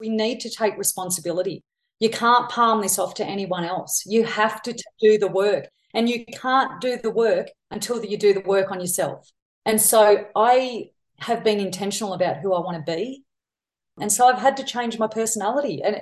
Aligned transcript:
We 0.00 0.08
need 0.08 0.40
to 0.40 0.50
take 0.50 0.76
responsibility. 0.78 1.62
You 2.00 2.10
can't 2.10 2.48
palm 2.48 2.80
this 2.80 2.98
off 2.98 3.14
to 3.14 3.24
anyone 3.24 3.64
else. 3.64 4.04
You 4.06 4.24
have 4.24 4.62
to 4.62 4.72
do 5.00 5.18
the 5.18 5.28
work. 5.28 5.68
And 5.92 6.08
you 6.08 6.24
can't 6.24 6.80
do 6.80 6.96
the 6.96 7.10
work 7.10 7.48
until 7.70 8.04
you 8.04 8.16
do 8.16 8.32
the 8.32 8.40
work 8.40 8.70
on 8.70 8.80
yourself. 8.80 9.28
And 9.66 9.80
so 9.80 10.26
I 10.34 10.90
have 11.18 11.44
been 11.44 11.60
intentional 11.60 12.14
about 12.14 12.38
who 12.38 12.54
I 12.54 12.60
want 12.60 12.84
to 12.84 12.92
be. 12.96 13.24
And 14.00 14.10
so 14.10 14.26
I've 14.26 14.38
had 14.40 14.56
to 14.58 14.64
change 14.64 14.98
my 14.98 15.08
personality. 15.08 15.82
And 15.82 16.00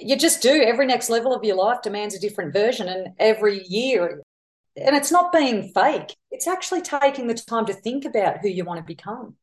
you 0.00 0.16
just 0.16 0.40
do. 0.40 0.62
Every 0.62 0.86
next 0.86 1.10
level 1.10 1.34
of 1.34 1.44
your 1.44 1.56
life 1.56 1.82
demands 1.82 2.14
a 2.14 2.20
different 2.20 2.52
version. 2.52 2.88
And 2.88 3.08
every 3.18 3.64
year, 3.66 4.22
and 4.76 4.96
it's 4.96 5.12
not 5.12 5.32
being 5.32 5.72
fake, 5.74 6.16
it's 6.30 6.46
actually 6.46 6.82
taking 6.82 7.26
the 7.26 7.34
time 7.34 7.66
to 7.66 7.74
think 7.74 8.04
about 8.04 8.38
who 8.38 8.48
you 8.48 8.64
want 8.64 8.78
to 8.78 8.84
become. 8.84 9.36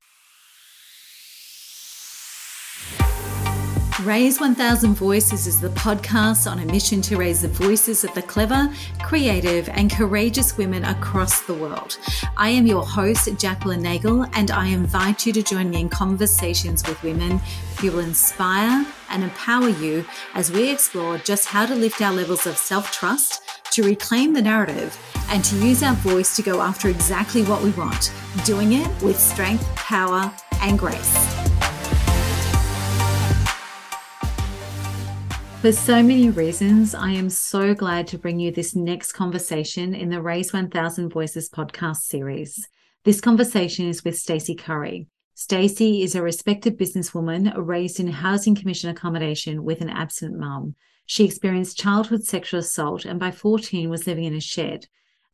Raise 4.06 4.40
1000 4.40 4.94
Voices 4.94 5.48
is 5.48 5.60
the 5.60 5.70
podcast 5.70 6.50
on 6.50 6.60
a 6.60 6.66
mission 6.68 7.02
to 7.02 7.18
raise 7.18 7.42
the 7.42 7.48
voices 7.48 8.04
of 8.04 8.14
the 8.14 8.22
clever, 8.22 8.72
creative, 9.02 9.68
and 9.70 9.92
courageous 9.92 10.60
women 10.60 10.84
across 10.86 11.42
the 11.42 11.56
world. 11.56 11.98
I 12.38 12.50
am 12.50 12.68
your 12.68 12.86
host, 12.86 13.28
Jacqueline 13.40 13.82
Nagel, 13.82 14.28
and 14.34 14.52
I 14.52 14.68
invite 14.68 15.26
you 15.26 15.34
to 15.34 15.42
join 15.42 15.72
me 15.72 15.82
in 15.82 15.90
conversations 15.90 16.88
with 16.88 17.02
women 17.02 17.40
who 17.82 17.94
will 17.94 18.00
inspire 18.02 18.86
and 19.10 19.24
empower 19.24 19.70
you 19.70 20.06
as 20.36 20.52
we 20.52 20.70
explore 20.70 21.18
just 21.18 21.48
how 21.48 21.66
to 21.66 21.74
lift 21.74 22.00
our 22.00 22.14
levels 22.14 22.46
of 22.46 22.58
self 22.58 22.92
trust, 22.92 23.42
to 23.72 23.82
reclaim 23.82 24.34
the 24.34 24.42
narrative, 24.44 24.96
and 25.30 25.44
to 25.46 25.56
use 25.56 25.82
our 25.82 25.96
voice 25.96 26.36
to 26.36 26.44
go 26.44 26.62
after 26.62 26.90
exactly 26.90 27.42
what 27.42 27.64
we 27.64 27.72
want, 27.72 28.14
doing 28.44 28.74
it 28.74 29.02
with 29.02 29.20
strength, 29.20 29.66
power, 29.76 30.32
and 30.62 30.78
grace. 30.78 31.75
For 35.66 35.72
so 35.72 36.04
many 36.04 36.30
reasons, 36.30 36.94
I 36.94 37.10
am 37.10 37.28
so 37.28 37.74
glad 37.74 38.06
to 38.10 38.20
bring 38.20 38.40
you 38.40 38.52
this 38.52 38.76
next 38.76 39.14
conversation 39.14 39.96
in 39.96 40.10
the 40.10 40.22
Raise 40.22 40.54
1000 40.54 41.10
Voices 41.10 41.50
podcast 41.50 42.02
series. 42.02 42.68
This 43.04 43.20
conversation 43.20 43.90
is 43.90 44.04
with 44.04 44.16
Stacey 44.16 44.54
Currie. 44.54 45.08
Stacey 45.34 46.04
is 46.04 46.14
a 46.14 46.22
respected 46.22 46.78
businesswoman 46.78 47.52
raised 47.58 48.00
in 48.00 48.06
housing 48.06 48.54
commission 48.54 48.92
accommodation 48.92 49.64
with 49.64 49.82
an 49.82 49.90
absent 49.90 50.38
mum. 50.38 50.76
She 51.08 51.26
experienced 51.26 51.80
childhood 51.80 52.24
sexual 52.24 52.60
assault 52.60 53.04
and 53.04 53.20
by 53.20 53.32
14 53.32 53.90
was 53.90 54.06
living 54.06 54.26
in 54.26 54.36
a 54.36 54.40
shed. 54.40 54.86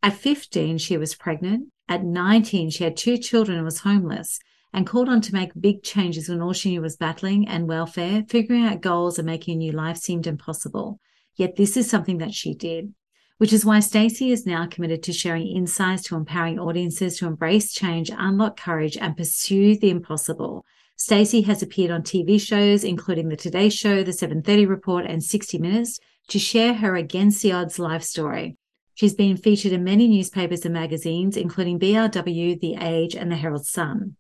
At 0.02 0.14
15, 0.14 0.78
she 0.78 0.96
was 0.96 1.14
pregnant. 1.14 1.68
At 1.90 2.06
19, 2.06 2.70
she 2.70 2.86
had 2.86 2.96
two 2.96 3.18
children 3.18 3.58
and 3.58 3.66
was 3.66 3.80
homeless 3.80 4.40
and 4.74 4.88
called 4.88 5.10
on 5.10 5.22
to 5.22 5.34
make 5.34 5.52
big 5.60 5.84
changes 5.84 6.30
when 6.30 6.42
all 6.42 6.54
she 6.54 6.70
knew 6.70 6.82
was 6.82 6.96
battling 6.96 7.48
and 7.48 7.68
welfare, 7.68 8.24
figuring 8.30 8.64
out 8.64 8.82
goals 8.82 9.20
and 9.20 9.26
making 9.26 9.56
a 9.56 9.58
new 9.58 9.72
life 9.72 9.98
seemed 9.98 10.28
impossible. 10.28 11.00
Yet 11.36 11.56
this 11.56 11.76
is 11.76 11.90
something 11.90 12.20
that 12.20 12.34
she 12.34 12.54
did, 12.54 12.94
which 13.38 13.54
is 13.54 13.66
why 13.66 13.80
Stacey 13.80 14.32
is 14.32 14.46
now 14.46 14.68
committed 14.68 15.04
to 15.04 15.14
sharing 15.14 15.48
insights 15.48 16.04
to 16.04 16.16
empowering 16.16 16.60
audiences 16.60 17.18
to 17.18 17.28
embrace 17.28 17.74
change, 17.74 18.12
unlock 18.16 18.58
courage, 18.58 18.98
and 18.98 19.18
pursue 19.18 19.78
the 19.78 19.90
impossible. 19.90 20.66
Stacey 20.96 21.42
has 21.42 21.64
appeared 21.64 21.90
on 21.90 22.04
TV 22.04 22.40
shows, 22.40 22.84
including 22.84 23.30
The 23.30 23.36
Today 23.36 23.70
Show, 23.70 24.04
The 24.04 24.14
730 24.14 24.68
Report, 24.68 25.06
and 25.06 25.24
60 25.24 25.58
Minutes, 25.58 26.00
to 26.28 26.38
share 26.38 26.76
her 26.76 26.96
against 26.96 27.42
the 27.42 27.52
odds 27.52 27.80
life 27.80 28.04
story. 28.04 28.56
She's 28.94 29.16
been 29.16 29.36
featured 29.36 29.72
in 29.72 29.84
many 29.84 30.08
newspapers 30.08 30.64
and 30.64 30.76
magazines, 30.76 31.36
including 31.36 31.80
BRW, 31.80 32.60
The 32.60 32.76
Age, 32.76 33.16
and 33.16 33.32
the 33.32 33.36
Herald 33.36 33.66
Sun. 33.66 34.16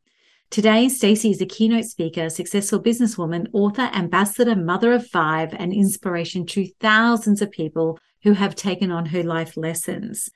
Today, 0.51 0.89
Stacey 0.89 1.31
is 1.31 1.39
a 1.39 1.45
keynote 1.45 1.85
speaker, 1.85 2.29
successful 2.29 2.83
businesswoman, 2.83 3.47
author, 3.53 3.89
ambassador, 3.93 4.53
mother 4.53 4.91
of 4.91 5.07
five, 5.07 5.53
and 5.53 5.71
inspiration 5.71 6.45
to 6.47 6.67
thousands 6.81 7.41
of 7.41 7.51
people 7.51 7.97
who 8.23 8.33
have 8.33 8.53
taken 8.53 8.91
on 8.91 9.05
her 9.05 9.23
life 9.23 9.55
lessons. 9.55 10.29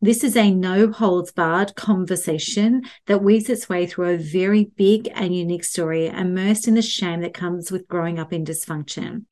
This 0.00 0.24
is 0.24 0.34
a 0.34 0.50
no 0.50 0.90
holds 0.90 1.30
barred 1.30 1.74
conversation 1.74 2.84
that 3.04 3.22
weaves 3.22 3.50
its 3.50 3.68
way 3.68 3.84
through 3.84 4.14
a 4.14 4.16
very 4.16 4.70
big 4.76 5.10
and 5.14 5.36
unique 5.36 5.64
story, 5.64 6.06
immersed 6.06 6.66
in 6.66 6.72
the 6.72 6.80
shame 6.80 7.20
that 7.20 7.34
comes 7.34 7.70
with 7.70 7.86
growing 7.86 8.18
up 8.18 8.32
in 8.32 8.46
dysfunction. 8.46 9.26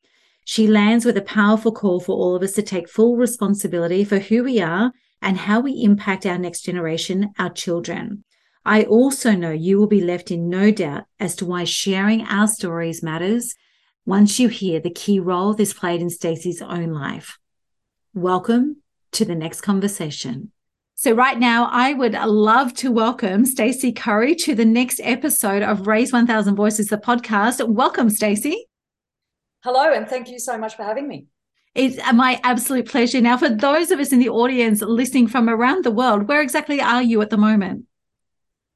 She 0.44 0.66
lands 0.66 1.06
with 1.06 1.16
a 1.16 1.22
powerful 1.22 1.72
call 1.72 2.00
for 2.00 2.14
all 2.14 2.36
of 2.36 2.42
us 2.42 2.52
to 2.52 2.62
take 2.62 2.90
full 2.90 3.16
responsibility 3.16 4.04
for 4.04 4.18
who 4.18 4.44
we 4.44 4.60
are 4.60 4.92
and 5.22 5.38
how 5.38 5.60
we 5.60 5.82
impact 5.82 6.26
our 6.26 6.36
next 6.36 6.66
generation, 6.66 7.32
our 7.38 7.48
children. 7.48 8.24
I 8.68 8.82
also 8.82 9.32
know 9.32 9.50
you 9.50 9.78
will 9.78 9.86
be 9.86 10.02
left 10.02 10.30
in 10.30 10.50
no 10.50 10.70
doubt 10.70 11.04
as 11.18 11.34
to 11.36 11.46
why 11.46 11.64
sharing 11.64 12.26
our 12.26 12.46
stories 12.46 13.02
matters 13.02 13.54
once 14.04 14.38
you 14.38 14.48
hear 14.48 14.78
the 14.78 14.90
key 14.90 15.20
role 15.20 15.54
this 15.54 15.72
played 15.72 16.02
in 16.02 16.10
Stacey's 16.10 16.60
own 16.60 16.92
life. 16.92 17.38
Welcome 18.12 18.82
to 19.12 19.24
the 19.24 19.34
next 19.34 19.62
conversation. 19.62 20.52
So 20.96 21.12
right 21.12 21.38
now, 21.38 21.70
I 21.72 21.94
would 21.94 22.12
love 22.12 22.74
to 22.74 22.92
welcome 22.92 23.46
Stacey 23.46 23.90
Currie 23.90 24.34
to 24.34 24.54
the 24.54 24.66
next 24.66 25.00
episode 25.02 25.62
of 25.62 25.86
Raise 25.86 26.12
1000 26.12 26.54
Voices, 26.54 26.88
the 26.88 26.98
podcast. 26.98 27.66
Welcome, 27.66 28.10
Stacey. 28.10 28.66
Hello, 29.64 29.94
and 29.94 30.06
thank 30.06 30.28
you 30.28 30.38
so 30.38 30.58
much 30.58 30.76
for 30.76 30.82
having 30.82 31.08
me. 31.08 31.24
It's 31.74 31.96
my 32.12 32.38
absolute 32.44 32.86
pleasure. 32.86 33.22
Now, 33.22 33.38
for 33.38 33.48
those 33.48 33.90
of 33.90 33.98
us 33.98 34.12
in 34.12 34.18
the 34.18 34.28
audience 34.28 34.82
listening 34.82 35.26
from 35.26 35.48
around 35.48 35.86
the 35.86 35.90
world, 35.90 36.28
where 36.28 36.42
exactly 36.42 36.82
are 36.82 37.02
you 37.02 37.22
at 37.22 37.30
the 37.30 37.38
moment? 37.38 37.86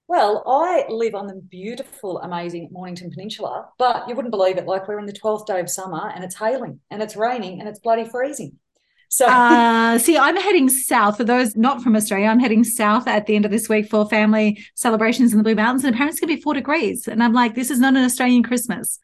Well, 0.08 0.42
I 0.46 0.84
live 0.88 1.14
on 1.14 1.26
the 1.26 1.34
beautiful, 1.34 2.20
amazing 2.20 2.68
Mornington 2.70 3.10
Peninsula, 3.10 3.68
but 3.78 4.08
you 4.08 4.14
wouldn't 4.14 4.32
believe 4.32 4.58
it. 4.58 4.66
Like 4.66 4.86
we're 4.86 4.98
in 4.98 5.06
the 5.06 5.12
12th 5.12 5.46
day 5.46 5.60
of 5.60 5.70
summer 5.70 6.10
and 6.14 6.24
it's 6.24 6.36
hailing 6.36 6.80
and 6.90 7.02
it's 7.02 7.16
raining 7.16 7.60
and 7.60 7.68
it's 7.68 7.78
bloody 7.78 8.04
freezing. 8.04 8.58
So, 9.08 9.26
uh, 9.26 9.98
see, 9.98 10.18
I'm 10.18 10.36
heading 10.36 10.68
south. 10.68 11.18
For 11.18 11.24
those 11.24 11.54
not 11.56 11.82
from 11.82 11.96
Australia, 11.96 12.26
I'm 12.26 12.40
heading 12.40 12.64
south 12.64 13.06
at 13.06 13.26
the 13.26 13.36
end 13.36 13.44
of 13.44 13.50
this 13.50 13.68
week 13.68 13.88
for 13.88 14.08
family 14.08 14.64
celebrations 14.74 15.32
in 15.32 15.38
the 15.38 15.44
Blue 15.44 15.54
Mountains, 15.54 15.84
and 15.84 15.94
apparently 15.94 16.12
it's 16.12 16.20
going 16.20 16.30
to 16.30 16.36
be 16.36 16.42
four 16.42 16.54
degrees. 16.54 17.06
And 17.06 17.22
I'm 17.22 17.32
like, 17.32 17.54
this 17.54 17.70
is 17.70 17.78
not 17.78 17.94
an 17.94 18.04
Australian 18.04 18.42
Christmas. 18.42 18.98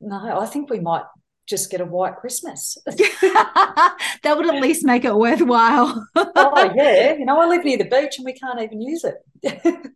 No, 0.00 0.38
I 0.40 0.46
think 0.46 0.68
we 0.68 0.80
might 0.80 1.04
just 1.46 1.70
get 1.70 1.80
a 1.80 1.84
white 1.84 2.16
Christmas. 2.16 2.76
that 2.86 4.34
would 4.36 4.46
at 4.46 4.60
least 4.60 4.84
make 4.84 5.04
it 5.04 5.14
worthwhile. 5.14 6.06
oh 6.16 6.72
yeah, 6.74 7.12
you 7.18 7.24
know, 7.24 7.40
I 7.40 7.46
live 7.46 7.64
near 7.64 7.78
the 7.78 7.84
beach 7.84 8.18
and 8.18 8.24
we 8.24 8.32
can't 8.32 8.60
even 8.60 8.82
use 8.82 9.04
it. 9.04 9.92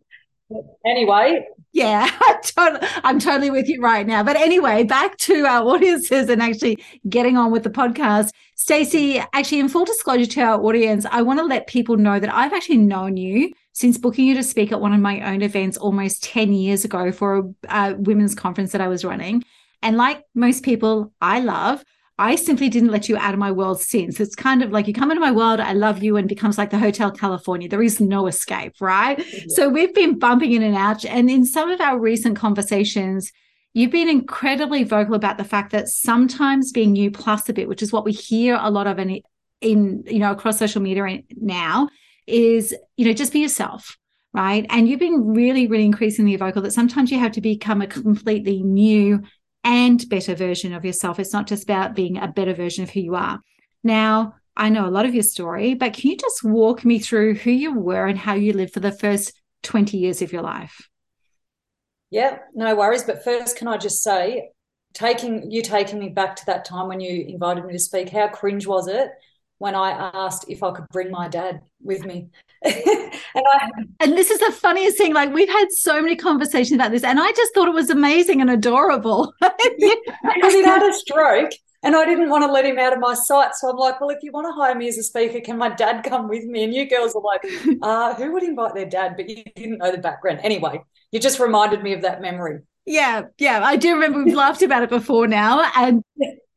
Anyway. 0.85 1.45
Yeah 1.73 2.09
i'm 2.57 3.17
totally 3.17 3.49
with 3.49 3.67
you 3.69 3.81
right 3.81 4.05
now. 4.05 4.23
But 4.23 4.35
anyway 4.35 4.83
back 4.83 5.17
to 5.19 5.45
our 5.45 5.65
audiences 5.67 6.29
and 6.29 6.41
actually 6.41 6.83
getting 7.09 7.37
on 7.37 7.51
with 7.51 7.63
the 7.63 7.69
podcast. 7.69 8.31
Stacey 8.55 9.19
actually 9.33 9.59
in 9.59 9.69
full 9.69 9.85
disclosure 9.85 10.25
to 10.25 10.41
our 10.41 10.61
audience 10.63 11.05
i 11.11 11.21
want 11.21 11.39
to 11.39 11.45
let 11.45 11.65
people 11.65 11.97
know 11.97 12.19
that 12.19 12.31
i've 12.31 12.53
actually 12.53 12.77
known 12.77 13.17
you 13.17 13.51
since 13.73 13.97
booking 13.97 14.27
you 14.27 14.35
to 14.35 14.43
speak 14.43 14.71
at 14.71 14.79
one 14.79 14.93
of 14.93 14.99
my 14.99 15.19
own 15.21 15.41
events 15.41 15.77
almost 15.77 16.23
10 16.23 16.53
years 16.53 16.85
ago 16.85 17.11
for 17.11 17.37
a, 17.37 17.43
a 17.69 17.95
women's 17.95 18.35
conference 18.35 18.71
that 18.73 18.81
i 18.81 18.87
was 18.87 19.03
running. 19.05 19.43
And 19.81 19.97
like 19.97 20.23
most 20.35 20.63
people 20.63 21.11
i 21.21 21.39
love 21.39 21.83
I 22.21 22.35
simply 22.35 22.69
didn't 22.69 22.91
let 22.91 23.09
you 23.09 23.17
out 23.17 23.33
of 23.33 23.39
my 23.39 23.51
world 23.51 23.81
since. 23.81 24.19
It's 24.19 24.35
kind 24.35 24.61
of 24.61 24.69
like 24.69 24.87
you 24.87 24.93
come 24.93 25.09
into 25.09 25.19
my 25.19 25.31
world, 25.31 25.59
I 25.59 25.73
love 25.73 26.03
you, 26.03 26.17
and 26.17 26.29
becomes 26.29 26.55
like 26.55 26.69
the 26.69 26.77
Hotel 26.77 27.09
California. 27.09 27.67
There 27.67 27.81
is 27.81 27.99
no 27.99 28.27
escape, 28.27 28.75
right? 28.79 29.17
Yeah. 29.17 29.45
So 29.47 29.69
we've 29.69 29.93
been 29.95 30.19
bumping 30.19 30.51
in 30.51 30.61
and 30.61 30.75
out. 30.75 31.03
And 31.03 31.31
in 31.31 31.45
some 31.45 31.71
of 31.71 31.81
our 31.81 31.99
recent 31.99 32.37
conversations, 32.37 33.31
you've 33.73 33.89
been 33.89 34.07
incredibly 34.07 34.83
vocal 34.83 35.15
about 35.15 35.39
the 35.39 35.43
fact 35.43 35.71
that 35.71 35.87
sometimes 35.87 36.71
being 36.71 36.95
you 36.95 37.09
plus 37.09 37.49
a 37.49 37.53
bit, 37.53 37.67
which 37.67 37.81
is 37.81 37.91
what 37.91 38.05
we 38.05 38.11
hear 38.11 38.59
a 38.61 38.69
lot 38.69 38.85
of 38.85 38.99
in, 38.99 39.21
in 39.61 40.03
you 40.05 40.19
know, 40.19 40.31
across 40.31 40.59
social 40.59 40.79
media 40.79 41.23
now, 41.37 41.89
is, 42.27 42.75
you 42.97 43.05
know, 43.05 43.13
just 43.13 43.33
be 43.33 43.39
yourself 43.39 43.97
right? 44.33 44.65
And 44.69 44.87
you've 44.87 45.01
been 45.01 45.33
really, 45.33 45.67
really 45.67 45.83
increasingly 45.83 46.37
vocal 46.37 46.61
that 46.61 46.71
sometimes 46.71 47.11
you 47.11 47.19
have 47.19 47.33
to 47.33 47.41
become 47.41 47.81
a 47.81 47.87
completely 47.87 48.63
new 48.63 49.23
and 49.63 50.03
better 50.09 50.35
version 50.35 50.73
of 50.73 50.85
yourself. 50.85 51.19
It's 51.19 51.33
not 51.33 51.47
just 51.47 51.63
about 51.63 51.95
being 51.95 52.17
a 52.17 52.27
better 52.27 52.53
version 52.53 52.83
of 52.83 52.89
who 52.89 53.01
you 53.01 53.15
are. 53.15 53.39
Now, 53.83 54.35
I 54.55 54.69
know 54.69 54.87
a 54.87 54.91
lot 54.91 55.05
of 55.05 55.13
your 55.13 55.23
story, 55.23 55.73
but 55.73 55.93
can 55.93 56.11
you 56.11 56.17
just 56.17 56.43
walk 56.43 56.83
me 56.83 56.99
through 56.99 57.35
who 57.35 57.51
you 57.51 57.73
were 57.73 58.05
and 58.05 58.17
how 58.17 58.33
you 58.33 58.53
lived 58.53 58.73
for 58.73 58.79
the 58.79 58.91
first 58.91 59.33
20 59.63 59.97
years 59.97 60.21
of 60.21 60.33
your 60.33 60.41
life? 60.41 60.89
Yeah, 62.09 62.39
no 62.53 62.75
worries. 62.75 63.03
But 63.03 63.23
first, 63.23 63.57
can 63.57 63.67
I 63.67 63.77
just 63.77 64.03
say, 64.03 64.49
taking 64.93 65.49
you 65.49 65.61
taking 65.61 65.99
me 65.99 66.09
back 66.09 66.35
to 66.35 66.45
that 66.47 66.65
time 66.65 66.87
when 66.87 66.99
you 66.99 67.25
invited 67.27 67.65
me 67.65 67.73
to 67.73 67.79
speak, 67.79 68.09
how 68.09 68.27
cringe 68.27 68.67
was 68.67 68.87
it 68.87 69.09
when 69.61 69.75
I 69.75 69.91
asked 69.91 70.45
if 70.47 70.63
I 70.63 70.71
could 70.71 70.87
bring 70.91 71.11
my 71.11 71.27
dad 71.27 71.61
with 71.83 72.03
me. 72.03 72.29
and 72.63 73.13
I 73.35 73.69
and 73.99 74.13
this 74.17 74.29
is 74.29 74.39
the 74.39 74.51
funniest 74.51 74.97
thing. 74.97 75.13
Like 75.13 75.33
we've 75.33 75.49
had 75.49 75.71
so 75.71 76.01
many 76.01 76.15
conversations 76.15 76.73
about 76.73 76.91
this, 76.91 77.03
and 77.03 77.19
I 77.19 77.31
just 77.31 77.53
thought 77.53 77.67
it 77.67 77.73
was 77.73 77.89
amazing 77.89 78.39
and 78.39 78.51
adorable. 78.51 79.33
because 79.39 80.53
he 80.53 80.63
had 80.63 80.83
a 80.83 80.93
stroke, 80.93 81.51
and 81.83 81.95
I 81.95 82.05
didn't 82.05 82.29
want 82.29 82.43
to 82.43 82.51
let 82.51 82.65
him 82.65 82.77
out 82.77 82.93
of 82.93 82.99
my 82.99 83.15
sight. 83.15 83.55
So 83.55 83.69
I'm 83.69 83.77
like, 83.77 83.99
well, 83.99 84.11
if 84.11 84.19
you 84.21 84.31
want 84.31 84.47
to 84.47 84.51
hire 84.51 84.75
me 84.75 84.87
as 84.87 84.97
a 84.97 85.03
speaker, 85.03 85.39
can 85.41 85.57
my 85.57 85.69
dad 85.69 86.03
come 86.03 86.27
with 86.29 86.45
me? 86.45 86.63
And 86.63 86.73
you 86.73 86.87
girls 86.87 87.15
are 87.15 87.21
like, 87.21 87.41
uh, 87.81 88.13
who 88.15 88.31
would 88.33 88.43
invite 88.43 88.75
their 88.75 88.85
dad? 88.85 89.15
But 89.15 89.29
you 89.29 89.43
didn't 89.55 89.79
know 89.79 89.91
the 89.91 89.97
background. 89.97 90.41
Anyway, 90.43 90.81
you 91.11 91.19
just 91.19 91.39
reminded 91.39 91.81
me 91.81 91.93
of 91.93 92.03
that 92.03 92.21
memory. 92.21 92.59
Yeah, 92.85 93.23
yeah. 93.37 93.61
I 93.63 93.75
do 93.75 93.93
remember 93.93 94.23
we've 94.23 94.35
laughed 94.35 94.61
about 94.61 94.83
it 94.83 94.89
before 94.89 95.27
now. 95.27 95.69
And 95.75 96.03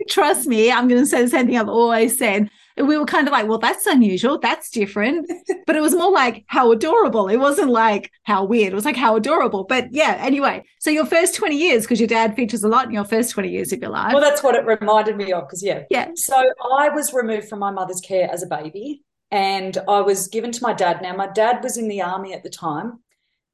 trust 0.08 0.46
me, 0.46 0.70
I'm 0.70 0.88
going 0.88 1.00
to 1.00 1.06
say 1.06 1.22
the 1.22 1.28
same 1.28 1.46
thing 1.46 1.58
I've 1.58 1.68
always 1.68 2.18
said. 2.18 2.50
We 2.76 2.98
were 2.98 3.04
kind 3.04 3.28
of 3.28 3.32
like, 3.32 3.46
well, 3.46 3.58
that's 3.58 3.86
unusual. 3.86 4.38
That's 4.38 4.70
different. 4.70 5.30
But 5.66 5.76
it 5.76 5.80
was 5.80 5.94
more 5.94 6.10
like 6.10 6.44
how 6.48 6.72
adorable. 6.72 7.28
It 7.28 7.36
wasn't 7.36 7.70
like 7.70 8.10
how 8.24 8.44
weird. 8.44 8.72
It 8.72 8.74
was 8.74 8.84
like 8.84 8.96
how 8.96 9.16
adorable. 9.16 9.64
But 9.64 9.92
yeah, 9.92 10.16
anyway. 10.20 10.64
So 10.80 10.90
your 10.90 11.06
first 11.06 11.34
20 11.36 11.56
years, 11.56 11.84
because 11.84 12.00
your 12.00 12.08
dad 12.08 12.34
features 12.34 12.64
a 12.64 12.68
lot 12.68 12.86
in 12.86 12.92
your 12.92 13.04
first 13.04 13.30
20 13.30 13.48
years 13.48 13.72
of 13.72 13.80
your 13.80 13.90
life. 13.90 14.12
Well, 14.12 14.22
that's 14.22 14.42
what 14.42 14.56
it 14.56 14.66
reminded 14.66 15.16
me 15.16 15.32
of. 15.32 15.44
Because, 15.44 15.62
yeah. 15.62 15.84
Yeah. 15.88 16.10
So 16.16 16.36
I 16.36 16.88
was 16.88 17.14
removed 17.14 17.48
from 17.48 17.60
my 17.60 17.70
mother's 17.70 18.00
care 18.00 18.30
as 18.30 18.42
a 18.42 18.46
baby 18.46 19.02
and 19.30 19.78
I 19.88 20.00
was 20.00 20.28
given 20.28 20.52
to 20.52 20.62
my 20.62 20.72
dad. 20.72 21.00
Now, 21.00 21.14
my 21.14 21.28
dad 21.28 21.62
was 21.62 21.76
in 21.76 21.88
the 21.88 22.02
army 22.02 22.34
at 22.34 22.42
the 22.42 22.50
time 22.50 23.00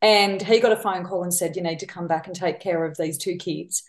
and 0.02 0.40
he 0.40 0.60
got 0.60 0.72
a 0.72 0.76
phone 0.76 1.04
call 1.04 1.22
and 1.22 1.32
said, 1.32 1.56
You 1.56 1.62
need 1.62 1.78
to 1.80 1.86
come 1.86 2.06
back 2.06 2.26
and 2.26 2.34
take 2.34 2.60
care 2.60 2.84
of 2.84 2.96
these 2.96 3.18
two 3.18 3.36
kids. 3.36 3.82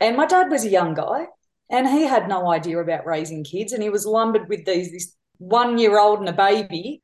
And 0.00 0.16
my 0.16 0.26
dad 0.26 0.50
was 0.50 0.64
a 0.64 0.70
young 0.70 0.94
guy 0.94 1.26
and 1.70 1.88
he 1.88 2.04
had 2.04 2.28
no 2.28 2.50
idea 2.50 2.78
about 2.78 3.06
raising 3.06 3.44
kids. 3.44 3.72
And 3.72 3.82
he 3.82 3.90
was 3.90 4.06
lumbered 4.06 4.48
with 4.48 4.64
these, 4.64 4.90
this 4.90 5.14
one 5.38 5.78
year 5.78 5.98
old 5.98 6.20
and 6.20 6.28
a 6.28 6.32
baby. 6.32 7.02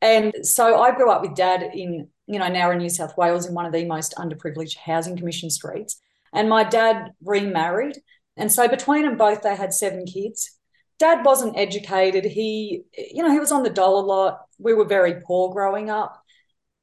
And 0.00 0.34
so 0.42 0.80
I 0.80 0.94
grew 0.94 1.10
up 1.10 1.22
with 1.22 1.34
dad 1.34 1.62
in, 1.62 2.08
you 2.26 2.38
know, 2.38 2.48
now 2.48 2.70
in 2.70 2.78
New 2.78 2.88
South 2.88 3.16
Wales, 3.16 3.46
in 3.46 3.54
one 3.54 3.66
of 3.66 3.72
the 3.72 3.84
most 3.84 4.14
underprivileged 4.16 4.76
housing 4.76 5.16
commission 5.16 5.50
streets. 5.50 6.00
And 6.32 6.48
my 6.48 6.64
dad 6.64 7.12
remarried. 7.24 7.98
And 8.36 8.52
so 8.52 8.68
between 8.68 9.02
them 9.02 9.16
both, 9.16 9.42
they 9.42 9.56
had 9.56 9.72
seven 9.72 10.06
kids. 10.06 10.50
Dad 10.98 11.24
wasn't 11.24 11.58
educated. 11.58 12.24
He, 12.24 12.82
you 12.96 13.22
know, 13.22 13.30
he 13.30 13.38
was 13.38 13.52
on 13.52 13.62
the 13.62 13.70
dollar 13.70 14.02
lot. 14.02 14.40
We 14.58 14.74
were 14.74 14.84
very 14.84 15.20
poor 15.20 15.52
growing 15.52 15.90
up. 15.90 16.22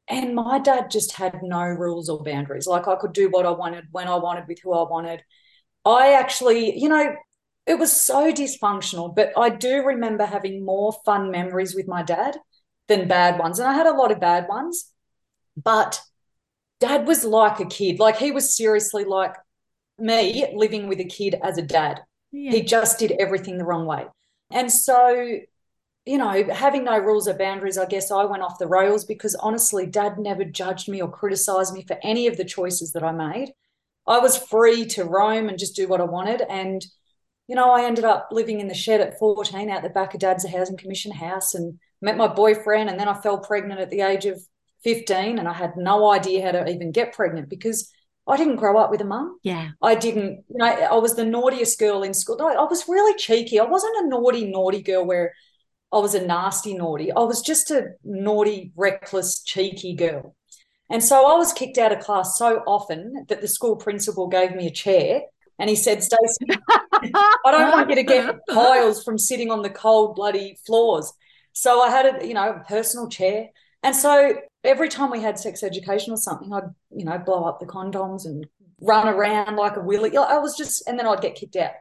And 0.08 0.36
my 0.36 0.60
dad 0.60 0.92
just 0.92 1.14
had 1.14 1.42
no 1.42 1.64
rules 1.64 2.10
or 2.10 2.24
boundaries. 2.24 2.68
Like 2.68 2.88
I 2.88 2.96
could 2.96 3.14
do 3.14 3.30
what 3.30 3.46
I 3.46 3.52
wanted 3.52 3.86
when 3.92 4.08
I 4.08 4.16
wanted 4.16 4.48
with 4.48 4.60
who 4.62 4.74
I 4.74 4.90
wanted. 4.90 5.24
I 5.86 6.14
actually, 6.14 6.78
you 6.80 6.90
know, 6.90 7.16
it 7.66 7.80
was 7.80 7.92
so 7.92 8.32
dysfunctional, 8.32 9.16
but 9.16 9.32
I 9.38 9.50
do 9.50 9.84
remember 9.84 10.26
having 10.26 10.66
more 10.66 10.94
fun 11.06 11.32
memories 11.32 11.76
with 11.76 11.88
my 11.88 12.04
dad 12.04 12.38
than 12.88 13.08
bad 13.08 13.40
ones. 13.40 13.60
And 13.60 13.68
I 13.68 13.74
had 13.74 13.88
a 13.88 13.94
lot 13.94 14.12
of 14.12 14.20
bad 14.20 14.48
ones, 14.48 14.92
but 15.56 16.02
dad 16.80 17.08
was 17.08 17.24
like 17.24 17.60
a 17.60 17.66
kid. 17.66 18.00
Like 18.00 18.18
he 18.18 18.32
was 18.32 18.56
seriously 18.56 19.06
like 19.06 19.36
me 19.98 20.46
living 20.56 20.88
with 20.88 21.00
a 21.00 21.06
kid 21.06 21.40
as 21.42 21.58
a 21.58 21.62
dad. 21.62 22.02
Yeah. 22.32 22.52
He 22.52 22.62
just 22.64 23.00
did 23.00 23.12
everything 23.14 23.58
the 23.58 23.66
wrong 23.66 23.86
way. 23.86 24.06
And 24.52 24.72
so 24.72 25.40
you 26.06 26.18
know, 26.18 26.44
having 26.52 26.84
no 26.84 26.98
rules 26.98 27.28
or 27.28 27.34
boundaries, 27.34 27.78
I 27.78 27.86
guess 27.86 28.12
I 28.12 28.26
went 28.26 28.44
off 28.44 28.60
the 28.60 28.68
rails 28.68 29.06
because 29.06 29.36
honestly, 29.36 29.86
dad 29.86 30.20
never 30.20 30.44
judged 30.44 30.90
me 30.90 31.02
or 31.02 31.10
criticized 31.10 31.74
me 31.74 31.84
for 31.88 31.98
any 32.04 32.28
of 32.28 32.36
the 32.36 32.44
choices 32.44 32.92
that 32.92 33.04
I 33.04 33.12
made. 33.12 33.54
I 34.08 34.20
was 34.20 34.38
free 34.38 34.86
to 34.88 35.06
roam 35.06 35.50
and 35.50 35.58
just 35.58 35.76
do 35.76 35.88
what 35.88 36.02
I 36.02 36.06
wanted. 36.06 36.42
And, 36.50 36.86
you 37.48 37.56
know, 37.56 37.72
I 37.72 37.86
ended 37.86 38.06
up 38.06 38.30
living 38.32 38.60
in 38.60 38.68
the 38.68 38.74
shed 38.74 39.02
at 39.02 39.18
14 39.20 39.70
out 39.70 39.84
the 39.84 39.90
back 39.90 40.14
of 40.14 40.20
dad's 40.20 40.46
a 40.46 40.50
housing 40.50 40.78
commission 40.78 41.12
house 41.12 41.54
and 41.54 41.80
met 42.02 42.18
my 42.18 42.28
boyfriend. 42.28 42.90
And 42.90 43.00
then 43.00 43.08
I 43.08 43.20
fell 43.22 43.40
pregnant 43.40 43.80
at 43.80 43.90
the 43.90 44.02
age 44.02 44.26
of 44.26 44.42
15 44.84 45.40
and 45.40 45.48
I 45.48 45.54
had 45.54 45.78
no 45.78 46.12
idea 46.12 46.46
how 46.46 46.52
to 46.52 46.70
even 46.70 46.92
get 46.92 47.14
pregnant 47.14 47.50
because 47.50 47.90
I 48.28 48.38
didn't 48.38 48.58
grow 48.58 48.78
up 48.78 48.90
with 48.90 49.02
a 49.02 49.06
mum. 49.06 49.38
Yeah. 49.44 49.70
I 49.82 49.96
didn't, 49.96 50.44
you 50.50 50.58
know, 50.58 50.66
I 50.66 50.96
was 50.96 51.16
the 51.16 51.26
naughtiest 51.26 51.80
girl 51.80 52.04
in 52.04 52.14
school. 52.14 52.42
I 52.42 52.64
was 52.64 52.88
really 52.88 53.18
cheeky. 53.18 53.60
I 53.60 53.66
wasn't 53.66 54.06
a 54.06 54.08
naughty, 54.08 54.46
naughty 54.46 54.82
girl 54.82 55.06
where 55.06 55.34
I 55.92 55.98
was 55.98 56.16
a 56.16 56.26
nasty 56.26 56.74
naughty. 56.74 57.12
I 57.12 57.20
was 57.20 57.42
just 57.42 57.70
a 57.70 57.90
naughty, 58.04 58.72
reckless, 58.76 59.44
cheeky 59.44 59.94
girl. 59.96 60.36
And 60.94 61.04
so 61.04 61.26
I 61.26 61.36
was 61.36 61.52
kicked 61.54 61.80
out 61.80 61.92
of 61.92 62.02
class 62.02 62.38
so 62.38 62.62
often 62.68 63.26
that 63.28 63.42
the 63.42 63.48
school 63.48 63.76
principal 63.76 64.28
gave 64.28 64.56
me 64.56 64.68
a 64.68 64.72
chair 64.72 65.24
and 65.58 65.68
he 65.68 65.76
said, 65.76 66.04
Stacey, 66.04 66.46
I 66.92 67.52
don't 67.52 67.72
want 67.72 67.90
you 67.90 67.96
to 67.96 68.04
get 68.04 68.38
piles 68.48 69.04
from 69.04 69.18
sitting 69.18 69.50
on 69.50 69.64
the 69.64 69.72
cold, 69.72 70.16
bloody 70.16 70.60
floors. 70.68 71.12
So 71.52 71.82
I 71.82 71.90
had 71.90 72.22
a, 72.22 72.28
you 72.28 72.36
know, 72.36 72.52
a 72.52 72.64
personal 72.70 73.10
chair. 73.10 73.50
And 73.82 73.96
so 73.96 74.36
every 74.64 74.88
time 74.88 75.10
we 75.10 75.20
had 75.20 75.40
sex 75.40 75.64
education 75.64 76.14
or 76.14 76.18
something, 76.18 76.54
I'd, 76.54 76.70
you 76.96 77.06
know, 77.06 77.18
blow 77.18 77.44
up 77.46 77.60
the 77.60 77.66
condoms 77.66 78.26
and 78.26 78.46
run 78.80 79.08
around 79.08 79.56
like 79.56 79.78
a 79.78 79.82
willy. 79.82 80.16
I 80.16 80.38
was 80.38 80.56
just, 80.56 80.88
and 80.88 81.00
then 81.00 81.08
I'd 81.08 81.22
get 81.22 81.34
kicked 81.34 81.56
out. 81.56 81.72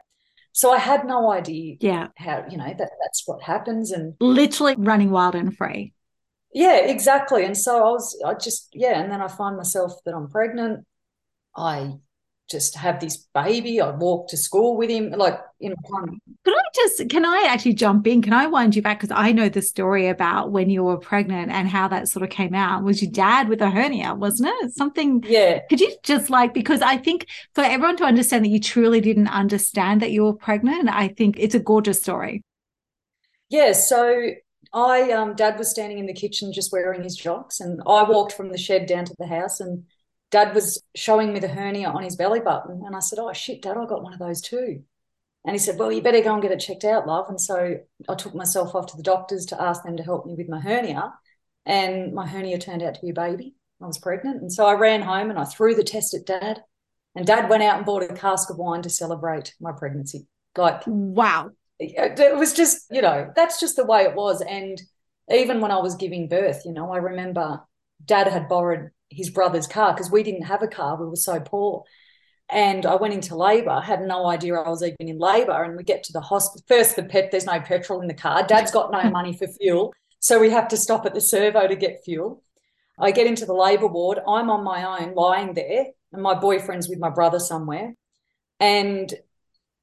So 0.53 0.71
I 0.71 0.79
had 0.79 1.05
no 1.05 1.31
idea 1.31 1.75
yeah. 1.79 2.07
how, 2.17 2.45
you 2.49 2.57
know, 2.57 2.65
that 2.65 2.89
that's 2.99 3.23
what 3.27 3.43
happens 3.43 3.91
and 3.91 4.15
literally 4.19 4.73
running 4.75 5.11
wild 5.11 5.35
and 5.35 5.55
free. 5.55 5.93
Yeah, 6.53 6.77
exactly. 6.77 7.45
And 7.45 7.57
so 7.57 7.77
I 7.77 7.89
was 7.91 8.21
I 8.25 8.33
just 8.35 8.69
yeah, 8.73 8.99
and 8.99 9.11
then 9.11 9.21
I 9.21 9.27
find 9.27 9.57
myself 9.57 9.93
that 10.05 10.13
I'm 10.13 10.29
pregnant. 10.29 10.85
I 11.55 11.93
just 12.49 12.75
have 12.75 12.99
this 12.99 13.17
baby. 13.33 13.81
I 13.81 13.89
walk 13.89 14.27
to 14.29 14.37
school 14.37 14.77
with 14.77 14.89
him, 14.89 15.11
like 15.11 15.39
in 15.59 15.73
Can 15.83 16.53
I 16.53 16.61
just 16.75 17.09
can 17.09 17.25
I 17.25 17.47
actually 17.49 17.73
jump 17.73 18.05
in? 18.05 18.21
Can 18.21 18.33
I 18.33 18.47
wind 18.47 18.75
you 18.75 18.81
back 18.81 18.99
because 18.99 19.15
I 19.15 19.31
know 19.31 19.49
the 19.49 19.61
story 19.61 20.07
about 20.07 20.51
when 20.51 20.69
you 20.69 20.83
were 20.83 20.97
pregnant 20.97 21.51
and 21.51 21.67
how 21.67 21.87
that 21.87 22.07
sort 22.09 22.23
of 22.23 22.29
came 22.29 22.53
out. 22.53 22.83
Was 22.83 23.01
your 23.01 23.11
dad 23.11 23.49
with 23.49 23.61
a 23.61 23.69
hernia, 23.69 24.13
wasn't 24.13 24.53
it? 24.61 24.73
Something. 24.73 25.23
Yeah. 25.27 25.61
Could 25.69 25.81
you 25.81 25.95
just 26.03 26.29
like 26.29 26.53
because 26.53 26.81
I 26.81 26.97
think 26.97 27.27
for 27.55 27.63
everyone 27.63 27.97
to 27.97 28.03
understand 28.03 28.45
that 28.45 28.49
you 28.49 28.59
truly 28.59 29.01
didn't 29.01 29.29
understand 29.29 30.01
that 30.01 30.11
you 30.11 30.23
were 30.23 30.33
pregnant, 30.33 30.89
I 30.89 31.07
think 31.07 31.37
it's 31.39 31.55
a 31.55 31.59
gorgeous 31.59 31.99
story. 32.01 32.43
Yeah. 33.49 33.71
So 33.71 34.31
I 34.73 35.11
um 35.11 35.35
dad 35.35 35.57
was 35.57 35.69
standing 35.69 35.99
in 35.99 36.07
the 36.07 36.13
kitchen 36.13 36.51
just 36.53 36.71
wearing 36.71 37.03
his 37.03 37.15
jocks, 37.15 37.59
and 37.59 37.81
I 37.85 38.03
walked 38.03 38.33
from 38.33 38.51
the 38.51 38.57
shed 38.57 38.87
down 38.87 39.05
to 39.05 39.15
the 39.19 39.27
house 39.27 39.59
and 39.59 39.85
dad 40.33 40.55
was 40.55 40.83
showing 40.95 41.31
me 41.31 41.39
the 41.39 41.47
hernia 41.47 41.89
on 41.89 42.03
his 42.03 42.15
belly 42.15 42.39
button. 42.39 42.81
And 42.85 42.95
I 42.95 42.99
said, 42.99 43.19
Oh, 43.19 43.31
shit, 43.33 43.61
dad, 43.61 43.77
I 43.77 43.85
got 43.85 44.01
one 44.01 44.13
of 44.13 44.19
those 44.19 44.41
too. 44.41 44.81
And 45.45 45.53
he 45.53 45.59
said, 45.59 45.77
Well, 45.77 45.91
you 45.91 46.01
better 46.01 46.21
go 46.21 46.33
and 46.33 46.41
get 46.41 46.51
it 46.51 46.59
checked 46.59 46.83
out, 46.83 47.07
love. 47.07 47.29
And 47.29 47.39
so 47.39 47.77
I 48.09 48.15
took 48.15 48.33
myself 48.33 48.73
off 48.73 48.87
to 48.87 48.97
the 48.97 49.03
doctors 49.03 49.45
to 49.47 49.61
ask 49.61 49.83
them 49.83 49.95
to 49.97 50.03
help 50.03 50.25
me 50.25 50.33
with 50.35 50.49
my 50.49 50.59
hernia. 50.59 51.13
And 51.65 52.13
my 52.13 52.27
hernia 52.27 52.57
turned 52.57 52.81
out 52.81 52.95
to 52.95 53.01
be 53.01 53.11
a 53.11 53.13
baby. 53.13 53.55
I 53.81 53.85
was 53.85 53.99
pregnant. 53.99 54.41
And 54.41 54.51
so 54.51 54.65
I 54.65 54.73
ran 54.73 55.03
home 55.03 55.29
and 55.29 55.37
I 55.37 55.45
threw 55.45 55.75
the 55.75 55.83
test 55.83 56.15
at 56.15 56.25
dad. 56.25 56.63
And 57.15 57.27
dad 57.27 57.47
went 57.47 57.61
out 57.61 57.77
and 57.77 57.85
bought 57.85 58.03
a 58.03 58.13
cask 58.13 58.49
of 58.49 58.57
wine 58.57 58.81
to 58.81 58.89
celebrate 58.89 59.53
my 59.61 59.71
pregnancy. 59.71 60.25
Like, 60.57 60.81
wow. 60.87 61.51
It 61.79 62.37
was 62.37 62.53
just, 62.53 62.85
you 62.91 63.01
know, 63.01 63.31
that's 63.35 63.59
just 63.59 63.75
the 63.75 63.85
way 63.85 64.03
it 64.03 64.15
was. 64.15 64.41
And 64.41 64.81
even 65.31 65.59
when 65.59 65.71
I 65.71 65.79
was 65.79 65.95
giving 65.95 66.27
birth, 66.27 66.61
you 66.65 66.73
know, 66.73 66.91
I 66.91 66.97
remember 66.97 67.61
dad 68.05 68.27
had 68.27 68.47
borrowed 68.47 68.89
his 69.09 69.29
brother's 69.29 69.67
car 69.67 69.93
because 69.93 70.11
we 70.11 70.23
didn't 70.23 70.43
have 70.43 70.63
a 70.63 70.67
car. 70.67 70.97
We 70.99 71.07
were 71.07 71.15
so 71.15 71.39
poor. 71.39 71.83
And 72.49 72.85
I 72.85 72.95
went 72.95 73.13
into 73.13 73.35
labour, 73.35 73.79
had 73.79 74.01
no 74.01 74.27
idea 74.27 74.55
I 74.55 74.69
was 74.69 74.83
even 74.83 75.07
in 75.07 75.17
labour. 75.17 75.63
And 75.63 75.75
we 75.75 75.83
get 75.83 76.03
to 76.03 76.13
the 76.13 76.21
hospital. 76.21 76.65
First, 76.67 76.95
the 76.95 77.03
pet, 77.03 77.31
there's 77.31 77.45
no 77.45 77.59
petrol 77.59 78.01
in 78.01 78.07
the 78.07 78.13
car. 78.13 78.45
Dad's 78.45 78.71
got 78.71 78.91
no 78.91 79.09
money 79.09 79.35
for 79.35 79.47
fuel. 79.47 79.93
So 80.19 80.39
we 80.39 80.51
have 80.51 80.67
to 80.69 80.77
stop 80.77 81.05
at 81.05 81.13
the 81.13 81.21
servo 81.21 81.67
to 81.67 81.75
get 81.75 82.03
fuel. 82.05 82.43
I 82.99 83.11
get 83.11 83.27
into 83.27 83.45
the 83.45 83.53
labour 83.53 83.87
ward. 83.87 84.19
I'm 84.27 84.49
on 84.49 84.63
my 84.63 84.99
own, 84.99 85.15
lying 85.15 85.53
there, 85.53 85.85
and 86.11 86.21
my 86.21 86.35
boyfriend's 86.35 86.87
with 86.87 86.99
my 86.99 87.09
brother 87.09 87.39
somewhere. 87.39 87.95
And 88.59 89.11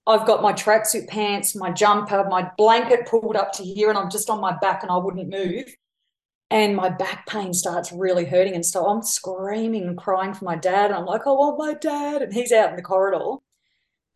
I've 0.07 0.27
got 0.27 0.43
my 0.43 0.53
tracksuit 0.53 1.09
pants, 1.09 1.55
my 1.55 1.71
jumper, 1.71 2.27
my 2.29 2.51
blanket 2.57 3.07
pulled 3.07 3.37
up 3.37 3.53
to 3.55 3.63
here, 3.63 3.91
and 3.91 3.99
I'm 3.99 4.11
just 4.11 4.31
on 4.31 4.41
my 4.41 4.57
back 4.59 4.83
and 4.83 4.91
I 4.91 4.97
wouldn't 4.97 5.29
move 5.29 5.67
and 6.51 6.75
my 6.75 6.89
back 6.89 7.27
pain 7.27 7.55
starts 7.55 7.93
really 7.93 8.25
hurting. 8.25 8.55
And 8.55 8.67
so 8.67 8.87
I'm 8.87 9.03
screaming 9.03 9.85
and 9.85 9.97
crying 9.97 10.35
for 10.35 10.45
my 10.45 10.57
dad. 10.57 10.87
And 10.87 10.95
I'm 10.95 11.07
like, 11.07 11.27
I 11.27 11.31
want 11.31 11.59
my 11.59 11.75
dad. 11.75 12.23
And 12.23 12.33
he's 12.33 12.51
out 12.51 12.71
in 12.71 12.77
the 12.77 12.83
corridor. 12.83 13.37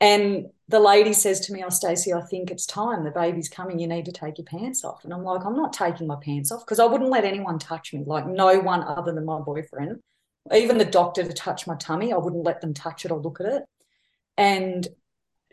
And 0.00 0.46
the 0.68 0.80
lady 0.80 1.12
says 1.12 1.38
to 1.40 1.52
me, 1.52 1.62
Oh, 1.64 1.68
Stacey, 1.68 2.12
I 2.12 2.22
think 2.22 2.50
it's 2.50 2.66
time. 2.66 3.04
The 3.04 3.12
baby's 3.12 3.48
coming. 3.48 3.78
You 3.78 3.86
need 3.86 4.06
to 4.06 4.12
take 4.12 4.38
your 4.38 4.46
pants 4.46 4.84
off. 4.84 5.04
And 5.04 5.14
I'm 5.14 5.22
like, 5.22 5.44
I'm 5.44 5.56
not 5.56 5.72
taking 5.72 6.08
my 6.08 6.16
pants 6.20 6.50
off 6.50 6.64
because 6.64 6.80
I 6.80 6.86
wouldn't 6.86 7.10
let 7.10 7.24
anyone 7.24 7.60
touch 7.60 7.92
me, 7.92 8.02
like 8.04 8.26
no 8.26 8.58
one 8.58 8.82
other 8.82 9.12
than 9.12 9.24
my 9.24 9.38
boyfriend. 9.40 10.00
Even 10.52 10.76
the 10.76 10.84
doctor 10.84 11.22
to 11.22 11.32
touch 11.32 11.66
my 11.68 11.76
tummy, 11.76 12.12
I 12.12 12.16
wouldn't 12.16 12.44
let 12.44 12.60
them 12.60 12.74
touch 12.74 13.04
it 13.04 13.12
or 13.12 13.20
look 13.20 13.40
at 13.40 13.46
it. 13.46 13.62
And 14.36 14.86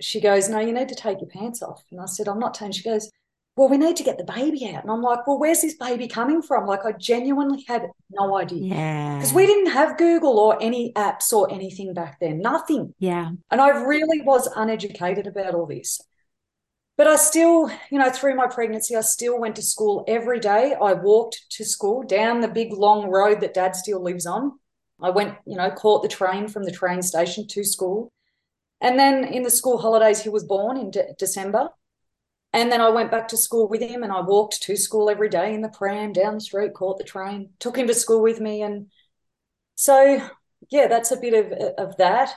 she 0.04 0.20
goes, 0.20 0.50
No, 0.50 0.60
you 0.60 0.74
need 0.74 0.90
to 0.90 0.96
take 0.96 1.20
your 1.20 1.30
pants 1.30 1.62
off. 1.62 1.84
And 1.92 2.00
I 2.02 2.06
said, 2.06 2.28
I'm 2.28 2.40
not 2.40 2.54
taking. 2.54 2.74
She 2.74 2.84
goes, 2.84 3.10
well, 3.58 3.68
we 3.68 3.78
need 3.78 3.98
to 3.98 4.04
get 4.04 4.18
the 4.18 4.24
baby 4.24 4.74
out. 4.74 4.84
And 4.84 4.92
I'm 4.92 5.02
like, 5.02 5.28
well, 5.28 5.38
where's 5.38 5.62
this 5.62 5.76
baby 5.76 6.08
coming 6.08 6.42
from? 6.42 6.66
Like, 6.66 6.86
I 6.86 6.94
genuinely 6.94 7.66
had 7.68 7.86
no 8.10 8.38
idea. 8.38 8.76
Yeah. 8.76 9.18
Because 9.18 9.34
we 9.34 9.46
didn't 9.46 9.72
have 9.72 9.98
Google 9.98 10.40
or 10.40 10.62
any 10.62 10.94
apps 10.94 11.34
or 11.34 11.52
anything 11.52 11.94
back 11.94 12.20
then, 12.22 12.40
nothing. 12.40 12.94
Yeah. 13.00 13.32
And 13.50 13.60
I 13.60 13.70
really 13.70 14.22
was 14.22 14.48
uneducated 14.56 15.28
about 15.28 15.54
all 15.54 15.66
this. 15.66 16.00
But 16.98 17.08
I 17.08 17.18
still, 17.18 17.70
you 17.90 18.00
know, 18.00 18.10
through 18.10 18.36
my 18.36 18.48
pregnancy, 18.48 18.96
I 18.96 19.02
still 19.02 19.40
went 19.40 19.56
to 19.58 19.62
school 19.62 20.06
every 20.08 20.40
day. 20.40 20.76
I 20.82 20.94
walked 20.94 21.42
to 21.52 21.66
school 21.66 22.04
down 22.04 22.42
the 22.42 22.48
big 22.48 22.72
long 22.72 23.10
road 23.10 23.42
that 23.42 23.54
dad 23.54 23.76
still 23.76 24.02
lives 24.02 24.26
on. 24.26 24.54
I 25.02 25.10
went, 25.10 25.36
you 25.46 25.58
know, 25.58 25.72
caught 25.72 26.04
the 26.04 26.10
train 26.10 26.48
from 26.48 26.64
the 26.64 26.72
train 26.72 27.02
station 27.02 27.48
to 27.48 27.64
school. 27.64 28.12
And 28.82 28.98
then 28.98 29.24
in 29.24 29.44
the 29.44 29.52
school 29.52 29.78
holidays, 29.78 30.22
he 30.22 30.30
was 30.30 30.44
born 30.44 30.76
in 30.76 30.92
de- 30.92 31.14
December. 31.18 31.70
And 32.54 32.72
then 32.72 32.82
I 32.82 32.90
went 32.90 33.12
back 33.12 33.30
to 33.30 33.38
school 33.38 33.70
with 33.70 33.82
him 33.82 34.04
and 34.04 34.12
I 34.12 34.20
walked 34.22 34.64
to 34.64 34.76
school 34.76 35.10
every 35.10 35.30
day 35.30 35.54
in 35.54 35.62
the 35.62 35.70
pram 35.70 36.12
down 36.12 36.34
the 36.34 36.42
street, 36.42 36.74
caught 36.74 36.98
the 36.98 37.04
train, 37.04 37.52
took 37.60 37.78
him 37.78 37.88
to 37.88 37.94
school 37.94 38.22
with 38.22 38.42
me. 38.42 38.62
And 38.62 38.88
so, 39.76 40.22
yeah, 40.70 40.88
that's 40.88 41.12
a 41.12 41.18
bit 41.18 41.34
of, 41.34 41.52
of 41.78 41.98
that. 41.98 42.34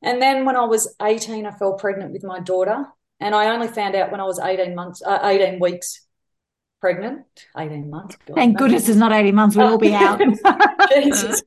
And 0.00 0.22
then 0.22 0.44
when 0.44 0.56
I 0.56 0.64
was 0.64 0.94
18, 1.00 1.46
I 1.46 1.50
fell 1.52 1.74
pregnant 1.74 2.12
with 2.12 2.22
my 2.22 2.38
daughter. 2.38 2.86
And 3.18 3.34
I 3.34 3.46
only 3.52 3.68
found 3.68 3.94
out 3.94 4.10
when 4.10 4.20
I 4.20 4.24
was 4.24 4.38
18 4.38 4.74
months, 4.74 5.02
uh, 5.04 5.20
18 5.22 5.58
weeks 5.58 6.06
pregnant. 6.80 7.24
18 7.56 7.88
months. 7.88 8.16
God, 8.26 8.34
Thank 8.34 8.58
goodness 8.58 8.88
it's 8.88 8.98
not 8.98 9.12
18 9.12 9.34
months. 9.34 9.56
We'll 9.56 9.68
all 9.68 9.78
be 9.78 9.94
out. 9.94 10.20
Jesus. 10.92 11.42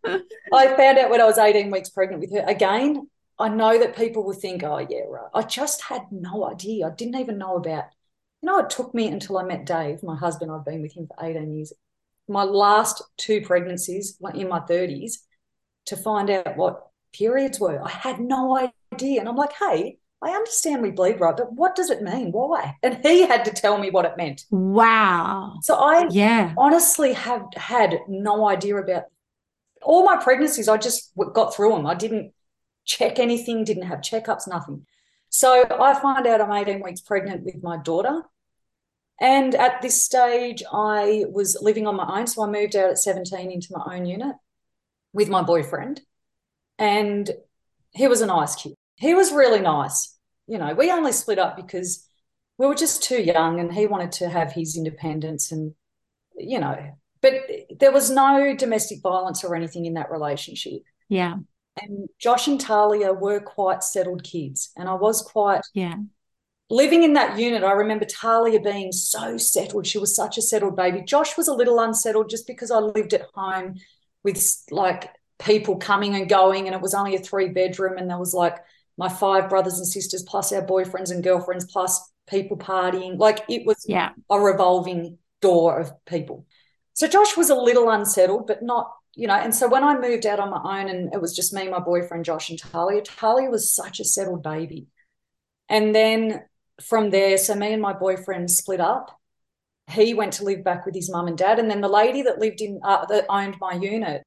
I 0.53 0.75
found 0.75 0.97
out 0.97 1.09
when 1.09 1.21
I 1.21 1.25
was 1.25 1.37
18 1.37 1.69
weeks 1.69 1.89
pregnant 1.89 2.21
with 2.21 2.33
her. 2.33 2.45
Again, 2.47 3.09
I 3.37 3.49
know 3.49 3.77
that 3.77 3.97
people 3.97 4.23
will 4.23 4.33
think, 4.33 4.63
oh, 4.63 4.77
yeah, 4.77 5.01
right. 5.09 5.29
I 5.33 5.41
just 5.41 5.81
had 5.83 6.03
no 6.11 6.49
idea. 6.49 6.87
I 6.87 6.91
didn't 6.91 7.19
even 7.19 7.37
know 7.37 7.57
about, 7.57 7.85
you 8.41 8.47
know, 8.47 8.59
it 8.59 8.69
took 8.69 8.93
me 8.93 9.07
until 9.07 9.37
I 9.37 9.43
met 9.43 9.65
Dave, 9.65 10.03
my 10.03 10.15
husband. 10.15 10.51
I've 10.51 10.65
been 10.65 10.81
with 10.81 10.93
him 10.93 11.07
for 11.07 11.25
18 11.25 11.53
years. 11.53 11.73
My 12.27 12.43
last 12.43 13.03
two 13.17 13.41
pregnancies 13.41 14.17
in 14.33 14.47
my 14.47 14.61
30s 14.61 15.17
to 15.87 15.97
find 15.97 16.29
out 16.29 16.57
what 16.57 16.87
periods 17.13 17.59
were. 17.59 17.81
I 17.83 17.89
had 17.89 18.19
no 18.19 18.57
idea. 18.93 19.19
And 19.19 19.29
I'm 19.29 19.35
like, 19.35 19.53
hey, 19.53 19.97
I 20.21 20.29
understand 20.31 20.81
we 20.81 20.91
bleed 20.91 21.19
right, 21.19 21.35
but 21.35 21.53
what 21.53 21.75
does 21.75 21.89
it 21.89 22.01
mean? 22.01 22.31
Why? 22.31 22.75
And 22.81 22.97
he 23.03 23.27
had 23.27 23.45
to 23.45 23.51
tell 23.51 23.77
me 23.77 23.91
what 23.91 24.05
it 24.05 24.17
meant. 24.17 24.45
Wow. 24.49 25.59
So 25.61 25.75
I 25.75 26.07
yeah. 26.09 26.53
honestly 26.57 27.13
have 27.13 27.45
had 27.55 27.99
no 28.07 28.47
idea 28.47 28.77
about 28.77 29.03
all 29.83 30.03
my 30.03 30.17
pregnancies. 30.17 30.67
I 30.67 30.77
just 30.77 31.11
got 31.33 31.53
through 31.53 31.71
them. 31.71 31.85
I 31.85 31.93
didn't 31.93 32.33
check 32.85 33.19
anything, 33.19 33.63
didn't 33.63 33.87
have 33.87 33.99
checkups, 33.99 34.47
nothing. 34.47 34.85
So 35.29 35.65
I 35.69 35.99
find 35.99 36.25
out 36.27 36.41
I'm 36.41 36.51
18 36.51 36.81
weeks 36.81 37.01
pregnant 37.01 37.43
with 37.43 37.61
my 37.61 37.77
daughter. 37.77 38.21
And 39.19 39.55
at 39.55 39.81
this 39.81 40.01
stage, 40.01 40.63
I 40.71 41.25
was 41.29 41.57
living 41.61 41.87
on 41.87 41.95
my 41.95 42.19
own. 42.19 42.27
So 42.27 42.43
I 42.43 42.47
moved 42.47 42.75
out 42.75 42.91
at 42.91 42.99
17 42.99 43.51
into 43.51 43.69
my 43.71 43.95
own 43.95 44.05
unit 44.05 44.35
with 45.13 45.29
my 45.29 45.41
boyfriend. 45.41 46.01
And 46.77 47.29
he 47.91 48.07
was 48.07 48.21
a 48.21 48.25
nice 48.25 48.55
kid. 48.55 48.75
He 48.97 49.13
was 49.13 49.31
really 49.31 49.61
nice. 49.61 50.17
You 50.47 50.57
know, 50.57 50.73
we 50.73 50.91
only 50.91 51.11
split 51.11 51.39
up 51.39 51.55
because 51.55 52.07
we 52.57 52.67
were 52.67 52.75
just 52.75 53.03
too 53.03 53.21
young 53.21 53.59
and 53.59 53.73
he 53.73 53.87
wanted 53.87 54.11
to 54.13 54.29
have 54.29 54.51
his 54.51 54.77
independence 54.77 55.51
and, 55.51 55.73
you 56.37 56.59
know, 56.59 56.93
but 57.21 57.33
there 57.79 57.91
was 57.91 58.09
no 58.11 58.55
domestic 58.55 59.01
violence 59.01 59.43
or 59.43 59.55
anything 59.55 59.85
in 59.85 59.95
that 59.95 60.11
relationship. 60.11 60.83
Yeah. 61.09 61.35
And 61.81 62.07
Josh 62.19 62.47
and 62.47 62.59
Talia 62.59 63.11
were 63.11 63.39
quite 63.39 63.83
settled 63.83 64.23
kids. 64.23 64.71
And 64.77 64.87
I 64.87 64.93
was 64.93 65.21
quite, 65.21 65.61
yeah. 65.73 65.95
Living 66.69 67.03
in 67.03 67.13
that 67.13 67.37
unit, 67.37 67.63
I 67.63 67.73
remember 67.73 68.05
Talia 68.05 68.59
being 68.59 68.91
so 68.91 69.37
settled. 69.37 69.85
She 69.85 69.99
was 69.99 70.15
such 70.15 70.37
a 70.37 70.41
settled 70.41 70.75
baby. 70.75 71.01
Josh 71.01 71.37
was 71.37 71.47
a 71.47 71.53
little 71.53 71.79
unsettled 71.79 72.29
just 72.29 72.47
because 72.47 72.71
I 72.71 72.79
lived 72.79 73.13
at 73.13 73.27
home 73.35 73.75
with 74.23 74.43
like 74.71 75.11
people 75.37 75.77
coming 75.77 76.15
and 76.15 76.27
going, 76.27 76.65
and 76.65 76.75
it 76.75 76.81
was 76.81 76.95
only 76.95 77.15
a 77.15 77.19
three 77.19 77.49
bedroom, 77.49 77.97
and 77.97 78.09
there 78.09 78.17
was 78.17 78.33
like 78.33 78.57
my 78.97 79.09
five 79.09 79.49
brothers 79.49 79.77
and 79.77 79.87
sisters 79.87 80.23
plus 80.23 80.51
our 80.51 80.65
boyfriends 80.65 81.11
and 81.11 81.23
girlfriends 81.23 81.65
plus 81.65 82.11
people 82.27 82.57
partying. 82.57 83.19
Like 83.19 83.41
it 83.49 83.65
was 83.65 83.85
yeah. 83.87 84.11
a 84.29 84.39
revolving 84.39 85.19
door 85.41 85.79
of 85.79 86.05
people. 86.05 86.47
So 86.93 87.07
Josh 87.07 87.37
was 87.37 87.49
a 87.49 87.55
little 87.55 87.89
unsettled, 87.89 88.47
but 88.47 88.63
not, 88.63 88.91
you 89.15 89.27
know. 89.27 89.35
And 89.35 89.53
so 89.53 89.67
when 89.67 89.83
I 89.83 89.97
moved 89.97 90.25
out 90.25 90.39
on 90.39 90.51
my 90.51 90.79
own 90.81 90.89
and 90.89 91.13
it 91.13 91.21
was 91.21 91.35
just 91.35 91.53
me, 91.53 91.67
my 91.67 91.79
boyfriend, 91.79 92.25
Josh, 92.25 92.49
and 92.49 92.59
Talia, 92.59 93.01
Talia 93.01 93.49
was 93.49 93.73
such 93.73 93.99
a 93.99 94.05
settled 94.05 94.43
baby. 94.43 94.87
And 95.69 95.95
then 95.95 96.43
from 96.81 97.09
there, 97.09 97.37
so 97.37 97.55
me 97.55 97.73
and 97.73 97.81
my 97.81 97.93
boyfriend 97.93 98.51
split 98.51 98.79
up. 98.79 99.19
He 99.89 100.13
went 100.15 100.33
to 100.33 100.43
live 100.43 100.63
back 100.63 100.85
with 100.85 100.95
his 100.95 101.11
mum 101.11 101.27
and 101.27 101.37
dad. 101.37 101.59
And 101.59 101.69
then 101.69 101.81
the 101.81 101.87
lady 101.87 102.23
that 102.23 102.39
lived 102.39 102.59
in, 102.61 102.79
uh, 102.83 103.05
that 103.05 103.25
owned 103.29 103.57
my 103.61 103.73
unit, 103.73 104.23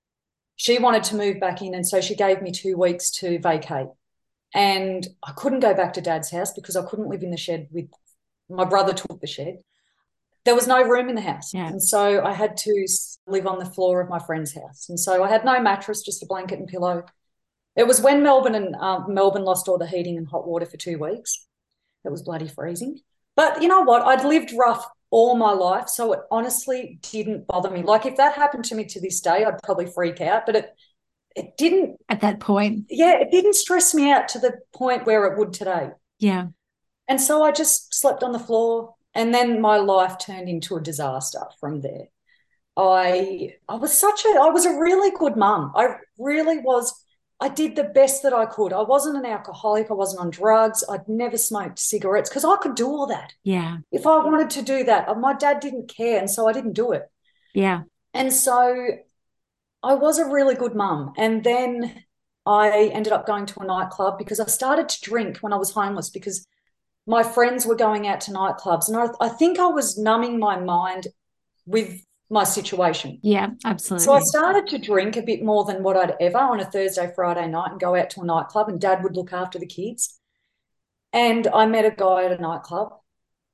she 0.56 0.78
wanted 0.78 1.02
to 1.04 1.16
move 1.16 1.40
back 1.40 1.62
in. 1.62 1.74
And 1.74 1.86
so 1.86 2.00
she 2.00 2.14
gave 2.14 2.42
me 2.42 2.52
two 2.52 2.76
weeks 2.76 3.10
to 3.12 3.38
vacate. 3.40 3.88
And 4.54 5.06
I 5.22 5.32
couldn't 5.32 5.60
go 5.60 5.74
back 5.74 5.94
to 5.94 6.00
dad's 6.00 6.30
house 6.30 6.52
because 6.52 6.76
I 6.76 6.84
couldn't 6.84 7.08
live 7.08 7.22
in 7.22 7.30
the 7.30 7.36
shed 7.36 7.68
with 7.70 7.90
my 8.48 8.64
brother 8.64 8.92
took 8.92 9.20
the 9.20 9.26
shed. 9.26 9.58
There 10.44 10.54
was 10.54 10.66
no 10.66 10.82
room 10.82 11.08
in 11.08 11.14
the 11.14 11.20
house. 11.20 11.52
Yeah. 11.52 11.68
And 11.68 11.82
so 11.82 12.24
I 12.24 12.32
had 12.32 12.56
to 12.58 12.86
live 13.26 13.46
on 13.46 13.58
the 13.58 13.66
floor 13.66 14.00
of 14.00 14.08
my 14.08 14.18
friend's 14.18 14.54
house. 14.54 14.88
And 14.88 14.98
so 14.98 15.22
I 15.22 15.28
had 15.28 15.44
no 15.44 15.60
mattress, 15.60 16.02
just 16.02 16.22
a 16.22 16.26
blanket 16.26 16.58
and 16.58 16.68
pillow. 16.68 17.04
It 17.76 17.86
was 17.86 18.00
when 18.00 18.22
Melbourne 18.22 18.54
and 18.54 18.74
uh, 18.76 19.06
Melbourne 19.06 19.44
lost 19.44 19.68
all 19.68 19.78
the 19.78 19.86
heating 19.86 20.16
and 20.16 20.26
hot 20.26 20.46
water 20.46 20.66
for 20.66 20.76
two 20.76 20.98
weeks. 20.98 21.46
It 22.04 22.10
was 22.10 22.22
bloody 22.22 22.48
freezing. 22.48 23.00
But 23.36 23.62
you 23.62 23.68
know 23.68 23.82
what? 23.82 24.02
I'd 24.02 24.24
lived 24.24 24.52
rough 24.52 24.84
all 25.10 25.36
my 25.36 25.52
life. 25.52 25.88
So 25.88 26.12
it 26.12 26.20
honestly 26.30 26.98
didn't 27.10 27.46
bother 27.46 27.70
me. 27.70 27.82
Like 27.82 28.06
if 28.06 28.16
that 28.16 28.34
happened 28.34 28.64
to 28.66 28.74
me 28.74 28.84
to 28.86 29.00
this 29.00 29.20
day, 29.20 29.44
I'd 29.44 29.62
probably 29.62 29.86
freak 29.86 30.20
out. 30.20 30.46
But 30.46 30.56
it 30.56 30.74
it 31.36 31.56
didn't 31.56 31.98
at 32.08 32.20
that 32.22 32.40
point. 32.40 32.86
Yeah, 32.90 33.18
it 33.18 33.30
didn't 33.30 33.54
stress 33.54 33.94
me 33.94 34.10
out 34.10 34.28
to 34.28 34.38
the 34.38 34.58
point 34.74 35.06
where 35.06 35.24
it 35.26 35.38
would 35.38 35.52
today. 35.52 35.90
Yeah. 36.18 36.48
And 37.06 37.20
so 37.20 37.42
I 37.42 37.52
just 37.52 37.94
slept 37.94 38.22
on 38.22 38.32
the 38.32 38.38
floor 38.38 38.94
and 39.18 39.34
then 39.34 39.60
my 39.60 39.78
life 39.78 40.16
turned 40.18 40.48
into 40.48 40.76
a 40.76 40.80
disaster 40.80 41.40
from 41.60 41.80
there. 41.80 42.06
I 42.76 43.56
I 43.68 43.74
was 43.74 43.98
such 43.98 44.24
a 44.24 44.28
I 44.40 44.50
was 44.50 44.64
a 44.64 44.78
really 44.78 45.10
good 45.10 45.36
mum. 45.36 45.72
I 45.74 45.96
really 46.18 46.58
was 46.58 47.04
I 47.40 47.48
did 47.48 47.74
the 47.74 47.84
best 47.84 48.22
that 48.22 48.32
I 48.32 48.46
could. 48.46 48.72
I 48.72 48.82
wasn't 48.82 49.16
an 49.16 49.26
alcoholic. 49.26 49.90
I 49.90 49.94
wasn't 49.94 50.20
on 50.20 50.30
drugs. 50.30 50.84
I'd 50.88 51.08
never 51.08 51.36
smoked 51.36 51.80
cigarettes 51.80 52.30
because 52.30 52.44
I 52.44 52.56
could 52.62 52.76
do 52.76 52.86
all 52.86 53.08
that. 53.08 53.34
Yeah. 53.42 53.78
If 53.90 54.06
I 54.06 54.16
wanted 54.24 54.50
to 54.50 54.62
do 54.62 54.84
that, 54.84 55.08
uh, 55.08 55.14
my 55.14 55.34
dad 55.34 55.58
didn't 55.58 55.88
care. 55.88 56.18
And 56.20 56.30
so 56.30 56.48
I 56.48 56.52
didn't 56.52 56.74
do 56.74 56.92
it. 56.92 57.02
Yeah. 57.54 57.82
And 58.14 58.32
so 58.32 58.88
I 59.82 59.94
was 59.94 60.18
a 60.18 60.26
really 60.26 60.54
good 60.54 60.74
mum. 60.74 61.12
And 61.16 61.42
then 61.42 62.04
I 62.46 62.90
ended 62.92 63.12
up 63.12 63.26
going 63.26 63.46
to 63.46 63.60
a 63.60 63.66
nightclub 63.66 64.18
because 64.18 64.40
I 64.40 64.46
started 64.46 64.88
to 64.88 65.00
drink 65.00 65.38
when 65.38 65.52
I 65.52 65.56
was 65.56 65.72
homeless 65.72 66.10
because 66.10 66.46
my 67.08 67.22
friends 67.22 67.64
were 67.64 67.74
going 67.74 68.06
out 68.06 68.20
to 68.20 68.30
nightclubs. 68.32 68.88
And 68.88 68.96
I, 68.96 69.06
I 69.18 69.30
think 69.30 69.58
I 69.58 69.66
was 69.66 69.96
numbing 69.96 70.38
my 70.38 70.60
mind 70.60 71.06
with 71.64 72.04
my 72.28 72.44
situation. 72.44 73.18
Yeah, 73.22 73.48
absolutely. 73.64 74.04
So 74.04 74.12
I 74.12 74.20
started 74.20 74.66
to 74.68 74.78
drink 74.78 75.16
a 75.16 75.22
bit 75.22 75.42
more 75.42 75.64
than 75.64 75.82
what 75.82 75.96
I'd 75.96 76.16
ever 76.20 76.36
on 76.36 76.60
a 76.60 76.66
Thursday, 76.66 77.10
Friday 77.16 77.48
night 77.48 77.70
and 77.70 77.80
go 77.80 77.96
out 77.96 78.10
to 78.10 78.20
a 78.20 78.26
nightclub, 78.26 78.68
and 78.68 78.78
dad 78.78 79.02
would 79.02 79.16
look 79.16 79.32
after 79.32 79.58
the 79.58 79.66
kids. 79.66 80.20
And 81.14 81.48
I 81.48 81.64
met 81.64 81.86
a 81.86 81.90
guy 81.90 82.24
at 82.24 82.38
a 82.38 82.42
nightclub, 82.42 82.92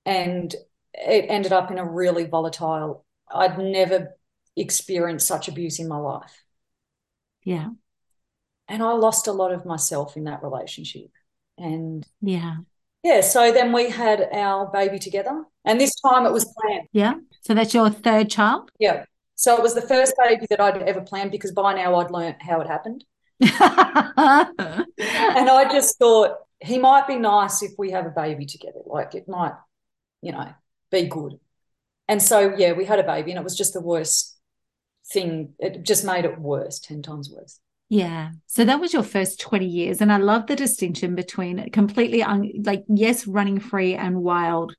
and 0.05 0.53
it 0.93 1.27
ended 1.29 1.53
up 1.53 1.71
in 1.71 1.79
a 1.79 1.89
really 1.89 2.25
volatile. 2.25 3.05
I'd 3.33 3.57
never 3.57 4.17
experienced 4.57 5.29
such 5.29 5.47
abuse 5.47 5.79
in 5.79 5.87
my 5.87 5.99
life. 5.99 6.43
Yeah. 7.45 7.69
And 8.67 8.83
I 8.83 8.95
lost 8.95 9.29
a 9.29 9.33
lot 9.33 9.53
of 9.53 9.65
myself 9.65 10.17
in 10.17 10.25
that 10.25 10.43
relationship. 10.43 11.11
And 11.57 12.05
yeah. 12.21 12.57
Yeah. 13.05 13.21
So 13.21 13.53
then 13.53 13.73
we 13.73 13.91
had 13.91 14.29
our 14.33 14.67
baby 14.73 14.99
together. 14.99 15.45
And 15.65 15.81
this 15.81 15.95
time 16.01 16.27
it 16.27 16.33
was 16.33 16.53
planned. 16.59 16.89
Yeah. 16.93 17.15
So 17.43 17.55
that's 17.55 17.73
your 17.73 17.91
third 17.91 18.31
child? 18.31 18.71
Yeah. 18.81 19.05
So 19.37 19.57
it 19.57 19.63
was 19.63 19.75
the 19.75 19.83
first 19.83 20.15
baby 20.23 20.47
that 20.51 20.61
I'd 20.61 20.83
ever 20.83 21.03
planned 21.03 21.31
because 21.31 21.53
by 21.53 21.75
now 21.75 21.95
I'd 21.97 22.11
learned 22.11 22.37
how 22.41 22.61
it 22.61 22.67
happened. 22.67 23.05
and 23.41 23.51
I 24.99 25.69
just 25.71 25.99
thought 25.99 26.39
he 26.61 26.79
might 26.79 27.07
be 27.07 27.17
nice 27.17 27.63
if 27.63 27.73
we 27.79 27.93
have 27.93 28.07
a 28.07 28.11
baby 28.11 28.47
together. 28.47 28.81
Like 28.85 29.15
it 29.15 29.29
might, 29.29 29.55
you 30.23 30.33
know, 30.33 30.53
be 30.91 31.07
good. 31.07 31.39
And 32.09 32.23
so, 32.23 32.55
yeah, 32.57 32.73
we 32.73 32.85
had 32.85 32.99
a 32.99 33.05
baby 33.05 33.31
and 33.31 33.39
it 33.39 33.45
was 33.45 33.57
just 33.57 33.75
the 33.75 33.81
worst 33.81 34.35
thing 35.13 35.53
it 35.59 35.83
just 35.83 36.05
made 36.05 36.25
it 36.25 36.39
worse 36.39 36.79
10 36.79 37.03
times 37.03 37.31
worse 37.31 37.61
yeah. 37.95 38.31
So 38.47 38.65
that 38.65 38.81
was 38.81 38.93
your 38.93 39.03
first 39.03 39.41
20 39.41 39.67
years 39.67 40.01
and 40.01 40.13
i 40.13 40.17
love 40.17 40.47
the 40.47 40.57
distinction 40.57 41.15
between 41.15 41.71
completely 41.71 42.23
un- 42.23 42.51
like 42.65 42.85
yes 42.89 43.27
running 43.27 43.61
free 43.61 43.95
and 43.95 44.23
wild 44.23 44.75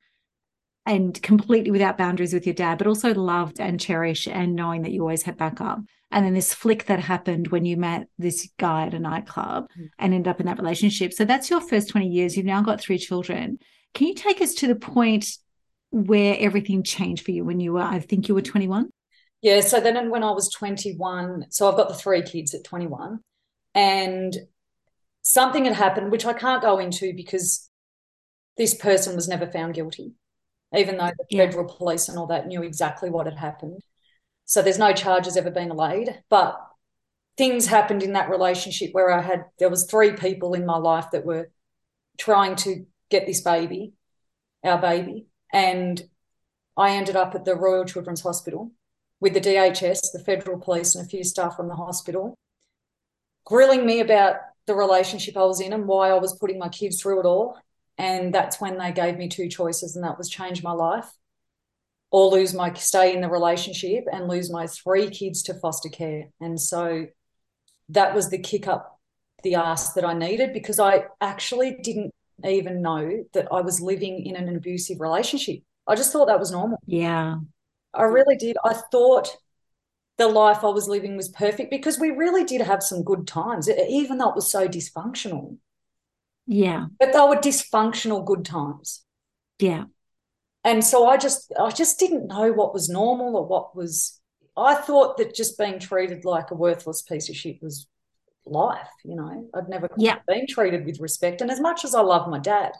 and 0.85 1.21
completely 1.21 1.71
without 1.71 1.97
boundaries 1.97 2.33
with 2.33 2.45
your 2.45 2.55
dad 2.55 2.77
but 2.77 2.87
also 2.87 3.13
loved 3.13 3.59
and 3.59 3.79
cherished 3.79 4.27
and 4.27 4.55
knowing 4.55 4.83
that 4.83 4.91
you 4.91 5.01
always 5.01 5.23
had 5.23 5.37
backup. 5.37 5.79
And 6.11 6.25
then 6.25 6.33
this 6.33 6.53
flick 6.53 6.85
that 6.85 6.99
happened 6.99 7.47
when 7.47 7.65
you 7.65 7.75
met 7.77 8.07
this 8.19 8.47
guy 8.59 8.85
at 8.85 8.93
a 8.93 8.99
nightclub 8.99 9.67
mm. 9.77 9.89
and 9.97 10.13
ended 10.13 10.27
up 10.27 10.39
in 10.39 10.45
that 10.45 10.59
relationship. 10.59 11.11
So 11.11 11.25
that's 11.25 11.49
your 11.49 11.59
first 11.59 11.89
20 11.89 12.07
years. 12.07 12.37
You've 12.37 12.45
now 12.45 12.61
got 12.61 12.79
three 12.79 12.99
children. 12.99 13.57
Can 13.95 14.07
you 14.07 14.13
take 14.13 14.39
us 14.41 14.53
to 14.55 14.67
the 14.67 14.75
point 14.75 15.25
where 15.95 16.35
everything 16.39 16.83
changed 16.83 17.23
for 17.23 17.31
you 17.31 17.45
when 17.45 17.61
you 17.61 17.71
were 17.71 17.81
i 17.81 17.99
think 17.99 18.27
you 18.27 18.35
were 18.35 18.41
21 18.41 18.89
yeah. 19.45 19.61
So 19.61 19.79
then 19.79 20.09
when 20.09 20.23
I 20.23 20.31
was 20.31 20.49
21, 20.49 21.45
so 21.49 21.69
I've 21.69 21.77
got 21.77 21.87
the 21.87 21.93
three 21.93 22.23
kids 22.23 22.55
at 22.55 22.63
21, 22.63 23.19
and 23.75 24.35
something 25.21 25.65
had 25.65 25.75
happened, 25.75 26.11
which 26.11 26.25
I 26.25 26.33
can't 26.33 26.63
go 26.63 26.79
into 26.79 27.13
because 27.13 27.69
this 28.57 28.73
person 28.73 29.15
was 29.15 29.27
never 29.27 29.45
found 29.45 29.75
guilty, 29.75 30.13
even 30.75 30.97
though 30.97 31.11
the 31.15 31.25
yeah. 31.29 31.45
federal 31.45 31.65
police 31.65 32.09
and 32.09 32.17
all 32.17 32.25
that 32.25 32.47
knew 32.47 32.63
exactly 32.63 33.11
what 33.11 33.27
had 33.27 33.37
happened. 33.37 33.81
So 34.45 34.63
there's 34.63 34.79
no 34.79 34.93
charges 34.93 35.37
ever 35.37 35.51
been 35.51 35.69
laid, 35.69 36.23
but 36.27 36.59
things 37.37 37.67
happened 37.67 38.01
in 38.01 38.13
that 38.13 38.31
relationship 38.31 38.93
where 38.93 39.11
I 39.11 39.21
had 39.21 39.45
there 39.59 39.69
was 39.69 39.85
three 39.85 40.13
people 40.13 40.55
in 40.55 40.65
my 40.65 40.77
life 40.77 41.11
that 41.11 41.23
were 41.23 41.51
trying 42.17 42.55
to 42.55 42.87
get 43.11 43.27
this 43.27 43.41
baby, 43.41 43.93
our 44.63 44.81
baby, 44.81 45.27
and 45.53 46.01
I 46.75 46.95
ended 46.95 47.15
up 47.15 47.35
at 47.35 47.45
the 47.45 47.53
Royal 47.53 47.85
Children's 47.85 48.21
Hospital 48.21 48.71
with 49.25 49.33
the 49.33 49.41
DHS, 49.41 50.11
the 50.13 50.23
federal 50.23 50.59
police, 50.59 50.93
and 50.93 51.03
a 51.03 51.09
few 51.09 51.23
staff 51.23 51.55
from 51.55 51.67
the 51.67 51.73
hospital, 51.73 52.37
grilling 53.43 53.83
me 53.83 53.99
about 53.99 54.35
the 54.67 54.75
relationship 54.75 55.35
I 55.35 55.45
was 55.45 55.59
in 55.59 55.73
and 55.73 55.87
why 55.87 56.11
I 56.11 56.19
was 56.19 56.37
putting 56.37 56.59
my 56.59 56.69
kids 56.69 57.01
through 57.01 57.21
it 57.21 57.25
all. 57.25 57.57
And 57.97 58.31
that's 58.31 58.61
when 58.61 58.77
they 58.77 58.91
gave 58.91 59.17
me 59.17 59.27
two 59.27 59.49
choices, 59.49 59.95
and 59.95 60.05
that 60.05 60.19
was 60.19 60.29
change 60.29 60.61
my 60.61 60.73
life 60.73 61.09
or 62.11 62.29
lose 62.29 62.53
my 62.53 62.71
stay 62.73 63.15
in 63.15 63.21
the 63.21 63.27
relationship 63.27 64.03
and 64.13 64.27
lose 64.27 64.51
my 64.51 64.67
three 64.67 65.09
kids 65.09 65.41
to 65.43 65.55
foster 65.55 65.89
care. 65.89 66.25
And 66.39 66.61
so 66.61 67.07
that 67.89 68.13
was 68.13 68.29
the 68.29 68.37
kick 68.37 68.67
up 68.67 68.99
the 69.41 69.55
ass 69.55 69.93
that 69.93 70.05
I 70.05 70.13
needed 70.13 70.53
because 70.53 70.79
I 70.79 71.05
actually 71.19 71.77
didn't 71.81 72.13
even 72.43 72.83
know 72.83 73.23
that 73.33 73.47
I 73.51 73.61
was 73.61 73.81
living 73.81 74.23
in 74.23 74.35
an 74.35 74.55
abusive 74.55 75.01
relationship. 75.01 75.61
I 75.87 75.95
just 75.95 76.13
thought 76.13 76.27
that 76.27 76.39
was 76.39 76.51
normal. 76.51 76.77
Yeah. 76.85 77.37
I 77.95 78.03
really 78.03 78.35
did. 78.35 78.57
I 78.63 78.73
thought 78.73 79.35
the 80.17 80.27
life 80.27 80.63
I 80.63 80.69
was 80.69 80.87
living 80.87 81.17
was 81.17 81.29
perfect 81.29 81.69
because 81.69 81.99
we 81.99 82.09
really 82.11 82.43
did 82.43 82.61
have 82.61 82.81
some 82.81 83.03
good 83.03 83.27
times, 83.27 83.69
even 83.69 84.17
though 84.17 84.29
it 84.29 84.35
was 84.35 84.49
so 84.49 84.67
dysfunctional. 84.67 85.57
Yeah. 86.47 86.87
But 86.99 87.11
they 87.13 87.19
were 87.19 87.35
dysfunctional 87.35 88.25
good 88.25 88.45
times. 88.45 89.03
Yeah. 89.59 89.85
And 90.63 90.83
so 90.83 91.07
I 91.07 91.17
just 91.17 91.53
I 91.59 91.69
just 91.71 91.99
didn't 91.99 92.27
know 92.27 92.51
what 92.51 92.73
was 92.73 92.89
normal 92.89 93.35
or 93.35 93.45
what 93.45 93.75
was 93.75 94.19
I 94.57 94.75
thought 94.75 95.17
that 95.17 95.35
just 95.35 95.57
being 95.57 95.79
treated 95.79 96.25
like 96.25 96.51
a 96.51 96.55
worthless 96.55 97.01
piece 97.01 97.29
of 97.29 97.35
shit 97.35 97.61
was 97.61 97.87
life, 98.45 98.89
you 99.03 99.15
know. 99.15 99.49
I'd 99.53 99.69
never 99.69 99.89
yeah. 99.97 100.19
been 100.27 100.47
treated 100.47 100.85
with 100.85 100.99
respect. 100.99 101.41
And 101.41 101.51
as 101.51 101.59
much 101.59 101.83
as 101.83 101.93
I 101.93 102.01
love 102.01 102.29
my 102.29 102.39
dad, 102.39 102.71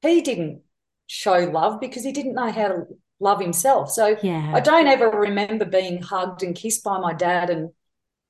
he 0.00 0.22
didn't 0.22 0.62
show 1.06 1.38
love 1.38 1.80
because 1.80 2.04
he 2.04 2.12
didn't 2.12 2.34
know 2.34 2.50
how 2.50 2.68
to 2.68 2.86
love 3.24 3.40
himself. 3.40 3.90
So 3.90 4.16
yeah. 4.22 4.52
I 4.54 4.60
don't 4.60 4.86
ever 4.86 5.10
remember 5.10 5.64
being 5.64 6.00
hugged 6.02 6.42
and 6.42 6.54
kissed 6.54 6.84
by 6.84 6.98
my 6.98 7.14
dad. 7.14 7.50
And, 7.50 7.70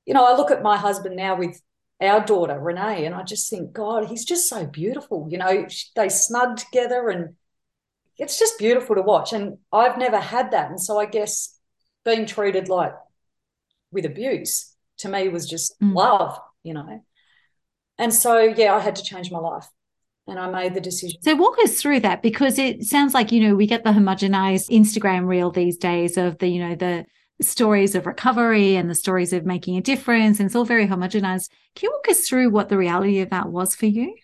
you 0.05 0.13
know, 0.13 0.25
I 0.25 0.35
look 0.35 0.49
at 0.49 0.63
my 0.63 0.77
husband 0.77 1.17
now 1.17 1.35
with 1.35 1.61
our 2.01 2.25
daughter, 2.25 2.57
Renee, 2.57 3.05
and 3.05 3.13
I 3.13 3.23
just 3.23 3.49
think, 3.49 3.73
God, 3.73 4.07
he's 4.07 4.25
just 4.25 4.49
so 4.49 4.65
beautiful. 4.65 5.27
You 5.29 5.37
know, 5.37 5.67
they 5.95 6.09
snug 6.09 6.57
together 6.57 7.09
and 7.09 7.35
it's 8.17 8.39
just 8.39 8.57
beautiful 8.57 8.95
to 8.95 9.01
watch. 9.01 9.33
And 9.33 9.57
I've 9.71 9.97
never 9.97 10.19
had 10.19 10.51
that. 10.51 10.69
And 10.69 10.81
so 10.81 10.97
I 10.97 11.05
guess 11.05 11.59
being 12.05 12.25
treated 12.25 12.69
like 12.69 12.93
with 13.91 14.05
abuse 14.05 14.73
to 14.99 15.09
me 15.09 15.27
was 15.27 15.47
just 15.47 15.79
mm. 15.81 15.93
love, 15.93 16.39
you 16.63 16.73
know. 16.73 17.03
And 17.97 18.13
so, 18.13 18.39
yeah, 18.39 18.73
I 18.73 18.79
had 18.79 18.95
to 18.95 19.03
change 19.03 19.29
my 19.29 19.39
life 19.39 19.67
and 20.27 20.39
I 20.39 20.49
made 20.49 20.73
the 20.73 20.81
decision. 20.81 21.21
So 21.21 21.35
walk 21.35 21.57
us 21.63 21.79
through 21.79 22.01
that 22.01 22.21
because 22.21 22.57
it 22.57 22.83
sounds 22.83 23.13
like, 23.13 23.31
you 23.31 23.47
know, 23.47 23.55
we 23.55 23.67
get 23.67 23.83
the 23.83 23.91
homogenized 23.91 24.69
Instagram 24.69 25.27
reel 25.27 25.51
these 25.51 25.77
days 25.77 26.17
of 26.17 26.37
the, 26.39 26.47
you 26.47 26.59
know, 26.59 26.75
the 26.75 27.05
stories 27.41 27.95
of 27.95 28.05
recovery 28.05 28.75
and 28.75 28.89
the 28.89 28.95
stories 28.95 29.33
of 29.33 29.45
making 29.45 29.77
a 29.77 29.81
difference. 29.81 30.39
And 30.39 30.47
it's 30.47 30.55
all 30.55 30.65
very 30.65 30.87
homogenized. 30.87 31.49
Can 31.75 31.87
you 31.87 31.91
walk 31.91 32.09
us 32.09 32.27
through 32.27 32.49
what 32.49 32.69
the 32.69 32.77
reality 32.77 33.19
of 33.19 33.29
that 33.29 33.49
was 33.49 33.75
for 33.75 33.85
you? 33.85 34.15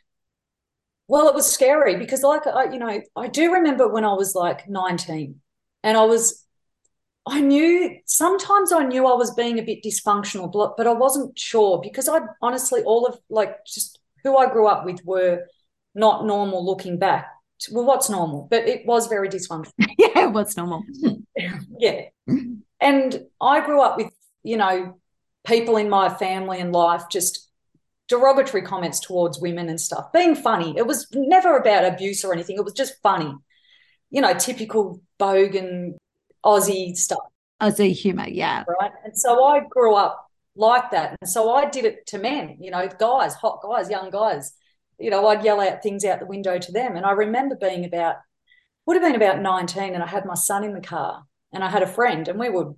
Well, 1.07 1.27
it 1.27 1.35
was 1.35 1.51
scary 1.51 1.97
because, 1.97 2.23
like, 2.23 2.47
I, 2.47 2.71
you 2.71 2.79
know, 2.79 3.01
I 3.17 3.27
do 3.27 3.53
remember 3.53 3.87
when 3.87 4.05
I 4.05 4.13
was 4.13 4.33
like 4.33 4.69
19 4.69 5.41
and 5.83 5.97
I 5.97 6.05
was, 6.05 6.45
I 7.25 7.41
knew 7.41 7.97
sometimes 8.05 8.71
I 8.71 8.85
knew 8.85 9.05
I 9.05 9.15
was 9.15 9.33
being 9.35 9.59
a 9.59 9.63
bit 9.63 9.83
dysfunctional, 9.83 10.51
but, 10.51 10.77
but 10.77 10.87
I 10.87 10.93
wasn't 10.93 11.37
sure 11.37 11.81
because 11.83 12.07
I 12.07 12.19
honestly, 12.41 12.81
all 12.83 13.05
of 13.05 13.19
like 13.29 13.65
just 13.65 13.99
who 14.23 14.37
I 14.37 14.49
grew 14.49 14.67
up 14.67 14.85
with 14.85 15.03
were 15.03 15.47
not 15.93 16.25
normal 16.25 16.65
looking 16.65 16.97
back. 16.97 17.27
Well, 17.71 17.85
what's 17.85 18.09
normal? 18.09 18.47
But 18.49 18.67
it 18.67 18.85
was 18.85 19.07
very 19.07 19.29
dysfunctional. 19.29 19.71
yeah, 19.97 20.27
what's 20.27 20.57
normal? 20.57 20.83
yeah. 21.77 22.05
And 22.79 23.25
I 23.39 23.65
grew 23.65 23.81
up 23.81 23.97
with, 23.97 24.11
you 24.43 24.57
know, 24.57 24.99
people 25.45 25.77
in 25.77 25.89
my 25.89 26.09
family 26.09 26.59
and 26.59 26.71
life 26.71 27.03
just 27.11 27.49
derogatory 28.07 28.63
comments 28.63 28.99
towards 28.99 29.39
women 29.39 29.69
and 29.69 29.79
stuff, 29.79 30.11
being 30.11 30.35
funny. 30.35 30.73
It 30.75 30.87
was 30.87 31.07
never 31.13 31.57
about 31.57 31.85
abuse 31.85 32.25
or 32.25 32.33
anything. 32.33 32.57
It 32.57 32.65
was 32.65 32.73
just 32.73 32.95
funny. 33.03 33.33
You 34.09 34.21
know, 34.21 34.33
typical 34.33 35.01
bogan 35.19 35.93
Aussie 36.43 36.95
stuff. 36.95 37.19
Aussie 37.61 37.93
humor, 37.93 38.27
yeah. 38.27 38.63
Right. 38.67 38.91
And 39.05 39.17
so 39.17 39.43
I 39.43 39.61
grew 39.69 39.93
up 39.93 40.29
like 40.55 40.91
that. 40.91 41.15
And 41.21 41.29
so 41.29 41.53
I 41.53 41.69
did 41.69 41.85
it 41.85 42.07
to 42.07 42.17
men, 42.17 42.57
you 42.59 42.71
know, 42.71 42.89
guys, 42.99 43.35
hot 43.35 43.61
guys, 43.61 43.89
young 43.89 44.09
guys 44.09 44.53
you 45.01 45.09
know, 45.09 45.27
I'd 45.27 45.43
yell 45.43 45.61
out 45.61 45.83
things 45.83 46.05
out 46.05 46.19
the 46.19 46.25
window 46.25 46.57
to 46.57 46.71
them. 46.71 46.95
And 46.95 47.05
I 47.05 47.11
remember 47.11 47.55
being 47.55 47.85
about, 47.85 48.15
would 48.85 48.95
have 48.95 49.03
been 49.03 49.21
about 49.21 49.41
19, 49.41 49.93
and 49.93 50.03
I 50.03 50.07
had 50.07 50.25
my 50.25 50.35
son 50.35 50.63
in 50.63 50.73
the 50.73 50.81
car 50.81 51.23
and 51.53 51.63
I 51.63 51.69
had 51.69 51.83
a 51.83 51.87
friend, 51.87 52.27
and 52.27 52.39
we 52.39 52.49
were, 52.49 52.73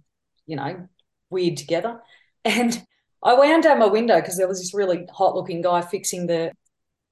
you 0.46 0.56
know, 0.56 0.88
weird 1.30 1.58
together. 1.58 2.00
And 2.46 2.86
I 3.24 3.36
wound 3.36 3.64
down 3.64 3.80
my 3.80 3.88
window 3.88 4.20
because 4.20 4.36
there 4.36 4.50
was 4.50 4.60
this 4.60 4.74
really 4.74 5.06
hot 5.10 5.34
looking 5.34 5.62
guy 5.62 5.80
fixing 5.80 6.28
the 6.28 6.52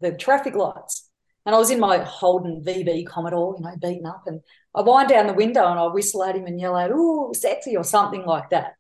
the 0.02 0.12
traffic 0.12 0.56
lights. 0.56 1.10
And 1.46 1.56
I 1.56 1.58
was 1.58 1.70
in 1.70 1.80
my 1.80 2.00
Holden 2.00 2.62
VB 2.66 3.08
Commodore, 3.08 3.56
you 3.58 3.64
know, 3.64 3.76
beaten 3.82 4.06
up. 4.06 4.24
And 4.28 4.42
I 4.76 4.82
wind 4.82 5.08
down 5.08 5.28
the 5.28 5.34
window 5.34 5.66
and 5.66 5.80
I 5.80 5.88
whistle 5.88 6.24
at 6.26 6.36
him 6.36 6.48
and 6.48 6.60
yell 6.60 6.76
out, 6.76 6.92
ooh, 6.92 7.32
sexy, 7.34 7.78
or 7.78 7.86
something 7.86 8.26
like 8.26 8.50
that. 8.50 8.74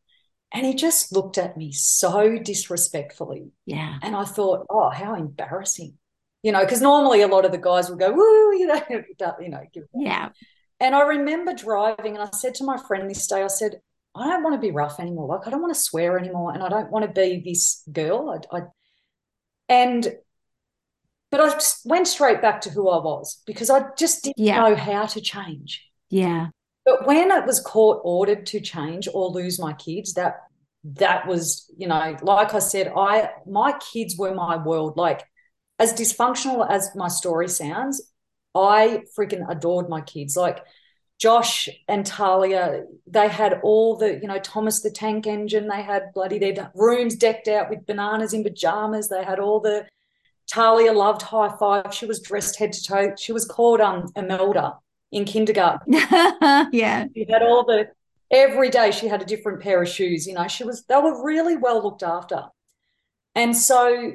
And 0.54 0.66
he 0.66 0.76
just 0.76 1.14
looked 1.14 1.38
at 1.38 1.56
me 1.56 1.72
so 1.72 2.38
disrespectfully. 2.38 3.52
Yeah. 3.66 3.98
And 4.02 4.14
I 4.14 4.26
thought, 4.26 4.66
oh, 4.70 4.90
how 4.90 5.16
embarrassing 5.16 5.98
you 6.44 6.52
know, 6.52 6.62
because 6.62 6.82
normally 6.82 7.22
a 7.22 7.28
lot 7.28 7.46
of 7.46 7.52
the 7.52 7.58
guys 7.58 7.90
will 7.90 7.98
go, 7.98 8.12
woo, 8.12 8.54
you 8.58 8.68
know, 8.68 8.82
you 9.40 9.50
know, 9.50 9.64
yeah. 9.94 10.30
And 10.80 10.96
I 10.96 11.02
remember 11.02 11.54
driving, 11.54 12.18
and 12.18 12.24
I 12.24 12.30
said 12.36 12.56
to 12.56 12.64
my 12.64 12.78
friend 12.88 13.10
this 13.10 13.28
day, 13.28 13.44
I 13.44 13.48
said, 13.48 13.82
I 14.16 14.28
don't 14.28 14.44
want 14.44 14.56
to 14.56 14.60
be 14.60 14.72
rough 14.72 15.00
anymore. 15.00 15.28
Like 15.28 15.48
I 15.48 15.52
don't 15.52 15.62
want 15.62 15.74
to 15.74 15.80
swear 15.80 16.18
anymore, 16.18 16.54
and 16.54 16.64
I 16.64 16.70
don't 16.70 16.92
want 16.92 17.06
to 17.06 17.12
be 17.12 17.42
this 17.46 17.84
girl. 17.92 18.42
I, 18.52 18.58
I 18.58 18.62
and 19.70 20.14
but 21.30 21.40
I 21.40 21.58
went 21.86 22.08
straight 22.08 22.42
back 22.42 22.62
to 22.62 22.70
who 22.70 22.90
I 22.90 22.98
was 22.98 23.42
because 23.46 23.70
I 23.70 23.86
just 23.98 24.26
didn't 24.26 24.38
yeah. 24.38 24.58
know 24.58 24.76
how 24.76 25.06
to 25.06 25.22
change. 25.22 25.82
Yeah. 26.10 26.48
But 26.84 27.08
when 27.08 27.32
it 27.32 27.46
was 27.46 27.62
court 27.62 28.02
ordered 28.04 28.46
to 28.48 28.60
change 28.60 29.08
or 29.14 29.30
lose 29.30 29.60
my 29.60 29.72
kids, 29.74 30.14
that 30.16 30.42
that 30.84 31.28
was, 31.28 31.72
you 31.78 31.88
know, 31.88 32.18
like 32.22 32.54
I 32.54 32.60
said, 32.60 32.92
I 32.98 33.30
my 33.48 33.74
kids 33.94 34.18
were 34.18 34.34
my 34.34 34.58
world. 34.58 34.98
Like 34.98 35.24
as 35.82 35.94
dysfunctional 35.94 36.70
as 36.70 36.92
my 36.96 37.08
story 37.08 37.50
sounds, 37.50 38.02
I 38.54 39.02
freaking 39.18 39.50
adored 39.50 39.90
my 39.90 40.02
kids. 40.02 40.38
Like 40.38 40.64
Josh 41.18 41.68
and 41.88 42.06
Talia, 42.06 42.84
they 43.08 43.28
had 43.28 43.60
all 43.64 43.98
the, 43.98 44.20
you 44.22 44.28
know, 44.28 44.38
Thomas 44.38 44.82
the 44.82 44.92
Tank 44.92 45.26
Engine. 45.26 45.68
They 45.68 45.82
had 45.82 46.14
bloody 46.14 46.38
their 46.38 46.72
rooms 46.76 47.16
decked 47.16 47.48
out 47.48 47.72
with 47.72 47.88
bananas 47.88 48.34
in 48.34 48.44
pajamas. 48.44 49.10
They 49.10 49.24
had 49.24 49.40
all 49.40 49.60
the. 49.60 49.88
Talia 50.48 50.92
loved 50.92 51.22
Hi-5. 51.22 51.94
She 51.94 52.06
was 52.06 52.20
dressed 52.20 52.60
head 52.60 52.74
to 52.74 52.84
toe. 52.84 53.16
She 53.18 53.32
was 53.32 53.46
called 53.46 53.82
um 53.82 54.12
Imelda 54.16 54.78
in 55.12 55.26
kindergarten. 55.26 55.94
yeah, 56.74 57.06
she 57.16 57.26
had 57.28 57.42
all 57.42 57.66
the. 57.66 57.88
Every 58.30 58.70
day 58.70 58.92
she 58.92 59.08
had 59.08 59.22
a 59.22 59.26
different 59.26 59.62
pair 59.62 59.82
of 59.82 59.90
shoes. 59.90 60.28
You 60.28 60.34
know, 60.34 60.48
she 60.48 60.64
was. 60.64 60.84
They 60.84 60.98
were 60.98 61.24
really 61.24 61.58
well 61.58 61.82
looked 61.82 62.04
after, 62.04 62.46
and 63.34 63.56
so 63.56 64.14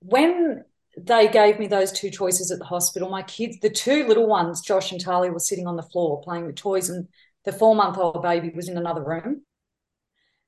when 0.00 0.64
they 1.04 1.28
gave 1.28 1.58
me 1.58 1.66
those 1.66 1.92
two 1.92 2.10
choices 2.10 2.50
at 2.50 2.58
the 2.58 2.64
hospital. 2.64 3.08
My 3.08 3.22
kids, 3.22 3.58
the 3.60 3.70
two 3.70 4.06
little 4.06 4.26
ones, 4.26 4.60
Josh 4.60 4.92
and 4.92 5.00
Talia, 5.00 5.30
were 5.30 5.38
sitting 5.38 5.66
on 5.66 5.76
the 5.76 5.82
floor 5.82 6.22
playing 6.22 6.46
with 6.46 6.56
toys, 6.56 6.88
and 6.88 7.08
the 7.44 7.52
four 7.52 7.74
month 7.74 7.98
old 7.98 8.22
baby 8.22 8.50
was 8.54 8.68
in 8.68 8.76
another 8.76 9.04
room. 9.04 9.42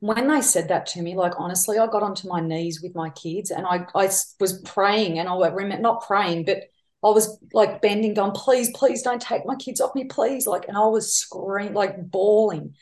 When 0.01 0.29
they 0.29 0.41
said 0.41 0.69
that 0.69 0.87
to 0.89 1.03
me, 1.03 1.15
like 1.15 1.39
honestly, 1.39 1.79
I 1.79 1.87
got 1.87 2.03
onto 2.03 2.29
my 2.29 2.41
knees 2.41 2.81
with 2.83 2.95
my 2.95 3.11
kids 3.11 3.51
and 3.51 3.67
I, 3.67 3.87
I 3.95 4.11
was 4.41 4.63
praying, 4.65 5.19
and 5.19 5.29
I 5.29 5.49
remember 5.49 5.83
not 5.83 6.07
praying, 6.07 6.47
but 6.47 6.63
I 7.03 7.09
was 7.09 7.39
like 7.53 7.81
bending, 7.81 8.15
going, 8.15 8.33
please, 8.33 8.71
please 8.75 9.03
don't 9.03 9.23
take 9.23 9.47
my 9.47 9.57
kids 9.57 9.81
off 9.81 9.95
me, 9.95 10.05
please. 10.05 10.47
Like, 10.47 10.69
and 10.69 10.77
I 10.77 10.87
was 10.87 11.15
screaming, 11.15 11.75
like 11.75 12.11
bawling. 12.11 12.75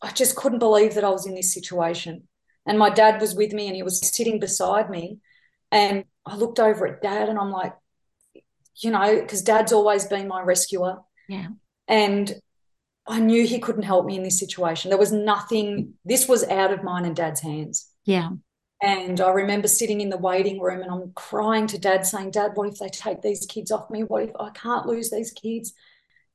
I 0.00 0.10
just 0.10 0.36
couldn't 0.36 0.60
believe 0.60 0.94
that 0.94 1.04
I 1.04 1.10
was 1.10 1.26
in 1.26 1.34
this 1.34 1.52
situation. 1.52 2.28
And 2.66 2.78
my 2.78 2.90
dad 2.90 3.20
was 3.20 3.34
with 3.34 3.52
me 3.52 3.66
and 3.66 3.76
he 3.76 3.82
was 3.82 4.14
sitting 4.14 4.40
beside 4.40 4.88
me. 4.88 5.18
And 5.70 6.04
I 6.28 6.36
looked 6.36 6.60
over 6.60 6.86
at 6.86 7.02
dad 7.02 7.28
and 7.28 7.38
I'm 7.38 7.50
like, 7.50 7.74
you 8.76 8.90
know, 8.90 9.20
because 9.20 9.42
dad's 9.42 9.72
always 9.72 10.06
been 10.06 10.28
my 10.28 10.42
rescuer. 10.42 10.98
Yeah. 11.28 11.48
And 11.88 12.32
I 13.06 13.20
knew 13.20 13.46
he 13.46 13.58
couldn't 13.58 13.82
help 13.82 14.04
me 14.04 14.16
in 14.16 14.22
this 14.22 14.38
situation. 14.38 14.90
There 14.90 14.98
was 14.98 15.12
nothing, 15.12 15.94
this 16.04 16.28
was 16.28 16.44
out 16.44 16.72
of 16.72 16.84
mine 16.84 17.04
and 17.04 17.16
dad's 17.16 17.40
hands. 17.40 17.90
Yeah. 18.04 18.30
And 18.80 19.20
I 19.20 19.30
remember 19.30 19.66
sitting 19.66 20.00
in 20.00 20.10
the 20.10 20.16
waiting 20.18 20.60
room 20.60 20.82
and 20.82 20.90
I'm 20.92 21.12
crying 21.14 21.66
to 21.68 21.78
dad, 21.78 22.06
saying, 22.06 22.30
Dad, 22.30 22.52
what 22.54 22.68
if 22.68 22.78
they 22.78 22.88
take 22.88 23.22
these 23.22 23.44
kids 23.46 23.72
off 23.72 23.90
me? 23.90 24.04
What 24.04 24.22
if 24.22 24.30
I 24.38 24.50
can't 24.50 24.86
lose 24.86 25.10
these 25.10 25.32
kids? 25.32 25.72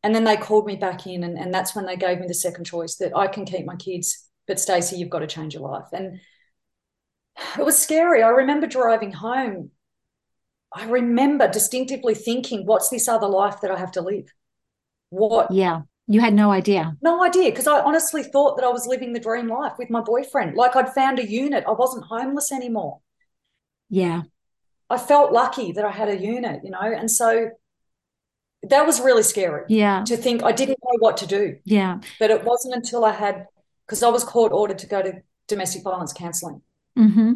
And 0.02 0.14
then 0.14 0.26
they 0.26 0.36
called 0.36 0.66
me 0.66 0.76
back 0.76 1.08
in, 1.08 1.24
and, 1.24 1.38
and 1.38 1.54
that's 1.54 1.74
when 1.74 1.86
they 1.86 1.96
gave 1.96 2.20
me 2.20 2.28
the 2.28 2.34
second 2.34 2.66
choice 2.66 2.96
that 2.98 3.16
I 3.16 3.28
can 3.28 3.46
keep 3.46 3.66
my 3.66 3.78
kids, 3.78 4.28
but 4.48 4.60
Stacey, 4.60 4.98
you've 4.98 5.10
got 5.10 5.20
to 5.20 5.28
change 5.28 5.54
your 5.54 5.64
life. 5.64 5.86
And 5.94 6.20
it 7.58 7.64
was 7.64 7.80
scary. 7.80 8.22
I 8.22 8.28
remember 8.28 8.68
driving 8.68 9.14
home 9.14 9.72
I 10.76 10.86
remember 10.86 11.48
distinctively 11.48 12.16
thinking, 12.16 12.66
what's 12.66 12.90
this 12.90 13.08
other 13.08 13.28
life 13.28 13.62
that 13.62 13.72
I 13.72 13.78
have 13.78 13.92
to 13.94 14.02
live? 14.02 14.34
What? 15.10 15.52
Yeah. 15.52 15.82
You 16.08 16.20
had 16.20 16.34
no 16.34 16.52
idea. 16.52 16.98
No 17.02 17.24
idea. 17.24 17.50
Because 17.50 17.68
I 17.68 17.80
honestly 17.80 18.24
thought 18.24 18.58
that 18.58 18.66
I 18.66 18.70
was 18.70 18.88
living 18.88 19.14
the 19.14 19.20
dream 19.20 19.48
life 19.48 19.74
with 19.78 19.90
my 19.90 20.02
boyfriend. 20.02 20.56
Like 20.56 20.76
I'd 20.76 20.94
found 20.94 21.20
a 21.20 21.30
unit. 21.30 21.64
I 21.68 21.72
wasn't 21.72 22.06
homeless 22.06 22.52
anymore. 22.52 23.00
Yeah. 23.90 24.24
I 24.90 24.98
felt 24.98 25.32
lucky 25.32 25.72
that 25.72 25.86
I 25.86 25.92
had 25.92 26.10
a 26.10 26.18
unit, 26.18 26.62
you 26.64 26.72
know, 26.72 26.82
and 26.82 27.10
so 27.10 27.52
that 28.64 28.86
was 28.86 29.00
really 29.00 29.24
scary. 29.24 29.66
Yeah. 29.70 30.04
To 30.06 30.18
think 30.18 30.44
I 30.44 30.52
didn't 30.52 30.80
know 30.84 30.98
what 31.00 31.18
to 31.18 31.28
do. 31.28 31.58
Yeah. 31.64 32.00
But 32.20 32.32
it 32.32 32.44
wasn't 32.44 32.76
until 32.76 33.06
I 33.06 33.12
had, 33.12 33.46
because 33.86 34.04
I 34.04 34.10
was 34.10 34.24
court 34.24 34.52
ordered 34.52 34.80
to 34.80 34.88
go 34.88 35.02
to 35.02 35.22
domestic 35.48 35.84
violence 35.84 36.14
counselling. 36.14 36.62
Mm-hmm. 36.98 37.34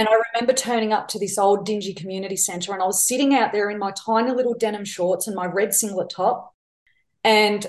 And 0.00 0.08
I 0.08 0.12
remember 0.32 0.54
turning 0.54 0.94
up 0.94 1.08
to 1.08 1.18
this 1.18 1.36
old 1.36 1.66
dingy 1.66 1.92
community 1.92 2.34
centre 2.34 2.72
and 2.72 2.82
I 2.82 2.86
was 2.86 3.06
sitting 3.06 3.34
out 3.34 3.52
there 3.52 3.68
in 3.68 3.78
my 3.78 3.90
tiny 3.90 4.32
little 4.32 4.54
denim 4.54 4.86
shorts 4.86 5.26
and 5.26 5.36
my 5.36 5.44
red 5.44 5.74
singlet 5.74 6.08
top. 6.08 6.54
And 7.22 7.66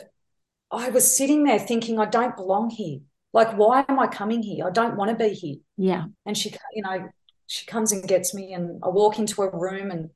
I 0.71 0.91
was 0.91 1.13
sitting 1.13 1.43
there 1.43 1.59
thinking, 1.59 1.99
I 1.99 2.05
don't 2.05 2.37
belong 2.37 2.69
here. 2.69 2.99
Like, 3.33 3.57
why 3.57 3.83
am 3.89 3.99
I 3.99 4.07
coming 4.07 4.41
here? 4.41 4.65
I 4.65 4.69
don't 4.69 4.95
want 4.95 5.11
to 5.11 5.21
be 5.21 5.33
here. 5.33 5.57
Yeah. 5.75 6.05
And 6.25 6.37
she, 6.37 6.53
you 6.73 6.83
know, 6.83 7.09
she 7.47 7.65
comes 7.65 7.91
and 7.91 8.07
gets 8.07 8.33
me 8.33 8.53
and 8.53 8.81
I 8.81 8.87
walk 8.87 9.19
into 9.19 9.41
a 9.41 9.49
room 9.53 9.91
and 9.91 10.09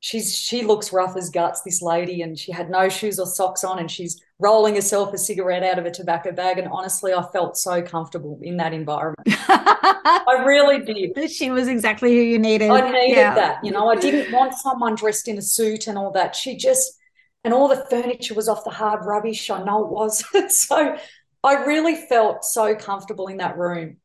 she's 0.00 0.34
she 0.34 0.62
looks 0.62 0.92
rough 0.92 1.14
as 1.16 1.28
guts 1.28 1.60
this 1.60 1.82
lady 1.82 2.22
and 2.22 2.38
she 2.38 2.50
had 2.50 2.70
no 2.70 2.88
shoes 2.88 3.18
or 3.18 3.26
socks 3.26 3.62
on 3.62 3.78
and 3.78 3.90
she's 3.90 4.20
rolling 4.38 4.74
herself 4.74 5.12
a 5.12 5.18
cigarette 5.18 5.62
out 5.62 5.78
of 5.78 5.84
a 5.84 5.90
tobacco 5.90 6.32
bag 6.32 6.58
and 6.58 6.66
honestly 6.68 7.12
i 7.12 7.22
felt 7.32 7.56
so 7.56 7.82
comfortable 7.82 8.38
in 8.42 8.56
that 8.56 8.72
environment. 8.72 9.20
I 9.28 10.42
really 10.46 10.80
did. 10.80 11.30
She 11.30 11.50
was 11.50 11.68
exactly 11.68 12.14
who 12.16 12.22
you 12.22 12.38
needed. 12.38 12.70
I 12.70 12.90
needed 12.90 13.16
yeah. 13.16 13.34
that 13.34 13.62
you 13.62 13.70
know 13.70 13.88
i 13.88 13.94
didn't 13.94 14.32
want 14.32 14.54
someone 14.54 14.94
dressed 14.94 15.28
in 15.28 15.38
a 15.38 15.42
suit 15.42 15.86
and 15.86 15.96
all 15.96 16.10
that. 16.12 16.34
She 16.34 16.56
just 16.56 16.98
and 17.44 17.52
all 17.52 17.68
the 17.68 17.84
furniture 17.90 18.34
was 18.34 18.48
off 18.48 18.64
the 18.64 18.70
hard 18.70 19.04
rubbish 19.04 19.50
i 19.50 19.62
know 19.62 19.84
it 19.84 19.90
was. 19.90 20.24
So 20.48 20.96
i 21.44 21.54
really 21.64 21.96
felt 22.08 22.44
so 22.44 22.74
comfortable 22.74 23.26
in 23.26 23.36
that 23.36 23.58
room 23.58 23.98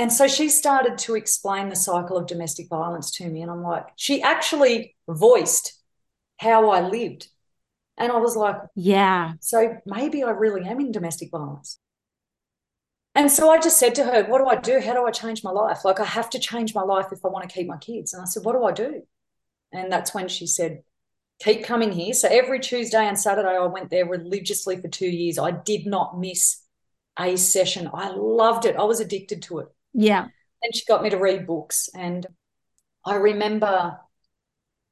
and 0.00 0.10
so 0.10 0.26
she 0.26 0.48
started 0.48 0.96
to 1.00 1.14
explain 1.14 1.68
the 1.68 1.76
cycle 1.76 2.16
of 2.16 2.26
domestic 2.26 2.70
violence 2.70 3.10
to 3.16 3.28
me. 3.28 3.42
And 3.42 3.50
I'm 3.50 3.62
like, 3.62 3.86
she 3.96 4.22
actually 4.22 4.96
voiced 5.06 5.78
how 6.38 6.70
I 6.70 6.80
lived. 6.80 7.28
And 7.98 8.10
I 8.10 8.16
was 8.16 8.34
like, 8.34 8.56
yeah. 8.74 9.34
So 9.40 9.76
maybe 9.84 10.24
I 10.24 10.30
really 10.30 10.66
am 10.66 10.80
in 10.80 10.90
domestic 10.90 11.30
violence. 11.30 11.78
And 13.14 13.30
so 13.30 13.50
I 13.50 13.58
just 13.58 13.78
said 13.78 13.94
to 13.96 14.04
her, 14.04 14.24
What 14.24 14.38
do 14.38 14.46
I 14.46 14.56
do? 14.56 14.80
How 14.80 14.94
do 14.94 15.04
I 15.04 15.10
change 15.10 15.44
my 15.44 15.50
life? 15.50 15.84
Like, 15.84 16.00
I 16.00 16.06
have 16.06 16.30
to 16.30 16.38
change 16.38 16.74
my 16.74 16.80
life 16.80 17.08
if 17.12 17.22
I 17.22 17.28
want 17.28 17.46
to 17.46 17.54
keep 17.54 17.66
my 17.66 17.76
kids. 17.76 18.14
And 18.14 18.22
I 18.22 18.24
said, 18.24 18.42
What 18.42 18.54
do 18.54 18.64
I 18.64 18.72
do? 18.72 19.02
And 19.70 19.92
that's 19.92 20.14
when 20.14 20.28
she 20.28 20.46
said, 20.46 20.82
Keep 21.40 21.64
coming 21.64 21.92
here. 21.92 22.14
So 22.14 22.26
every 22.26 22.60
Tuesday 22.60 23.04
and 23.04 23.20
Saturday, 23.20 23.54
I 23.54 23.66
went 23.66 23.90
there 23.90 24.06
religiously 24.06 24.80
for 24.80 24.88
two 24.88 25.10
years. 25.10 25.38
I 25.38 25.50
did 25.50 25.84
not 25.84 26.18
miss 26.18 26.62
a 27.18 27.36
session. 27.36 27.90
I 27.92 28.12
loved 28.12 28.64
it. 28.64 28.76
I 28.76 28.84
was 28.84 29.00
addicted 29.00 29.42
to 29.42 29.58
it. 29.58 29.68
Yeah. 29.92 30.26
And 30.62 30.74
she 30.74 30.84
got 30.86 31.02
me 31.02 31.10
to 31.10 31.18
read 31.18 31.46
books. 31.46 31.88
And 31.94 32.26
I 33.04 33.16
remember 33.16 33.98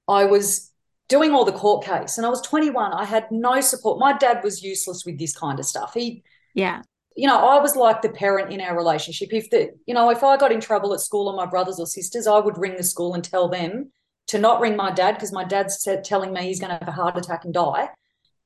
I 0.08 0.24
was 0.24 0.72
doing 1.08 1.32
all 1.32 1.44
the 1.44 1.52
court 1.52 1.84
case 1.84 2.18
and 2.18 2.26
I 2.26 2.30
was 2.30 2.40
21. 2.42 2.92
I 2.92 3.04
had 3.04 3.30
no 3.30 3.61
support. 3.61 3.98
My 3.98 4.16
dad 4.16 4.42
was 4.42 4.62
useless 4.62 5.04
with 5.04 5.18
this 5.18 5.37
kind 5.37 5.58
of 5.58 5.66
stuff. 5.66 5.94
He, 5.94 6.22
yeah. 6.54 6.82
You 7.16 7.26
know, 7.26 7.48
I 7.48 7.61
was 7.61 7.74
like 7.74 8.00
the 8.00 8.11
parent 8.11 8.52
in 8.52 8.61
our 8.61 8.76
relationship. 8.76 9.32
If 9.32 9.50
the, 9.50 9.70
you 9.87 9.94
know, 9.94 10.11
if 10.11 10.22
I 10.22 10.37
got 10.37 10.52
in 10.52 10.61
trouble 10.61 10.94
at 10.94 11.00
school 11.00 11.28
or 11.28 11.34
my 11.34 11.46
brothers 11.46 11.80
or 11.80 11.87
sisters, 11.87 12.26
I 12.26 12.38
would 12.38 12.58
ring 12.58 12.76
the 12.76 12.84
school 12.84 13.14
and 13.14 13.24
tell 13.24 13.48
them 13.48 13.90
to 14.28 14.38
not 14.38 14.61
ring 14.61 14.76
my 14.76 14.92
dad 14.92 15.14
because 15.14 15.32
my 15.32 15.42
dad's 15.44 15.82
said, 15.82 16.04
telling 16.04 16.32
me 16.32 16.42
he's 16.42 16.61
going 16.61 16.70
to 16.70 16.78
have 16.78 16.88
a 16.88 16.92
heart 16.92 17.16
attack 17.16 17.44
and 17.44 17.52
die. 17.52 17.88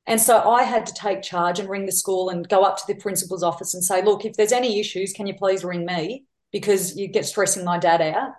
And 0.07 0.19
so 0.19 0.49
I 0.49 0.63
had 0.63 0.85
to 0.87 0.93
take 0.93 1.21
charge 1.21 1.59
and 1.59 1.69
ring 1.69 1.85
the 1.85 1.91
school 1.91 2.29
and 2.29 2.47
go 2.47 2.63
up 2.63 2.77
to 2.77 2.83
the 2.87 2.95
principal's 2.95 3.43
office 3.43 3.73
and 3.73 3.83
say, 3.83 4.01
look, 4.01 4.25
if 4.25 4.35
there's 4.35 4.51
any 4.51 4.79
issues, 4.79 5.13
can 5.13 5.27
you 5.27 5.33
please 5.33 5.63
ring 5.63 5.85
me? 5.85 6.25
Because 6.53 6.95
you 6.95 7.09
get 7.09 7.25
stressing 7.25 7.65
my 7.65 7.77
dad 7.77 8.01
out. 8.01 8.31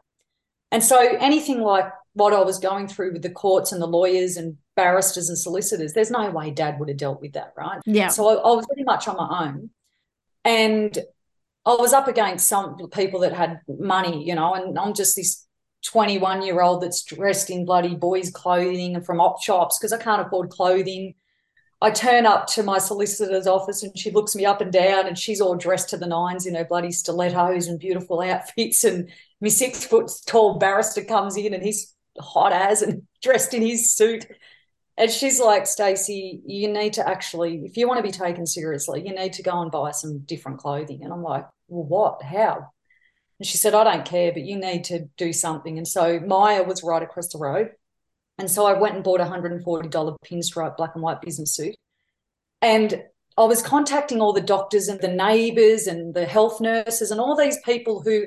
And 0.71 0.83
so 0.83 0.99
anything 0.99 1.61
like 1.61 1.93
what 2.15 2.33
I 2.33 2.41
was 2.41 2.59
going 2.59 2.89
through 2.89 3.13
with 3.13 3.23
the 3.23 3.31
courts 3.31 3.73
and 3.73 3.83
the 3.83 3.87
lawyers 3.87 4.39
and 4.39 4.57
barristers 4.77 5.29
and 5.29 5.37
solicitors, 5.37 5.93
there's 5.93 6.11
no 6.11 6.31
way 6.31 6.51
dad 6.51 6.79
would 6.79 6.89
have 6.89 6.97
dealt 6.97 7.21
with 7.21 7.35
that, 7.35 7.53
right? 7.57 7.81
Yeah. 7.85 8.09
So 8.09 8.29
I, 8.29 8.35
I 8.35 8.55
was 8.55 8.67
pretty 8.67 8.85
much 8.85 9.07
on 9.07 9.17
my 9.17 9.47
own. 9.47 9.71
And 10.45 10.97
I 11.67 11.75
was 11.75 11.93
up 11.93 12.09
against 12.09 12.49
some 12.49 12.77
people 12.91 13.21
that 13.21 13.33
had 13.33 13.61
money, 13.69 14.25
you 14.25 14.35
know, 14.35 14.55
and 14.55 14.79
I'm 14.79 14.95
just 14.95 15.17
this 15.17 15.47
21 15.87 16.43
year 16.43 16.61
old 16.63 16.83
that's 16.83 17.03
dressed 17.03 17.51
in 17.51 17.65
bloody 17.65 17.95
boys' 17.95 18.31
clothing 18.31 18.95
and 18.95 19.05
from 19.05 19.21
op 19.21 19.43
shops 19.43 19.79
because 19.79 19.93
I 19.93 19.99
can't 19.99 20.27
afford 20.27 20.51
clothing. 20.51 21.15
I 21.85 21.91
turn 21.91 22.25
up 22.25 22.47
to 22.47 22.63
my 22.63 22.79
solicitor's 22.79 23.47
office 23.47 23.83
and 23.83 23.97
she 23.99 24.11
looks 24.11 24.35
me 24.35 24.47
up 24.47 24.63
and 24.63 24.73
down 24.73 25.07
and 25.07 25.19
she's 25.19 25.43
all 25.43 25.55
dressed 25.55 25.91
to 25.91 25.99
the 25.99 26.07
nines 26.07 26.47
in 26.47 26.55
her 26.55 26.65
bloody 26.65 26.91
stilettos 26.91 27.67
and 27.67 27.79
beautiful 27.79 28.23
outfits. 28.23 28.85
And 28.85 29.11
my 29.43 29.49
six 29.49 29.85
foot 29.85 30.11
tall 30.27 30.59
barrister 30.59 31.05
comes 31.05 31.37
in 31.37 31.53
and 31.53 31.63
he's 31.63 31.95
hot 32.19 32.55
as 32.55 32.81
and 32.81 33.03
dressed 33.23 33.53
in 33.53 33.61
his 33.61 33.95
suit. 33.95 34.27
And 34.97 35.11
she's 35.11 35.39
like, 35.39 35.67
Stacey, 35.67 36.41
you 36.47 36.73
need 36.73 36.95
to 36.95 37.07
actually, 37.07 37.67
if 37.67 37.77
you 37.77 37.87
want 37.87 37.99
to 37.99 38.03
be 38.03 38.17
taken 38.17 38.47
seriously, 38.47 39.07
you 39.07 39.15
need 39.15 39.35
to 39.35 39.43
go 39.43 39.61
and 39.61 39.71
buy 39.71 39.91
some 39.91 40.21
different 40.21 40.61
clothing. 40.61 41.05
And 41.05 41.13
I'm 41.13 41.23
like, 41.23 41.45
well, 41.69 41.85
what? 41.85 42.23
How? 42.23 42.71
And 43.39 43.47
she 43.47 43.59
said, 43.59 43.75
I 43.75 43.85
don't 43.85 44.07
care, 44.07 44.33
but 44.33 44.45
you 44.45 44.57
need 44.57 44.85
to 44.85 45.11
do 45.19 45.35
something. 45.35 45.77
And 45.77 45.87
so 45.87 46.19
Myer 46.19 46.65
was 46.65 46.83
right 46.83 47.03
across 47.03 47.29
the 47.29 47.39
road. 47.39 47.73
And 48.39 48.51
so 48.51 48.67
I 48.67 48.79
went 48.79 48.95
and 48.97 49.05
bought 49.05 49.21
a 49.21 49.25
$140 49.25 50.17
pinstripe 50.25 50.77
black 50.77 50.93
and 50.95 51.03
white 51.03 51.21
business 51.21 51.55
suit. 51.55 51.77
And 52.61 53.05
I 53.37 53.45
was 53.45 53.63
contacting 53.63 54.21
all 54.21 54.33
the 54.33 54.41
doctors 54.41 54.89
and 54.89 55.01
the 55.01 55.09
neighbors 55.09 55.87
and 55.87 56.15
the 56.15 56.27
health 56.27 56.61
nurses 56.61 57.11
and 57.11 57.21
all 57.21 57.37
these 57.37 57.59
people 57.65 58.01
who 58.03 58.25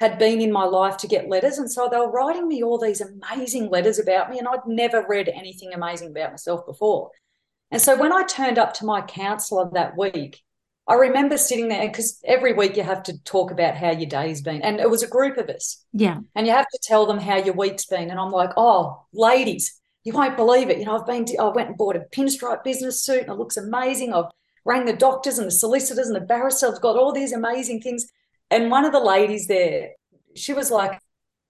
had 0.00 0.18
been 0.18 0.40
in 0.40 0.52
my 0.52 0.64
life 0.64 0.96
to 0.98 1.08
get 1.08 1.28
letters. 1.28 1.58
And 1.58 1.70
so 1.70 1.88
they 1.90 1.96
were 1.96 2.10
writing 2.10 2.46
me 2.46 2.62
all 2.62 2.78
these 2.78 3.00
amazing 3.00 3.68
letters 3.68 3.98
about 3.98 4.30
me. 4.30 4.38
And 4.38 4.46
I'd 4.46 4.66
never 4.66 5.04
read 5.08 5.28
anything 5.28 5.72
amazing 5.72 6.10
about 6.10 6.32
myself 6.32 6.66
before. 6.66 7.10
And 7.70 7.82
so 7.82 7.96
when 7.96 8.12
I 8.12 8.24
turned 8.24 8.58
up 8.58 8.74
to 8.74 8.84
my 8.84 9.02
counselor 9.02 9.68
that 9.72 9.96
week, 9.96 10.40
I 10.88 10.94
remember 10.94 11.36
sitting 11.36 11.68
there 11.68 11.86
because 11.86 12.18
every 12.24 12.54
week 12.54 12.76
you 12.76 12.82
have 12.82 13.02
to 13.04 13.22
talk 13.24 13.50
about 13.50 13.76
how 13.76 13.90
your 13.90 14.08
day's 14.08 14.40
been. 14.40 14.62
And 14.62 14.80
it 14.80 14.88
was 14.88 15.02
a 15.02 15.08
group 15.08 15.36
of 15.36 15.50
us. 15.50 15.84
Yeah. 15.92 16.20
And 16.34 16.46
you 16.46 16.52
have 16.54 16.66
to 16.66 16.78
tell 16.82 17.04
them 17.04 17.18
how 17.18 17.36
your 17.36 17.54
week's 17.54 17.84
been. 17.84 18.10
And 18.10 18.18
I'm 18.18 18.30
like, 18.30 18.50
oh, 18.56 19.04
ladies, 19.12 19.78
you 20.04 20.14
won't 20.14 20.38
believe 20.38 20.70
it. 20.70 20.78
You 20.78 20.86
know, 20.86 20.98
I've 20.98 21.06
been, 21.06 21.26
to, 21.26 21.36
I 21.36 21.48
went 21.48 21.68
and 21.68 21.76
bought 21.76 21.96
a 21.96 22.06
pinstripe 22.10 22.64
business 22.64 23.04
suit 23.04 23.20
and 23.20 23.28
it 23.28 23.36
looks 23.38 23.58
amazing. 23.58 24.14
I've 24.14 24.30
rang 24.64 24.86
the 24.86 24.94
doctors 24.94 25.36
and 25.36 25.46
the 25.46 25.52
solicitors 25.52 26.06
and 26.06 26.16
the 26.16 26.20
barristers. 26.20 26.74
I've 26.74 26.80
got 26.80 26.96
all 26.96 27.12
these 27.12 27.34
amazing 27.34 27.82
things. 27.82 28.06
And 28.50 28.70
one 28.70 28.86
of 28.86 28.92
the 28.92 29.00
ladies 29.00 29.46
there, 29.46 29.90
she 30.34 30.54
was 30.54 30.70
like, 30.70 30.98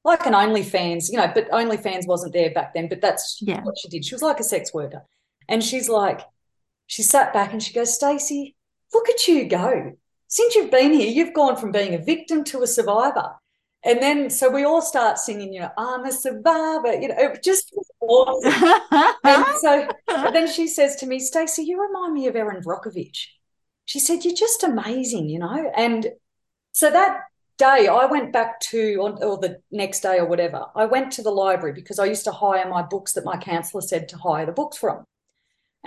like 0.05 0.27
an 0.27 0.33
OnlyFans, 0.33 1.11
you 1.11 1.17
know, 1.17 1.31
but 1.33 1.49
OnlyFans 1.51 2.09
wasn't 2.09 2.33
there 2.33 2.51
back 2.53 2.75
then, 2.75 2.89
but 2.89 3.01
that's 3.01 3.39
yeah. 3.41 3.63
what 3.63 3.77
she 3.79 3.89
did. 3.89 4.05
She 4.05 4.17
was 4.17 4.23
like 4.23 4.41
a 4.41 4.45
sex 4.45 4.75
worker. 4.75 5.05
And 5.49 5.63
she's 5.63 5.89
like, 5.89 6.23
she 6.89 7.03
sat 7.03 7.33
back 7.33 7.53
and 7.53 7.63
she 7.63 7.73
goes, 7.73 7.95
Stacey, 7.95 8.57
look 8.93 9.09
at 9.09 9.27
you 9.29 9.49
go. 9.49 9.93
Since 10.29 10.55
you've 10.55 10.71
been 10.71 10.93
here, 10.93 11.09
you've 11.09 11.35
gone 11.35 11.57
from 11.57 11.73
being 11.73 11.95
a 11.95 11.99
victim 11.99 12.45
to 12.45 12.63
a 12.63 12.67
survivor. 12.67 13.33
And 13.85 14.03
then, 14.03 14.29
so 14.29 14.51
we 14.51 14.65
all 14.65 14.83
start 14.83 15.19
singing, 15.19 15.53
you 15.53 15.61
know, 15.61 15.71
I'm 15.79 16.05
a 16.05 16.13
survivor, 16.13 16.93
you 16.93 17.09
know, 17.09 17.15
it 17.17 17.43
just 17.43 17.73
awesome. 18.01 18.81
and 19.25 19.45
so 19.61 19.89
and 20.09 20.35
then 20.35 20.51
she 20.51 20.67
says 20.67 20.97
to 20.97 21.07
me, 21.07 21.21
Stacey, 21.21 21.63
you 21.63 21.81
remind 21.81 22.13
me 22.13 22.27
of 22.27 22.37
Erin 22.37 22.63
Brockovich. 22.63 23.29
She 23.85 24.01
said, 24.01 24.25
You're 24.25 24.35
just 24.35 24.65
amazing, 24.65 25.29
you 25.29 25.39
know? 25.39 25.73
And 25.77 26.09
so 26.73 26.91
that 26.91 27.21
day 27.57 27.89
I 27.89 28.07
went 28.07 28.33
back 28.33 28.61
to, 28.61 28.97
or, 28.97 29.25
or 29.25 29.39
the 29.39 29.61
next 29.71 30.01
day 30.01 30.19
or 30.19 30.27
whatever, 30.27 30.67
I 30.75 30.87
went 30.87 31.13
to 31.13 31.23
the 31.23 31.31
library 31.31 31.73
because 31.73 31.99
I 31.99 32.07
used 32.07 32.25
to 32.25 32.33
hire 32.33 32.69
my 32.69 32.83
books 32.83 33.13
that 33.13 33.25
my 33.25 33.37
counselor 33.37 33.81
said 33.81 34.09
to 34.09 34.19
hire 34.19 34.47
the 34.47 34.53
books 34.53 34.77
from. 34.77 35.05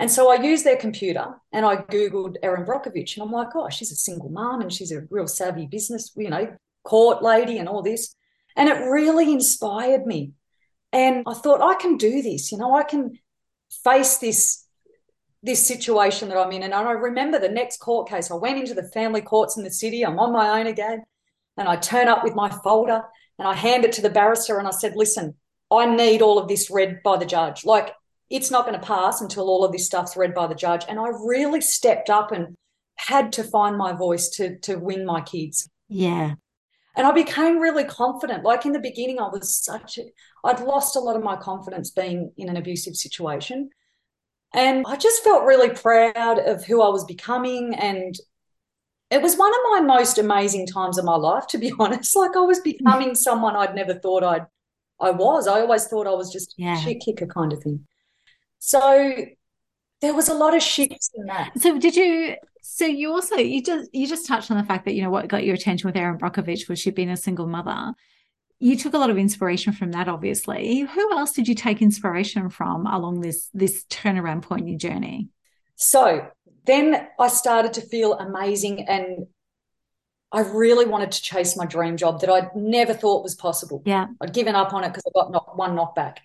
And 0.02 0.10
so 0.10 0.32
I 0.32 0.42
used 0.42 0.64
their 0.64 0.76
computer 0.76 1.26
and 1.52 1.64
I 1.64 1.76
Googled 1.76 2.34
Erin 2.42 2.64
Brockovich 2.64 3.14
and 3.14 3.22
I'm 3.22 3.30
like, 3.30 3.54
oh, 3.54 3.68
she's 3.68 3.92
a 3.92 3.94
single 3.94 4.30
mom 4.30 4.60
and 4.60 4.72
she's 4.72 4.90
a 4.90 5.02
real 5.10 5.28
savvy 5.28 5.66
business, 5.66 6.10
you 6.16 6.28
know, 6.28 6.56
court 6.82 7.22
lady 7.22 7.58
and 7.58 7.68
all 7.68 7.82
this. 7.82 8.12
And 8.56 8.68
it 8.68 8.80
really 8.90 9.30
inspired 9.30 10.04
me. 10.04 10.32
And 10.92 11.22
I 11.24 11.34
thought, 11.34 11.62
I 11.62 11.80
can 11.80 11.98
do 11.98 12.20
this, 12.20 12.50
you 12.50 12.58
know, 12.58 12.74
I 12.74 12.82
can 12.82 13.16
face 13.84 14.18
this 14.18 14.66
this 15.40 15.64
situation 15.64 16.30
that 16.30 16.36
I'm 16.36 16.50
in. 16.50 16.64
And 16.64 16.74
I 16.74 16.90
remember 16.90 17.38
the 17.38 17.48
next 17.48 17.76
court 17.76 18.08
case, 18.08 18.28
I 18.32 18.34
went 18.34 18.58
into 18.58 18.74
the 18.74 18.88
family 18.88 19.20
courts 19.20 19.56
in 19.56 19.62
the 19.62 19.70
city. 19.70 20.04
I'm 20.04 20.18
on 20.18 20.32
my 20.32 20.58
own 20.58 20.66
again. 20.66 21.04
And 21.56 21.68
I 21.68 21.76
turn 21.76 22.08
up 22.08 22.24
with 22.24 22.34
my 22.34 22.48
folder 22.64 23.02
and 23.38 23.46
I 23.46 23.54
hand 23.54 23.84
it 23.84 23.92
to 23.92 24.02
the 24.02 24.10
barrister 24.10 24.58
and 24.58 24.66
I 24.66 24.72
said, 24.72 24.96
listen, 24.96 25.36
I 25.70 25.86
need 25.86 26.22
all 26.22 26.40
of 26.40 26.48
this 26.48 26.72
read 26.72 27.04
by 27.04 27.18
the 27.18 27.24
judge. 27.24 27.64
Like, 27.64 27.94
it's 28.32 28.50
not 28.50 28.66
going 28.66 28.78
to 28.78 28.84
pass 28.84 29.20
until 29.20 29.48
all 29.48 29.64
of 29.64 29.72
this 29.72 29.86
stuff's 29.86 30.16
read 30.16 30.34
by 30.34 30.46
the 30.46 30.54
judge. 30.54 30.84
And 30.88 30.98
I 30.98 31.08
really 31.08 31.60
stepped 31.60 32.08
up 32.08 32.32
and 32.32 32.56
had 32.96 33.32
to 33.34 33.44
find 33.44 33.76
my 33.76 33.92
voice 33.92 34.30
to 34.30 34.58
to 34.60 34.76
win 34.76 35.04
my 35.04 35.20
kids. 35.20 35.68
Yeah. 35.88 36.34
And 36.96 37.06
I 37.06 37.12
became 37.12 37.58
really 37.58 37.84
confident. 37.84 38.42
Like 38.42 38.66
in 38.66 38.72
the 38.72 38.80
beginning, 38.80 39.18
I 39.18 39.28
was 39.28 39.54
such 39.54 39.98
a, 39.98 40.04
I'd 40.44 40.60
lost 40.60 40.96
a 40.96 41.00
lot 41.00 41.16
of 41.16 41.22
my 41.22 41.36
confidence 41.36 41.90
being 41.90 42.32
in 42.36 42.48
an 42.48 42.56
abusive 42.56 42.96
situation. 42.96 43.70
And 44.54 44.84
I 44.86 44.96
just 44.96 45.24
felt 45.24 45.44
really 45.44 45.70
proud 45.70 46.38
of 46.38 46.64
who 46.64 46.82
I 46.82 46.88
was 46.88 47.04
becoming. 47.06 47.74
And 47.74 48.14
it 49.10 49.22
was 49.22 49.36
one 49.36 49.54
of 49.54 49.60
my 49.70 49.80
most 49.80 50.18
amazing 50.18 50.66
times 50.66 50.98
of 50.98 51.06
my 51.06 51.16
life, 51.16 51.46
to 51.48 51.58
be 51.58 51.72
honest. 51.78 52.16
Like 52.16 52.36
I 52.36 52.40
was 52.40 52.60
mm. 52.60 52.64
becoming 52.64 53.14
someone 53.14 53.56
I'd 53.56 53.74
never 53.74 53.94
thought 53.94 54.24
I'd 54.24 54.46
I 55.00 55.10
was. 55.10 55.48
I 55.48 55.60
always 55.60 55.86
thought 55.86 56.06
I 56.06 56.14
was 56.14 56.32
just 56.32 56.54
yeah. 56.56 56.78
a 56.78 56.80
shit 56.80 57.00
kicker 57.00 57.26
kind 57.26 57.52
of 57.52 57.62
thing. 57.62 57.86
So 58.64 59.12
there 60.02 60.14
was 60.14 60.28
a 60.28 60.34
lot 60.34 60.54
of 60.54 60.62
shifts 60.62 61.10
in 61.16 61.26
that. 61.26 61.50
So 61.60 61.80
did 61.80 61.96
you 61.96 62.36
so 62.62 62.86
you 62.86 63.10
also 63.10 63.34
you 63.34 63.60
just 63.60 63.90
you 63.92 64.06
just 64.06 64.24
touched 64.24 64.52
on 64.52 64.56
the 64.56 64.62
fact 64.62 64.84
that 64.84 64.94
you 64.94 65.02
know 65.02 65.10
what 65.10 65.26
got 65.26 65.42
your 65.42 65.56
attention 65.56 65.88
with 65.88 65.96
Erin 65.96 66.16
Brockovich 66.16 66.68
was 66.68 66.78
she 66.78 66.92
being 66.92 67.10
a 67.10 67.16
single 67.16 67.48
mother. 67.48 67.92
You 68.60 68.76
took 68.76 68.94
a 68.94 68.98
lot 68.98 69.10
of 69.10 69.18
inspiration 69.18 69.72
from 69.72 69.90
that, 69.90 70.06
obviously. 70.06 70.82
Who 70.82 71.18
else 71.18 71.32
did 71.32 71.48
you 71.48 71.56
take 71.56 71.82
inspiration 71.82 72.50
from 72.50 72.86
along 72.86 73.22
this 73.22 73.48
this 73.52 73.84
turnaround 73.90 74.42
point 74.42 74.60
in 74.60 74.68
your 74.68 74.78
journey? 74.78 75.30
So 75.74 76.28
then 76.64 77.08
I 77.18 77.26
started 77.26 77.72
to 77.72 77.80
feel 77.80 78.14
amazing 78.14 78.86
and 78.88 79.26
I 80.30 80.42
really 80.42 80.86
wanted 80.86 81.10
to 81.10 81.20
chase 81.20 81.56
my 81.56 81.66
dream 81.66 81.96
job 81.96 82.20
that 82.20 82.30
I 82.30 82.48
never 82.54 82.94
thought 82.94 83.24
was 83.24 83.34
possible. 83.34 83.82
Yeah. 83.84 84.06
I'd 84.20 84.32
given 84.32 84.54
up 84.54 84.72
on 84.72 84.84
it 84.84 84.90
because 84.90 85.02
I 85.04 85.10
got 85.12 85.32
knock, 85.32 85.56
one 85.56 85.74
knockback. 85.76 86.18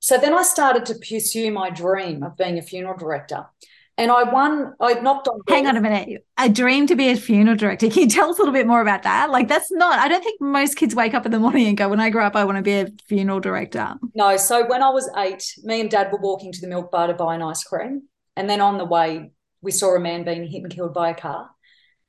So 0.00 0.18
then 0.18 0.34
I 0.34 0.42
started 0.42 0.86
to 0.86 0.94
pursue 0.94 1.50
my 1.50 1.70
dream 1.70 2.22
of 2.22 2.36
being 2.36 2.58
a 2.58 2.62
funeral 2.62 2.96
director. 2.98 3.46
And 3.98 4.10
I 4.10 4.22
won, 4.22 4.72
I 4.80 4.94
knocked 4.94 5.28
on. 5.28 5.40
Hang 5.46 5.66
on 5.66 5.76
a 5.76 5.80
minute. 5.80 6.24
A 6.38 6.48
dream 6.48 6.86
to 6.86 6.96
be 6.96 7.10
a 7.10 7.16
funeral 7.16 7.54
director. 7.54 7.90
Can 7.90 8.04
you 8.04 8.08
tell 8.08 8.30
us 8.30 8.38
a 8.38 8.40
little 8.40 8.54
bit 8.54 8.66
more 8.66 8.80
about 8.80 9.02
that? 9.02 9.28
Like, 9.28 9.46
that's 9.46 9.70
not, 9.70 9.98
I 9.98 10.08
don't 10.08 10.24
think 10.24 10.40
most 10.40 10.76
kids 10.76 10.94
wake 10.94 11.12
up 11.12 11.26
in 11.26 11.32
the 11.32 11.38
morning 11.38 11.66
and 11.66 11.76
go, 11.76 11.90
when 11.90 12.00
I 12.00 12.08
grow 12.08 12.24
up, 12.24 12.34
I 12.34 12.44
want 12.44 12.56
to 12.56 12.62
be 12.62 12.72
a 12.72 12.86
funeral 13.08 13.40
director. 13.40 13.94
No. 14.14 14.38
So 14.38 14.66
when 14.66 14.82
I 14.82 14.88
was 14.88 15.10
eight, 15.18 15.44
me 15.64 15.82
and 15.82 15.90
dad 15.90 16.10
were 16.10 16.18
walking 16.18 16.50
to 16.50 16.60
the 16.62 16.66
milk 16.66 16.90
bar 16.90 17.08
to 17.08 17.14
buy 17.14 17.34
an 17.34 17.42
ice 17.42 17.62
cream. 17.62 18.04
And 18.36 18.48
then 18.48 18.62
on 18.62 18.78
the 18.78 18.86
way, 18.86 19.32
we 19.60 19.70
saw 19.70 19.94
a 19.94 20.00
man 20.00 20.24
being 20.24 20.46
hit 20.46 20.62
and 20.62 20.72
killed 20.72 20.94
by 20.94 21.10
a 21.10 21.14
car. 21.14 21.50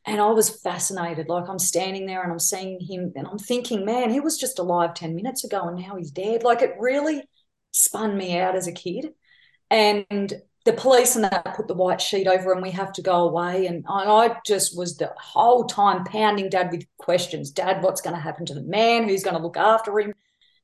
And 0.06 0.22
I 0.22 0.32
was 0.32 0.62
fascinated. 0.62 1.28
Like 1.28 1.50
I'm 1.50 1.60
standing 1.60 2.06
there 2.06 2.24
and 2.24 2.32
I'm 2.32 2.40
seeing 2.40 2.80
him 2.80 3.12
and 3.18 3.28
I'm 3.28 3.38
thinking, 3.38 3.86
man, 3.86 4.10
he 4.10 4.22
was 4.22 4.38
just 4.38 4.60
alive 4.60 4.94
10 4.94 5.14
minutes 5.14 5.44
ago 5.44 5.68
and 5.68 5.78
now 5.78 5.98
he's 5.98 6.10
dead. 6.10 6.44
Like 6.44 6.62
it 6.62 6.76
really 6.80 7.24
spun 7.72 8.18
me 8.18 8.38
out 8.38 8.56
as 8.56 8.68
a 8.68 8.72
kid. 8.72 9.10
And 9.70 10.34
the 10.64 10.74
police 10.74 11.16
and 11.16 11.24
that 11.24 11.56
put 11.56 11.68
the 11.68 11.74
white 11.74 12.02
sheet 12.02 12.28
over 12.28 12.52
and 12.52 12.62
we 12.62 12.72
have 12.72 12.94
to 12.94 13.02
go 13.02 13.28
away. 13.28 13.66
And 13.66 13.84
I 13.90 14.38
just 14.46 14.78
was 14.78 14.98
the 14.98 15.12
whole 15.18 15.66
time 15.66 16.04
pounding 16.04 16.50
dad 16.50 16.72
with 16.72 16.86
questions. 16.98 17.50
Dad, 17.50 17.82
what's 17.82 18.02
going 18.02 18.16
to 18.16 18.22
happen 18.22 18.46
to 18.46 18.54
the 18.54 18.62
man? 18.62 19.08
Who's 19.08 19.24
going 19.24 19.36
to 19.36 19.42
look 19.42 19.58
after 19.58 20.00
him? 20.00 20.14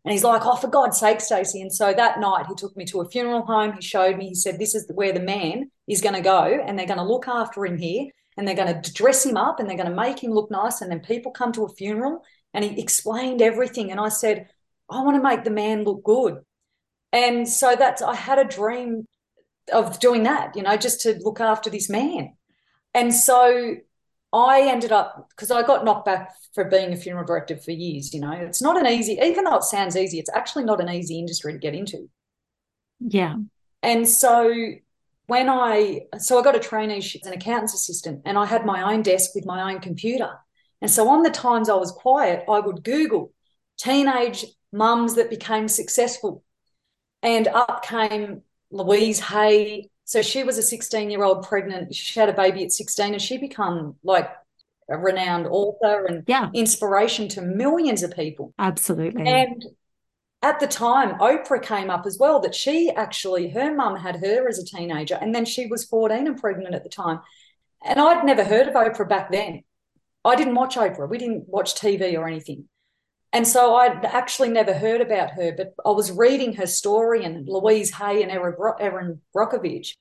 And 0.06 0.12
he's 0.12 0.24
like, 0.24 0.46
oh, 0.46 0.56
for 0.56 0.68
God's 0.68 1.00
sake, 1.00 1.20
Stacey. 1.20 1.62
And 1.62 1.74
so 1.74 1.94
that 1.94 2.20
night 2.20 2.46
he 2.48 2.56
took 2.56 2.78
me 2.78 2.86
to 2.86 3.02
a 3.02 3.10
funeral 3.10 3.42
home. 3.42 3.74
He 3.74 3.82
showed 3.82 4.18
me, 4.18 4.30
he 4.30 4.36
said, 4.36 4.60
this 4.60 4.76
is 4.76 4.90
where 4.94 5.12
the 5.12 5.20
man 5.20 5.72
is 5.88 6.02
going 6.02 6.16
to 6.16 6.22
go 6.22 6.44
and 6.44 6.78
they're 6.78 6.86
going 6.86 7.00
to 7.00 7.04
look 7.04 7.28
after 7.28 7.66
him 7.66 7.78
here 7.78 8.06
and 8.38 8.48
they're 8.48 8.56
going 8.56 8.82
to 8.82 8.94
dress 8.94 9.26
him 9.26 9.36
up 9.36 9.60
and 9.60 9.68
they're 9.68 9.76
going 9.78 9.90
to 9.90 9.96
make 9.96 10.24
him 10.24 10.32
look 10.32 10.52
nice. 10.52 10.82
And 10.82 10.92
then 10.92 11.00
people 11.00 11.32
come 11.32 11.52
to 11.54 11.66
a 11.66 11.74
funeral 11.74 12.24
and 12.54 12.64
he 12.64 12.80
explained 12.80 13.42
everything. 13.42 13.92
And 13.92 14.00
I 14.00 14.10
said, 14.10 14.48
I 14.90 15.02
want 15.02 15.18
to 15.18 15.24
make 15.24 15.44
the 15.44 15.50
man 15.50 15.84
look 15.84 16.04
good. 16.04 16.38
And 17.12 17.48
so 17.48 17.76
that's, 17.78 18.02
I 18.02 18.16
had 18.16 18.40
a 18.40 18.46
dream 18.46 19.08
of 19.74 20.00
doing 20.00 20.24
that, 20.24 20.56
you 20.56 20.64
know, 20.64 20.78
just 20.78 21.02
to 21.02 21.18
look 21.22 21.40
after 21.40 21.70
this 21.70 21.90
man. 21.90 22.36
And 22.94 23.14
so 23.14 23.76
I 24.34 24.62
ended 24.62 24.92
up 24.92 25.30
because 25.30 25.52
I 25.52 25.64
got 25.64 25.86
knocked 25.86 26.06
back 26.06 26.34
for 26.54 26.66
being 26.66 26.92
a 26.92 26.98
funeral 26.98 27.26
director 27.26 27.58
for 27.58 27.72
years. 27.72 28.14
You 28.14 28.22
know, 28.22 28.32
it's 28.32 28.62
not 28.62 28.78
an 28.78 28.88
easy, 28.88 29.20
even 29.22 29.46
though 29.46 29.56
it 29.56 29.64
sounds 29.64 29.96
easy, 29.96 30.20
it's 30.20 30.30
actually 30.34 30.66
not 30.66 30.82
an 30.82 30.90
easy 30.90 31.20
industry 31.20 31.54
to 31.54 31.60
get 31.60 31.76
into. 31.76 32.10
Yeah. 33.00 33.36
And 33.84 34.08
so 34.08 34.54
when 35.28 35.50
I, 35.50 36.02
so 36.18 36.40
I 36.40 36.44
got 36.44 36.56
a 36.56 36.60
traineeship 36.60 37.22
as 37.22 37.28
an 37.28 37.34
accountant's 37.34 37.74
assistant 37.74 38.22
and 38.26 38.38
I 38.38 38.46
had 38.46 38.66
my 38.66 38.94
own 38.94 39.02
desk 39.02 39.36
with 39.36 39.46
my 39.46 39.72
own 39.72 39.80
computer. 39.80 40.32
And 40.82 40.92
so 40.92 41.08
on 41.10 41.24
the 41.24 41.30
times 41.30 41.70
I 41.70 41.76
was 41.76 41.92
quiet, 41.92 42.44
I 42.50 42.60
would 42.60 42.84
Google 42.84 43.34
teenage 43.78 44.46
mums 44.72 45.16
that 45.16 45.30
became 45.30 45.68
successful. 45.68 46.44
And 47.24 47.48
up 47.48 47.84
came 47.84 48.44
Louise 48.72 49.20
Hay. 49.20 49.90
So 50.06 50.22
she 50.22 50.44
was 50.44 50.58
a 50.58 50.64
16 50.64 51.10
year 51.10 51.24
old 51.24 51.48
pregnant. 51.48 51.94
She 51.94 52.20
had 52.20 52.30
a 52.30 52.34
baby 52.34 52.64
at 52.64 52.72
16 52.72 53.14
and 53.14 53.22
she 53.22 53.38
become 53.38 53.96
like 54.04 54.30
a 54.90 54.98
renowned 54.98 55.48
author 55.48 56.06
and 56.06 56.24
yeah. 56.28 56.50
inspiration 56.54 57.28
to 57.30 57.42
millions 57.42 58.04
of 58.04 58.16
people. 58.16 58.54
Absolutely. 58.58 59.28
And 59.28 59.66
at 60.42 60.60
the 60.60 60.68
time, 60.68 61.18
Oprah 61.20 61.62
came 61.62 61.90
up 61.90 62.06
as 62.06 62.18
well 62.18 62.40
that 62.42 62.56
she 62.56 62.92
actually, 62.92 63.50
her 63.50 63.74
mum 63.74 63.98
had 63.98 64.18
her 64.18 64.48
as 64.48 64.60
a 64.60 64.66
teenager 64.66 65.16
and 65.16 65.34
then 65.36 65.46
she 65.46 65.66
was 65.66 65.84
14 65.86 66.28
and 66.28 66.40
pregnant 66.40 66.76
at 66.76 66.84
the 66.84 66.90
time. 66.90 67.20
And 67.84 68.00
I'd 68.00 68.26
never 68.26 68.44
heard 68.44 68.68
of 68.68 68.76
Oprah 68.76 69.10
back 69.10 69.32
then. 69.32 69.64
I 70.24 70.36
didn't 70.36 70.56
watch 70.56 70.76
Oprah. 70.76 71.10
We 71.10 71.18
didn't 71.18 71.48
watch 71.48 71.76
TV 71.76 72.18
or 72.18 72.28
anything. 72.28 72.68
And 73.34 73.48
so 73.48 73.76
I'd 73.76 74.06
actually 74.06 74.50
never 74.50 74.74
heard 74.74 75.02
about 75.02 75.32
her, 75.32 75.54
but 75.56 75.74
I 75.86 75.92
was 75.92 76.12
reading 76.12 76.54
her 76.56 76.66
story 76.66 77.24
and 77.24 77.48
Louise 77.48 77.94
Hay 77.96 78.24
and 78.24 78.32
Erin 78.32 79.22
Brockovich. 79.36 79.96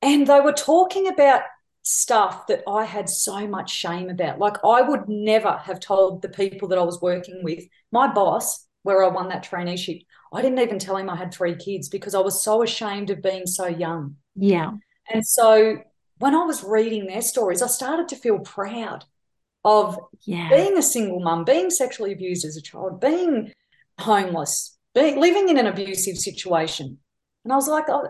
And 0.00 0.26
they 0.26 0.40
were 0.40 0.52
talking 0.52 1.06
about 1.08 1.42
stuff 1.82 2.46
that 2.46 2.62
I 2.66 2.84
had 2.84 3.08
so 3.08 3.46
much 3.46 3.70
shame 3.70 4.08
about. 4.08 4.38
Like 4.38 4.56
I 4.64 4.80
would 4.80 5.08
never 5.08 5.52
have 5.52 5.80
told 5.80 6.22
the 6.22 6.30
people 6.30 6.68
that 6.68 6.78
I 6.78 6.82
was 6.82 7.00
working 7.00 7.42
with, 7.42 7.64
my 7.92 8.12
boss, 8.12 8.66
where 8.82 9.04
I 9.04 9.08
won 9.08 9.28
that 9.28 9.44
traineeship, 9.44 10.04
I 10.32 10.42
didn't 10.42 10.58
even 10.60 10.78
tell 10.78 10.96
him 10.96 11.08
I 11.08 11.16
had 11.16 11.32
three 11.32 11.54
kids 11.54 11.88
because 11.88 12.14
I 12.14 12.20
was 12.20 12.42
so 12.42 12.62
ashamed 12.62 13.10
of 13.10 13.22
being 13.22 13.46
so 13.46 13.66
young. 13.66 14.16
Yeah. 14.34 14.72
And 15.12 15.26
so 15.26 15.78
when 16.18 16.34
I 16.34 16.44
was 16.44 16.64
reading 16.64 17.06
their 17.06 17.22
stories, 17.22 17.62
I 17.62 17.66
started 17.66 18.08
to 18.08 18.16
feel 18.16 18.38
proud 18.40 19.04
of 19.64 19.98
yeah. 20.24 20.48
being 20.48 20.76
a 20.76 20.82
single 20.82 21.20
mum, 21.20 21.44
being 21.44 21.70
sexually 21.70 22.12
abused 22.12 22.44
as 22.44 22.56
a 22.56 22.62
child, 22.62 23.00
being 23.00 23.52
homeless, 23.98 24.76
being 24.94 25.18
living 25.18 25.48
in 25.48 25.58
an 25.58 25.66
abusive 25.66 26.18
situation. 26.18 26.98
And 27.44 27.52
I 27.52 27.56
was 27.56 27.68
like, 27.68 27.84
oh, 27.88 28.08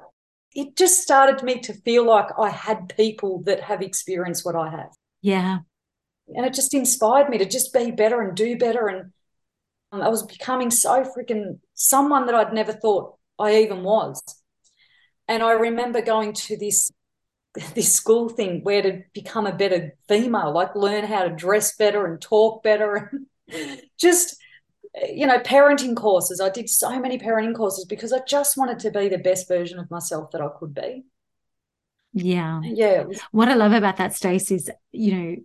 it 0.54 0.76
just 0.76 1.02
started 1.02 1.42
me 1.44 1.60
to 1.60 1.72
feel 1.72 2.06
like 2.06 2.28
I 2.38 2.50
had 2.50 2.94
people 2.96 3.42
that 3.42 3.60
have 3.62 3.82
experienced 3.82 4.44
what 4.44 4.56
I 4.56 4.70
have. 4.70 4.90
Yeah. 5.22 5.58
And 6.34 6.46
it 6.46 6.54
just 6.54 6.74
inspired 6.74 7.28
me 7.28 7.38
to 7.38 7.44
just 7.44 7.72
be 7.72 7.90
better 7.90 8.20
and 8.20 8.36
do 8.36 8.56
better. 8.56 8.88
And 8.88 9.12
I 9.92 10.08
was 10.08 10.22
becoming 10.22 10.70
so 10.70 11.04
freaking 11.04 11.58
someone 11.74 12.26
that 12.26 12.34
I'd 12.34 12.52
never 12.52 12.72
thought 12.72 13.16
I 13.38 13.58
even 13.58 13.82
was. 13.82 14.22
And 15.28 15.42
I 15.42 15.52
remember 15.52 16.02
going 16.02 16.32
to 16.32 16.56
this 16.56 16.90
this 17.74 17.94
school 17.94 18.28
thing 18.28 18.62
where 18.62 18.82
to 18.82 19.02
become 19.12 19.46
a 19.46 19.54
better 19.54 19.96
female, 20.08 20.52
like 20.52 20.74
learn 20.74 21.04
how 21.04 21.22
to 21.22 21.30
dress 21.30 21.76
better 21.76 22.06
and 22.06 22.20
talk 22.20 22.62
better 22.62 23.12
and 23.48 23.82
just 23.98 24.36
you 25.08 25.26
know 25.26 25.38
parenting 25.38 25.96
courses. 25.96 26.40
I 26.40 26.50
did 26.50 26.68
so 26.68 26.98
many 26.98 27.18
parenting 27.18 27.54
courses 27.54 27.84
because 27.84 28.12
I 28.12 28.20
just 28.26 28.56
wanted 28.56 28.78
to 28.80 28.90
be 28.90 29.08
the 29.08 29.18
best 29.18 29.48
version 29.48 29.78
of 29.78 29.90
myself 29.90 30.30
that 30.32 30.40
I 30.40 30.48
could 30.58 30.74
be. 30.74 31.04
Yeah. 32.12 32.60
Yeah. 32.62 33.04
What 33.32 33.48
I 33.48 33.54
love 33.54 33.72
about 33.72 33.96
that, 33.96 34.14
Stace, 34.14 34.50
is 34.50 34.70
you 34.92 35.14
know, 35.14 35.36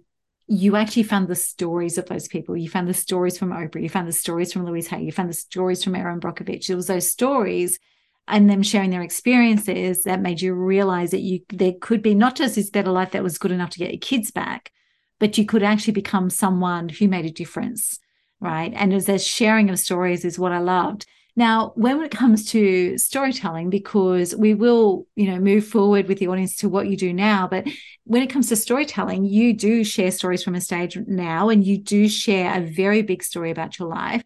you 0.48 0.76
actually 0.76 1.04
found 1.04 1.28
the 1.28 1.36
stories 1.36 1.98
of 1.98 2.08
those 2.08 2.28
people. 2.28 2.58
You 2.58 2.70
found 2.70 2.88
the 2.88 2.94
stories 2.94 3.38
from 3.38 3.52
Oprah. 3.52 3.82
You 3.82 3.90
found 3.90 4.08
the 4.08 4.14
stories 4.14 4.54
from 4.54 4.66
Louise 4.66 4.88
Hay. 4.88 5.04
You 5.04 5.12
found 5.12 5.30
the 5.30 5.34
stories 5.34 5.84
from 5.84 5.96
Erin 5.96 6.20
Brockovich. 6.20 6.70
It 6.70 6.76
was 6.76 6.88
those 6.88 7.12
stories 7.12 7.80
and 8.30 8.50
them 8.50 8.64
sharing 8.64 8.90
their 8.92 9.02
experiences 9.02 10.04
that 10.04 10.22
made 10.22 10.42
you 10.42 10.54
realize 10.54 11.12
that 11.12 11.22
you 11.22 11.42
there 11.50 11.74
could 11.82 12.02
be 12.02 12.14
not 12.14 12.36
just 12.36 12.56
this 12.56 12.70
better 12.70 12.92
life 12.92 13.12
that 13.12 13.24
was 13.24 13.38
good 13.38 13.52
enough 13.52 13.72
to 13.72 13.80
get 13.80 13.92
your 13.92 14.00
kids 14.00 14.32
back, 14.32 14.72
but 15.20 15.38
you 15.38 15.46
could 15.46 15.64
actually 15.64 15.94
become 15.94 16.30
someone 16.30 16.90
who 16.90 17.08
made 17.08 17.26
a 17.26 17.32
difference, 17.32 18.00
right? 18.40 18.72
And 18.76 18.94
as 18.94 19.10
a 19.10 19.20
sharing 19.20 19.70
of 19.70 19.80
stories 19.80 20.24
is 20.26 20.40
what 20.40 20.52
I 20.52 20.60
loved. 20.60 21.06
Now, 21.36 21.72
when 21.76 22.02
it 22.02 22.12
comes 22.12 22.50
to 22.52 22.98
storytelling, 22.98 23.70
because 23.70 24.36
we 24.36 24.54
will, 24.54 25.08
you 25.16 25.32
know, 25.32 25.40
move 25.40 25.66
forward 25.66 26.08
with 26.08 26.20
the 26.20 26.28
audience 26.28 26.58
to 26.58 26.70
what 26.70 26.88
you 26.88 26.98
do 26.98 27.14
now, 27.14 27.48
but 27.48 27.66
when 28.04 28.22
it 28.22 28.30
comes 28.30 28.50
to 28.50 28.56
storytelling, 28.56 29.24
you 29.26 29.54
do 29.54 29.84
share 29.84 30.12
stories 30.12 30.44
from 30.44 30.56
a 30.56 30.62
stage 30.62 30.98
now, 31.08 31.50
and 31.50 31.64
you 31.64 31.78
do 31.78 32.10
share 32.10 32.58
a 32.58 32.66
very 32.66 33.02
big 33.04 33.24
story 33.24 33.52
about 33.52 33.80
your 33.80 33.88
life 33.88 34.24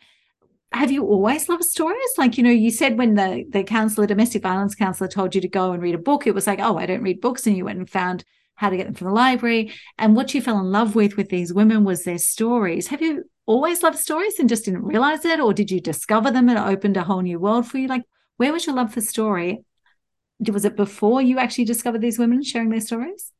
have 0.73 0.91
you 0.91 1.05
always 1.05 1.47
loved 1.47 1.63
stories? 1.63 1.97
Like, 2.17 2.37
you 2.37 2.43
know, 2.43 2.49
you 2.49 2.71
said 2.71 2.97
when 2.97 3.13
the 3.13 3.45
the 3.49 3.63
counselor, 3.63 4.07
domestic 4.07 4.41
violence 4.41 4.75
counselor, 4.75 5.07
told 5.07 5.35
you 5.35 5.41
to 5.41 5.47
go 5.47 5.71
and 5.71 5.81
read 5.81 5.95
a 5.95 5.99
book, 5.99 6.25
it 6.25 6.33
was 6.33 6.47
like, 6.47 6.59
oh, 6.59 6.77
I 6.77 6.85
don't 6.85 7.03
read 7.03 7.21
books, 7.21 7.45
and 7.45 7.55
you 7.55 7.65
went 7.65 7.79
and 7.79 7.89
found 7.89 8.25
how 8.55 8.69
to 8.69 8.77
get 8.77 8.85
them 8.85 8.93
from 8.93 9.07
the 9.07 9.13
library. 9.13 9.73
And 9.97 10.15
what 10.15 10.33
you 10.33 10.41
fell 10.41 10.59
in 10.59 10.71
love 10.71 10.95
with 10.95 11.15
with 11.15 11.29
these 11.29 11.53
women 11.53 11.83
was 11.83 12.03
their 12.03 12.17
stories. 12.17 12.87
Have 12.87 13.01
you 13.01 13.23
always 13.45 13.83
loved 13.83 13.97
stories 13.97 14.39
and 14.39 14.49
just 14.49 14.65
didn't 14.65 14.83
realize 14.83 15.25
it, 15.25 15.39
or 15.39 15.53
did 15.53 15.69
you 15.69 15.79
discover 15.79 16.31
them 16.31 16.49
and 16.49 16.57
it 16.57 16.61
opened 16.61 16.97
a 16.97 17.03
whole 17.03 17.21
new 17.21 17.39
world 17.39 17.67
for 17.67 17.77
you? 17.77 17.87
Like, 17.87 18.03
where 18.37 18.51
was 18.51 18.65
your 18.65 18.75
love 18.75 18.93
for 18.93 19.01
story? 19.01 19.63
Was 20.39 20.65
it 20.65 20.75
before 20.75 21.21
you 21.21 21.37
actually 21.37 21.65
discovered 21.65 22.01
these 22.01 22.19
women 22.19 22.43
sharing 22.43 22.69
their 22.69 22.81
stories? 22.81 23.31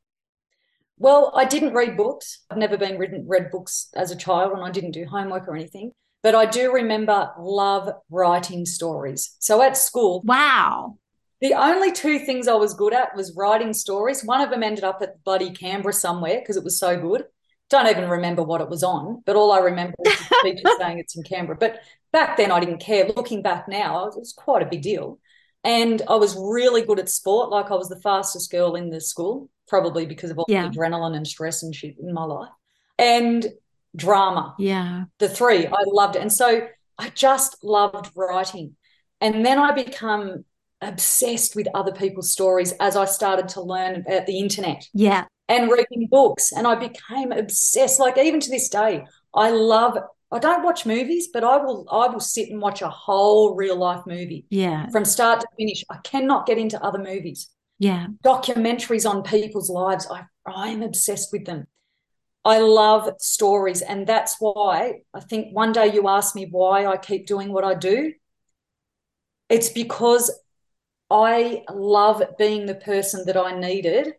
Well, 0.98 1.34
I 1.36 1.46
didn't 1.46 1.74
read 1.74 1.98
books. 1.98 2.44
I've 2.50 2.60
never 2.60 2.78
been 2.78 2.98
written 2.98 3.26
read 3.28 3.50
books 3.52 3.90
as 3.96 4.12
a 4.12 4.16
child, 4.16 4.54
and 4.54 4.64
I 4.64 4.72
didn't 4.72 4.92
do 4.92 5.06
homework 5.06 5.48
or 5.48 5.56
anything. 5.56 5.92
But 6.24 6.36
I 6.36 6.46
do 6.46 6.72
remember 6.74 7.32
love 7.38 7.90
writing 8.10 8.66
stories. 8.66 9.36
So 9.40 9.62
at 9.62 9.78
school, 9.78 10.22
wow. 10.24 10.98
The 11.42 11.54
only 11.54 11.92
two 11.92 12.20
things 12.20 12.48
I 12.48 12.54
was 12.54 12.74
good 12.74 12.94
at 12.94 13.16
was 13.18 13.36
writing 13.36 13.74
stories. 13.74 14.24
One 14.24 14.40
of 14.40 14.50
them 14.50 14.64
ended 14.64 14.86
up 14.86 15.02
at 15.02 15.22
bloody 15.26 15.52
Canberra 15.52 15.92
somewhere 15.94 16.40
because 16.40 16.56
it 16.56 16.64
was 16.64 16.80
so 16.80 16.98
good. 17.00 17.26
Don't 17.70 17.88
even 17.88 18.10
remember 18.10 18.44
what 18.44 18.62
it 18.62 18.70
was 18.70 18.84
on, 18.84 19.22
but 19.26 19.36
all 19.36 19.52
I 19.52 19.60
remember 19.60 19.96
is 20.06 20.18
the 20.30 20.36
teacher 20.44 20.70
saying 20.80 21.00
it's 21.00 21.18
in 21.18 21.24
Canberra. 21.24 21.58
But 21.60 21.82
back 22.14 22.38
then 22.38 22.52
I 22.52 22.62
didn't 22.62 22.80
care. 22.80 23.08
Looking 23.14 23.42
back 23.42 23.68
now, 23.68 24.06
it 24.08 24.18
was 24.18 24.32
quite 24.32 24.62
a 24.62 24.66
big 24.68 24.82
deal. 24.82 25.20
And 25.66 26.02
I 26.10 26.16
was 26.16 26.36
really 26.38 26.84
good 26.84 27.00
at 27.00 27.10
sport. 27.10 27.50
Like 27.50 27.72
I 27.72 27.76
was 27.76 27.90
the 27.90 28.00
fastest 28.00 28.50
girl 28.52 28.76
in 28.76 28.90
the 28.90 29.02
school, 29.02 29.50
probably 29.68 30.06
because 30.06 30.30
of 30.32 30.38
all 30.40 30.46
Yeah. 30.48 30.70
the 30.70 30.78
adrenaline 30.78 31.16
and 31.16 31.28
stress 31.28 31.64
and 31.64 31.76
shit 31.76 31.96
in 32.00 32.14
my 32.14 32.24
life. 32.24 32.52
And 33.00 33.46
drama, 33.96 34.56
Yeah. 34.58 35.06
the 35.20 35.30
three, 35.30 35.68
I 35.68 35.84
loved 35.88 36.16
it. 36.16 36.22
And 36.22 36.32
so 36.34 36.68
I 36.98 37.10
just 37.10 37.64
loved 37.64 38.12
writing. 38.16 38.76
And 39.22 39.46
then 39.46 39.60
I 39.60 39.72
become 39.72 40.46
obsessed 40.82 41.56
with 41.56 41.68
other 41.74 41.92
people's 41.94 42.32
stories 42.32 42.74
as 42.80 42.96
I 42.96 43.06
started 43.06 43.48
to 43.50 43.62
learn 43.62 43.96
about 44.06 44.26
the 44.26 44.40
internet 44.40 44.88
Yeah. 44.94 45.26
and 45.48 45.72
reading 45.72 46.08
books. 46.10 46.52
And 46.52 46.68
I 46.68 46.76
became 46.76 47.32
obsessed. 47.32 48.00
Like 48.00 48.18
even 48.18 48.40
to 48.42 48.50
this 48.50 48.70
day, 48.70 49.06
I 49.34 49.50
love 49.52 49.98
I 50.32 50.40
don't 50.40 50.64
watch 50.64 50.84
movies, 50.88 51.30
but 51.32 51.44
I 51.44 51.58
will 51.58 51.86
I 51.92 52.08
will 52.08 52.20
sit 52.20 52.50
and 52.50 52.60
watch 52.60 52.82
a 52.82 52.90
whole 52.90 53.54
real 53.56 53.76
life 53.76 54.02
movie 54.08 54.48
Yeah. 54.50 54.90
from 54.90 55.06
start 55.06 55.42
to 55.42 55.48
finish. 55.58 55.84
I 55.92 55.98
cannot 56.04 56.48
get 56.48 56.58
into 56.58 56.84
other 56.84 56.98
movies. 56.98 57.50
Yeah. 57.78 58.08
Documentaries 58.26 59.08
on 59.10 59.22
people's 59.24 59.70
lives, 59.70 60.08
I 60.10 60.24
I 60.46 60.70
am 60.70 60.82
obsessed 60.82 61.32
with 61.32 61.46
them. 61.46 61.68
I 62.46 62.60
love 62.60 63.10
stories, 63.20 63.82
and 63.82 64.06
that's 64.06 64.36
why 64.40 65.02
I 65.14 65.22
think 65.22 65.56
one 65.56 65.72
day 65.72 65.94
you 65.94 66.08
asked 66.08 66.36
me 66.36 66.48
why 66.50 66.86
I 66.86 66.98
keep 66.98 67.26
doing 67.26 67.54
what 67.54 67.64
I 67.64 67.74
do. 67.74 68.14
It's 69.50 69.70
because 69.70 70.32
I 71.10 71.64
love 71.72 72.24
being 72.38 72.66
the 72.66 72.76
person 72.76 73.26
that 73.28 73.38
I 73.38 73.58
needed 73.58 74.14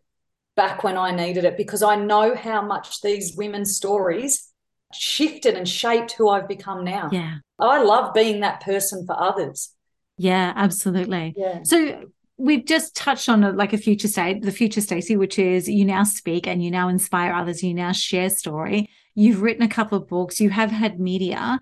back 0.56 0.84
when 0.84 0.96
I 0.96 1.10
needed 1.10 1.44
it 1.44 1.56
because 1.56 1.82
I 1.82 1.96
know 1.96 2.34
how 2.34 2.62
much 2.62 3.00
these 3.00 3.36
women's 3.36 3.76
stories 3.76 4.48
shifted 4.92 5.56
and 5.56 5.68
shaped 5.68 6.12
who 6.12 6.28
I've 6.28 6.48
become 6.48 6.84
now. 6.84 7.08
Yeah. 7.12 7.38
I 7.58 7.82
love 7.82 8.14
being 8.14 8.40
that 8.40 8.60
person 8.60 9.06
for 9.06 9.20
others. 9.20 9.70
Yeah. 10.16 10.52
Absolutely. 10.54 11.34
Yeah. 11.36 11.62
So 11.64 12.04
we've 12.36 12.64
just 12.64 12.96
touched 12.96 13.28
on 13.28 13.44
a, 13.44 13.52
like 13.52 13.72
a 13.72 13.78
future 13.78 14.08
state, 14.08 14.42
the 14.42 14.50
future 14.50 14.80
Stacey, 14.80 15.16
which 15.16 15.38
is 15.38 15.68
you 15.68 15.84
now 15.84 16.02
speak 16.02 16.46
and 16.46 16.62
you 16.62 16.70
now 16.70 16.88
inspire 16.88 17.32
others, 17.32 17.62
you 17.62 17.74
now 17.74 17.92
share 17.92 18.30
story. 18.30 18.90
You've 19.14 19.42
written 19.42 19.62
a 19.62 19.68
couple 19.68 19.98
of 19.98 20.08
books, 20.08 20.40
you 20.40 20.50
have 20.50 20.70
had 20.70 20.98
media. 20.98 21.60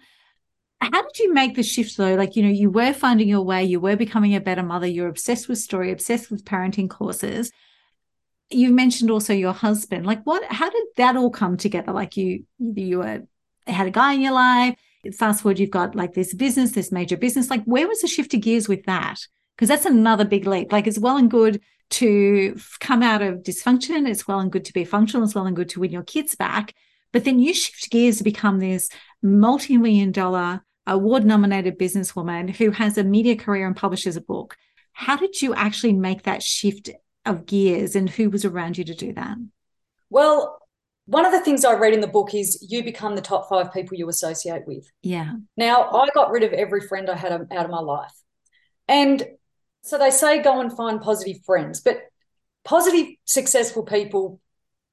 How 0.81 1.03
did 1.03 1.19
you 1.19 1.33
make 1.33 1.55
the 1.55 1.63
shift 1.63 1.97
though? 1.97 2.15
Like, 2.15 2.35
you 2.35 2.43
know, 2.43 2.49
you 2.49 2.71
were 2.71 2.93
finding 2.93 3.29
your 3.29 3.43
way, 3.43 3.65
you 3.65 3.81
were 3.81 3.97
becoming 3.97 4.35
a 4.35 4.41
better 4.41 4.63
mother, 4.63 4.87
you're 4.87 5.09
obsessed 5.09 5.49
with 5.49 5.59
story, 5.59 5.93
obsessed 5.93 6.31
with 6.31 6.45
parenting 6.45 6.89
courses. 6.89 7.53
You 8.51 8.71
mentioned 8.71 9.11
also 9.11 9.33
your 9.33 9.53
husband. 9.53 10.07
Like, 10.07 10.23
what, 10.25 10.45
how 10.45 10.69
did 10.69 10.85
that 10.97 11.17
all 11.17 11.31
come 11.31 11.57
together? 11.57 11.93
Like, 11.93 12.17
you, 12.17 12.45
you 12.59 12.99
were, 12.99 13.23
had 13.67 13.87
a 13.87 13.91
guy 13.91 14.15
in 14.15 14.21
your 14.23 14.33
life. 14.33 14.75
Fast 15.19 15.43
forward, 15.43 15.59
you've 15.59 15.71
got 15.71 15.95
like 15.95 16.15
this 16.15 16.35
business, 16.35 16.73
this 16.73 16.93
major 16.93 17.17
business. 17.17 17.51
Like, 17.51 17.65
where 17.65 17.89
was 17.89 18.01
the 18.01 18.09
shift 18.09 18.35
of 18.35 18.41
gears 18.41 18.69
with 18.69 18.85
that? 18.85 19.21
Because 19.57 19.69
that's 19.69 19.87
another 19.87 20.25
big 20.25 20.47
leap. 20.47 20.73
Like 20.73 20.87
it's 20.87 20.99
well 20.99 21.17
and 21.17 21.31
good 21.31 21.61
to 21.91 22.57
come 22.81 23.03
out 23.03 23.23
of 23.23 23.43
dysfunction. 23.43 24.09
It's 24.09 24.27
well 24.27 24.41
and 24.41 24.51
good 24.51 24.65
to 24.67 24.73
be 24.73 24.85
functional. 24.85 25.25
It's 25.25 25.35
well 25.35 25.47
and 25.47 25.57
good 25.57 25.69
to 25.71 25.81
win 25.81 25.93
your 25.93 26.03
kids 26.03 26.35
back. 26.35 26.75
But 27.13 27.25
then 27.25 27.39
you 27.39 27.53
shift 27.53 27.91
gears 27.91 28.19
to 28.19 28.25
become 28.25 28.59
this 28.59 28.89
multi-million 29.23 30.13
dollar 30.13 30.63
award 30.87 31.25
nominated 31.25 31.79
businesswoman 31.79 32.51
who 32.51 32.71
has 32.71 32.97
a 32.99 33.05
media 33.05 33.37
career 33.37 33.67
and 33.67 33.77
publishes 33.77 34.17
a 34.17 34.21
book. 34.21 34.57
How 34.93 35.17
did 35.17 35.41
you 35.41 35.55
actually 35.55 35.93
make 35.93 36.23
that 36.23 36.43
shift 36.43 36.91
of 37.25 37.47
gears 37.47 37.95
and 37.95 38.09
who 38.09 38.31
was 38.31 38.45
around 38.45 38.79
you 38.79 38.85
to 38.85 38.95
do 38.95 39.13
that? 39.13 39.37
Well, 40.11 40.59
one 41.07 41.27
of 41.27 41.33
the 41.33 41.41
things 41.41 41.65
I 41.65 41.75
read 41.75 41.95
in 41.95 42.01
the 42.01 42.07
book 42.07 42.35
is 42.35 42.67
you 42.69 42.83
become 42.83 43.17
the 43.17 43.23
top 43.23 43.49
five 43.49 43.73
people 43.73 43.97
you 43.97 44.09
associate 44.09 44.67
with. 44.67 44.91
Yeah. 45.03 45.35
Now, 45.57 45.91
I 45.91 46.09
got 46.15 46.31
rid 46.31 46.43
of 46.43 46.53
every 46.53 46.81
friend 46.81 47.11
I 47.11 47.17
had 47.17 47.33
um, 47.33 47.47
out 47.51 47.65
of 47.65 47.71
my 47.71 47.81
life. 47.81 48.13
And 48.89 49.23
so 49.83 49.99
they 49.99 50.11
say 50.11 50.43
go 50.43 50.61
and 50.61 50.73
find 50.73 51.01
positive 51.01 51.45
friends, 51.45 51.81
but 51.81 52.03
positive, 52.65 53.07
successful 53.25 53.83
people 53.83 54.41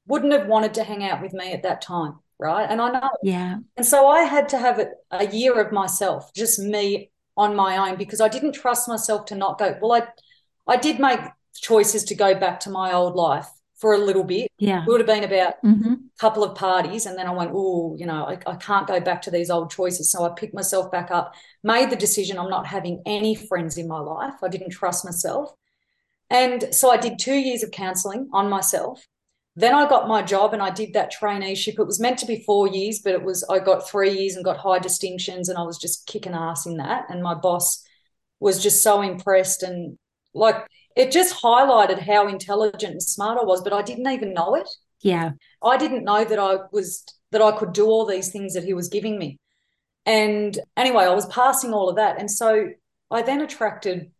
wouldn't 0.08 0.34
have 0.34 0.48
wanted 0.48 0.74
to 0.74 0.84
hang 0.84 1.04
out 1.04 1.22
with 1.22 1.34
me 1.34 1.54
at 1.54 1.64
that 1.64 1.82
time, 1.82 2.16
right? 2.40 2.68
And 2.70 2.82
I 2.82 2.92
know. 2.92 3.10
Yeah. 3.22 3.58
And 3.78 3.86
so 3.86 4.08
I 4.08 4.22
had 4.22 4.50
to 4.50 4.58
have 4.58 4.80
a, 4.80 4.90
a 5.12 5.28
year 5.28 5.60
of 5.62 5.72
myself, 5.72 6.34
just 6.34 6.60
me 6.60 7.12
on 7.38 7.56
my 7.56 7.90
own, 7.90 7.98
because 7.98 8.20
I 8.20 8.28
didn't 8.28 8.54
trust 8.54 8.88
myself 8.88 9.26
to 9.26 9.36
not 9.36 9.60
go. 9.60 9.78
Well, 9.80 9.94
I, 10.02 10.08
I 10.72 10.78
did 10.78 11.00
make 11.00 11.20
choices 11.54 12.04
to 12.06 12.16
go 12.16 12.34
back 12.36 12.60
to 12.62 12.70
my 12.70 12.92
old 12.94 13.16
life 13.16 13.48
for 13.80 13.94
a 13.94 13.98
little 13.98 14.24
bit. 14.24 14.52
Yeah. 14.58 14.84
It 14.84 14.88
would 14.88 15.00
have 15.00 15.08
been 15.08 15.24
about 15.24 15.56
hmm 15.62 15.94
couple 16.20 16.44
of 16.44 16.54
parties 16.54 17.06
and 17.06 17.18
then 17.18 17.28
I 17.28 17.32
went, 17.32 17.52
oh, 17.54 17.96
you 17.98 18.06
know, 18.06 18.26
I, 18.26 18.38
I 18.46 18.56
can't 18.58 18.86
go 18.86 19.00
back 19.00 19.22
to 19.22 19.32
these 19.32 19.50
old 19.50 19.72
choices. 19.72 20.12
So 20.12 20.26
I 20.26 20.30
picked 20.36 20.54
myself 20.54 20.92
back 20.92 21.12
up, 21.12 21.34
made 21.64 21.90
the 21.90 21.96
decision 21.96 22.38
I'm 22.38 22.50
not 22.50 22.68
having 22.68 23.02
any 23.06 23.36
friends 23.36 23.78
in 23.78 23.88
my 23.88 24.00
life. 24.00 24.34
I 24.44 24.50
didn't 24.50 24.72
trust 24.72 25.06
myself. 25.06 25.54
And 26.30 26.76
so 26.76 26.92
I 26.92 26.98
did 26.98 27.18
two 27.18 27.36
years 27.36 27.64
of 27.64 27.72
counseling 27.72 28.30
on 28.34 28.50
myself. 28.50 29.08
Then 29.56 29.74
I 29.74 29.90
got 29.90 30.08
my 30.08 30.22
job 30.22 30.54
and 30.54 30.62
I 30.62 30.70
did 30.70 30.94
that 30.94 31.14
traineeship. 31.14 31.80
It 31.80 31.86
was 31.86 32.00
meant 32.00 32.20
to 32.20 32.26
be 32.26 32.44
four 32.46 32.68
years, 32.68 33.00
but 33.00 33.14
it 33.14 33.24
was 33.24 33.44
I 33.50 33.60
got 33.60 33.90
three 33.90 34.12
years 34.12 34.36
and 34.36 34.46
got 34.46 34.58
high 34.58 34.80
distinctions 34.80 35.50
and 35.50 35.58
I 35.58 35.64
was 35.64 35.78
just 35.78 36.06
kicking 36.06 36.34
ass 36.34 36.66
in 36.66 36.78
that. 36.78 37.06
And 37.10 37.24
my 37.24 37.34
boss 37.34 37.84
was 38.40 38.62
just 38.62 38.84
so 38.84 39.02
impressed 39.02 39.64
and 39.64 39.98
like 40.34 40.68
it 41.00 41.14
just 41.14 41.42
highlighted 41.42 41.98
how 41.98 42.28
intelligent 42.28 42.92
and 42.92 43.02
smart 43.02 43.40
I 43.42 43.46
was, 43.46 43.62
but 43.62 43.72
I 43.72 43.82
didn't 43.82 44.12
even 44.12 44.34
know 44.34 44.56
it. 44.56 44.68
Yeah. 45.02 45.32
I 45.64 45.78
didn't 45.78 46.04
know 46.04 46.26
that 46.26 46.38
I 46.38 46.58
was 46.74 47.06
that 47.32 47.42
I 47.42 47.54
could 47.54 47.72
do 47.72 47.86
all 47.86 48.06
these 48.06 48.32
things 48.32 48.54
that 48.54 48.66
he 48.66 48.74
was 48.74 48.90
giving 48.90 49.18
me. 49.18 49.40
And 50.06 50.60
anyway, 50.76 51.06
I 51.06 51.14
was 51.14 51.26
passing 51.28 51.74
all 51.74 51.88
of 51.88 51.96
that. 51.96 52.20
And 52.20 52.30
so 52.30 52.68
I 53.10 53.22
then 53.22 53.40
attracted 53.40 54.12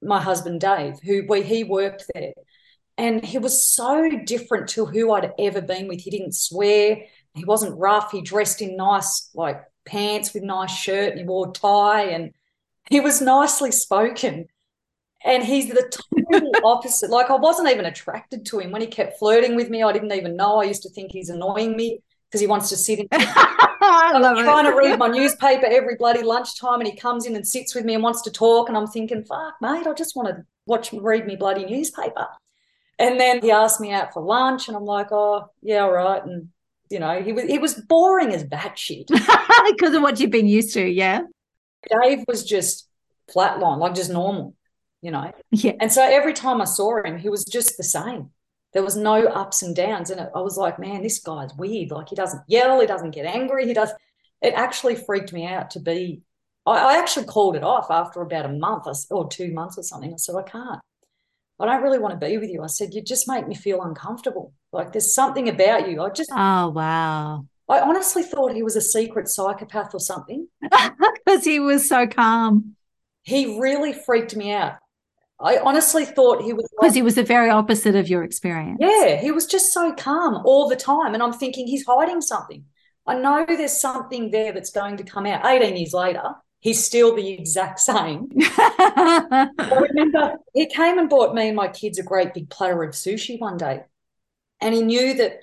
my 0.00 0.22
husband 0.22 0.62
Dave, 0.62 0.94
who 1.04 1.24
we 1.28 1.42
he 1.42 1.64
worked 1.64 2.06
there. 2.14 2.32
And 2.96 3.22
he 3.22 3.36
was 3.36 3.68
so 3.68 4.08
different 4.24 4.70
to 4.70 4.86
who 4.86 5.12
I'd 5.12 5.32
ever 5.38 5.60
been 5.60 5.86
with. 5.86 6.00
He 6.00 6.10
didn't 6.10 6.34
swear, 6.34 6.96
he 7.34 7.44
wasn't 7.44 7.78
rough, 7.78 8.10
he 8.10 8.22
dressed 8.22 8.62
in 8.62 8.74
nice 8.76 9.28
like 9.34 9.62
pants 9.84 10.32
with 10.32 10.44
nice 10.44 10.74
shirt 10.74 11.10
and 11.10 11.18
he 11.18 11.26
wore 11.26 11.52
tie 11.52 12.04
and 12.04 12.32
he 12.88 13.00
was 13.00 13.20
nicely 13.20 13.70
spoken. 13.70 14.46
And 15.24 15.44
he's 15.44 15.68
the 15.68 15.90
total 15.90 16.50
opposite. 16.64 17.10
Like 17.10 17.30
I 17.30 17.36
wasn't 17.36 17.68
even 17.68 17.86
attracted 17.86 18.44
to 18.46 18.58
him 18.58 18.70
when 18.72 18.80
he 18.80 18.88
kept 18.88 19.18
flirting 19.18 19.54
with 19.54 19.70
me. 19.70 19.82
I 19.82 19.92
didn't 19.92 20.12
even 20.12 20.36
know. 20.36 20.60
I 20.60 20.64
used 20.64 20.82
to 20.82 20.90
think 20.90 21.12
he's 21.12 21.28
annoying 21.28 21.76
me 21.76 22.00
because 22.28 22.40
he 22.40 22.46
wants 22.46 22.68
to 22.70 22.76
sit 22.76 22.98
in. 23.00 23.08
I'm 23.12 24.44
trying 24.44 24.66
it. 24.66 24.70
to 24.70 24.76
read 24.76 24.98
my 24.98 25.08
newspaper 25.08 25.66
every 25.66 25.96
bloody 25.96 26.22
lunchtime, 26.22 26.80
and 26.80 26.86
he 26.88 26.96
comes 26.96 27.26
in 27.26 27.36
and 27.36 27.46
sits 27.46 27.74
with 27.74 27.84
me 27.84 27.94
and 27.94 28.02
wants 28.02 28.22
to 28.22 28.30
talk, 28.30 28.68
and 28.68 28.76
I'm 28.76 28.86
thinking, 28.86 29.24
"Fuck, 29.24 29.54
mate, 29.60 29.86
I 29.86 29.92
just 29.92 30.16
want 30.16 30.28
to 30.28 30.44
watch 30.66 30.92
read 30.92 31.26
me 31.26 31.36
bloody 31.36 31.66
newspaper." 31.66 32.26
And 32.98 33.18
then 33.18 33.40
he 33.42 33.50
asked 33.50 33.80
me 33.80 33.92
out 33.92 34.12
for 34.12 34.22
lunch, 34.22 34.68
and 34.68 34.76
I'm 34.76 34.84
like, 34.84 35.08
"Oh, 35.12 35.46
yeah, 35.60 35.80
all 35.80 35.92
right." 35.92 36.24
And 36.24 36.48
you 36.90 37.00
know, 37.00 37.22
he 37.22 37.32
was 37.32 37.44
he 37.44 37.58
was 37.58 37.74
boring 37.74 38.32
as 38.32 38.44
batshit. 38.44 39.08
because 39.66 39.94
of 39.94 40.02
what 40.02 40.20
you've 40.20 40.30
been 40.30 40.46
used 40.46 40.74
to. 40.74 40.86
Yeah. 40.86 41.22
Dave 42.02 42.24
was 42.28 42.44
just 42.44 42.88
flatline, 43.34 43.78
like 43.78 43.94
just 43.94 44.10
normal, 44.10 44.54
you 45.02 45.10
know. 45.10 45.32
Yeah. 45.50 45.72
And 45.80 45.92
so 45.92 46.02
every 46.02 46.32
time 46.32 46.62
I 46.62 46.64
saw 46.64 47.02
him, 47.02 47.18
he 47.18 47.28
was 47.28 47.44
just 47.44 47.76
the 47.76 47.84
same. 47.84 48.30
There 48.72 48.82
was 48.82 48.96
no 48.96 49.26
ups 49.26 49.62
and 49.62 49.76
downs. 49.76 50.08
And 50.08 50.20
I 50.34 50.40
was 50.40 50.56
like, 50.56 50.78
man, 50.78 51.02
this 51.02 51.18
guy's 51.18 51.52
weird. 51.54 51.90
Like 51.90 52.08
he 52.08 52.16
doesn't 52.16 52.42
yell, 52.46 52.80
he 52.80 52.86
doesn't 52.86 53.10
get 53.10 53.26
angry. 53.26 53.66
He 53.66 53.74
does. 53.74 53.90
It 54.40 54.54
actually 54.54 54.96
freaked 54.96 55.32
me 55.32 55.46
out 55.46 55.70
to 55.72 55.80
be. 55.80 56.22
I, 56.64 56.94
I 56.94 56.98
actually 56.98 57.26
called 57.26 57.56
it 57.56 57.64
off 57.64 57.90
after 57.90 58.22
about 58.22 58.46
a 58.46 58.48
month 58.48 58.86
or 59.10 59.28
two 59.28 59.52
months 59.52 59.76
or 59.76 59.82
something. 59.82 60.12
I 60.12 60.16
said, 60.16 60.36
I 60.36 60.42
can't. 60.42 60.80
I 61.60 61.66
don't 61.66 61.82
really 61.82 61.98
want 61.98 62.18
to 62.18 62.26
be 62.26 62.38
with 62.38 62.50
you. 62.50 62.62
I 62.62 62.66
said, 62.66 62.94
you 62.94 63.02
just 63.02 63.28
make 63.28 63.46
me 63.46 63.54
feel 63.54 63.82
uncomfortable. 63.82 64.52
Like 64.72 64.92
there's 64.92 65.14
something 65.14 65.48
about 65.48 65.88
you. 65.88 66.02
I 66.02 66.10
just, 66.10 66.30
Oh, 66.32 66.70
wow. 66.70 67.44
I 67.68 67.80
honestly 67.80 68.22
thought 68.22 68.54
he 68.54 68.62
was 68.62 68.74
a 68.74 68.80
secret 68.80 69.28
psychopath 69.28 69.94
or 69.94 70.00
something. 70.00 70.48
Because 71.24 71.44
he 71.44 71.60
was 71.60 71.88
so 71.88 72.06
calm. 72.06 72.74
He 73.22 73.60
really 73.60 73.92
freaked 73.92 74.34
me 74.34 74.52
out. 74.52 74.74
I 75.42 75.58
honestly 75.58 76.04
thought 76.04 76.42
he 76.42 76.52
was 76.52 76.68
Because 76.78 76.94
like, 76.94 76.94
he 76.94 77.02
was 77.02 77.14
the 77.14 77.22
very 77.22 77.50
opposite 77.50 77.94
of 77.94 78.08
your 78.08 78.22
experience. 78.24 78.78
yeah, 78.78 79.20
he 79.20 79.30
was 79.30 79.46
just 79.46 79.72
so 79.72 79.92
calm 79.94 80.42
all 80.44 80.68
the 80.68 80.76
time. 80.76 81.14
And 81.14 81.22
I'm 81.22 81.32
thinking 81.32 81.66
he's 81.66 81.84
hiding 81.86 82.20
something. 82.20 82.64
I 83.06 83.14
know 83.14 83.44
there's 83.46 83.80
something 83.80 84.30
there 84.30 84.52
that's 84.52 84.70
going 84.70 84.96
to 84.98 85.04
come 85.04 85.26
out. 85.26 85.44
18 85.44 85.76
years 85.76 85.92
later, 85.92 86.22
he's 86.60 86.82
still 86.84 87.14
the 87.14 87.30
exact 87.32 87.80
same. 87.80 88.28
I 88.40 89.48
remember 89.90 90.34
he 90.54 90.66
came 90.66 90.98
and 90.98 91.08
bought 91.08 91.34
me 91.34 91.48
and 91.48 91.56
my 91.56 91.68
kids 91.68 91.98
a 91.98 92.02
great 92.02 92.34
big 92.34 92.48
platter 92.50 92.82
of 92.82 92.90
sushi 92.94 93.38
one 93.40 93.56
day. 93.56 93.82
And 94.60 94.74
he 94.74 94.82
knew 94.82 95.14
that 95.14 95.40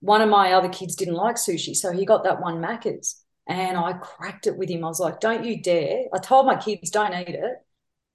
one 0.00 0.22
of 0.22 0.28
my 0.28 0.52
other 0.52 0.68
kids 0.68 0.94
didn't 0.96 1.14
like 1.14 1.36
sushi. 1.36 1.74
So 1.74 1.92
he 1.92 2.04
got 2.06 2.24
that 2.24 2.40
one 2.40 2.58
Macca's. 2.62 3.22
And 3.48 3.76
I 3.76 3.92
cracked 3.94 4.46
it 4.48 4.56
with 4.56 4.68
him. 4.68 4.84
I 4.84 4.88
was 4.88 5.00
like, 5.00 5.20
don't 5.20 5.44
you 5.44 5.62
dare. 5.62 6.04
I 6.12 6.18
told 6.18 6.46
my 6.46 6.56
kids, 6.56 6.90
don't 6.90 7.14
eat 7.14 7.34
it. 7.34 7.52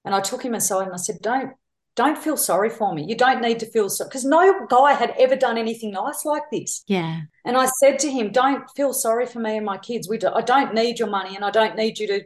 And 0.04 0.14
I 0.14 0.20
took 0.20 0.44
him 0.44 0.54
aside 0.54 0.84
and 0.84 0.94
I 0.94 0.98
said, 0.98 1.18
don't, 1.22 1.52
don't 1.94 2.18
feel 2.18 2.36
sorry 2.36 2.70
for 2.70 2.94
me. 2.94 3.04
You 3.06 3.16
don't 3.16 3.42
need 3.42 3.60
to 3.60 3.66
feel 3.66 3.88
sorry. 3.88 4.08
Because 4.08 4.24
no 4.24 4.66
guy 4.68 4.94
had 4.94 5.14
ever 5.18 5.36
done 5.36 5.58
anything 5.58 5.92
nice 5.92 6.24
like 6.24 6.44
this. 6.50 6.82
yeah. 6.86 7.20
And 7.44 7.56
I 7.56 7.66
said 7.80 7.98
to 8.00 8.10
him, 8.10 8.32
don't 8.32 8.64
feel 8.76 8.92
sorry 8.92 9.26
for 9.26 9.40
me 9.40 9.56
and 9.56 9.66
my 9.66 9.78
kids. 9.78 10.08
We 10.08 10.18
do, 10.18 10.28
I 10.28 10.42
don't 10.42 10.74
need 10.74 10.98
your 10.98 11.08
money 11.08 11.36
and 11.36 11.44
I 11.44 11.50
don't 11.50 11.76
need 11.76 11.98
you 11.98 12.06
to 12.08 12.22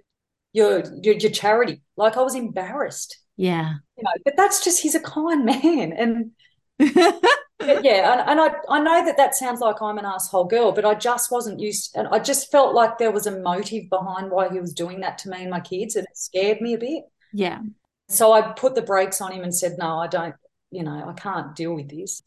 your, 0.53 0.83
your 1.03 1.15
your 1.17 1.31
charity. 1.31 1.83
Like 1.97 2.17
I 2.17 2.23
was 2.23 2.35
embarrassed. 2.35 3.19
Yeah. 3.37 3.75
You 3.97 4.05
know, 4.05 4.11
but 4.25 4.35
that's 4.37 4.65
just 4.65 4.81
he's 4.83 4.95
a 4.95 5.01
kind 5.01 5.45
man. 5.63 5.93
And 5.93 6.31
yeah, 6.79 8.13
and, 8.13 8.31
and 8.31 8.41
I 8.41 8.51
I 8.69 8.81
know 8.81 9.05
that 9.05 9.17
that 9.17 9.35
sounds 9.35 9.61
like 9.61 9.81
I'm 9.81 9.99
an 9.99 10.05
asshole 10.05 10.45
girl, 10.45 10.73
but 10.73 10.85
I 10.85 10.95
just 10.95 11.31
wasn't 11.31 11.59
used, 11.61 11.97
and 11.97 12.07
I 12.09 12.19
just 12.19 12.51
felt 12.51 12.75
like 12.75 12.99
there 12.99 13.11
was 13.11 13.27
a 13.27 13.41
motive 13.41 13.89
behind 13.89 14.31
why 14.31 14.51
he 14.51 14.61
was 14.61 14.75
doing 14.75 15.01
that 15.01 15.19
to 15.19 15.31
me 15.31 15.43
and 15.43 15.51
my 15.51 15.61
kids, 15.61 15.97
and 15.97 16.07
it 16.07 16.17
scared 16.17 16.61
me 16.61 16.75
a 16.75 16.79
bit. 16.79 17.05
Yeah. 17.37 17.61
So 18.09 18.33
I 18.33 18.41
put 18.53 18.75
the 18.75 18.81
brakes 18.83 19.21
on 19.21 19.31
him 19.31 19.43
and 19.43 19.55
said, 19.55 19.77
"No, 19.79 19.99
I 19.99 20.07
don't. 20.07 20.35
You 20.71 20.83
know, 20.85 21.07
I 21.07 21.13
can't 21.13 21.55
deal 21.55 21.75
with 21.75 21.91
this." 21.91 22.23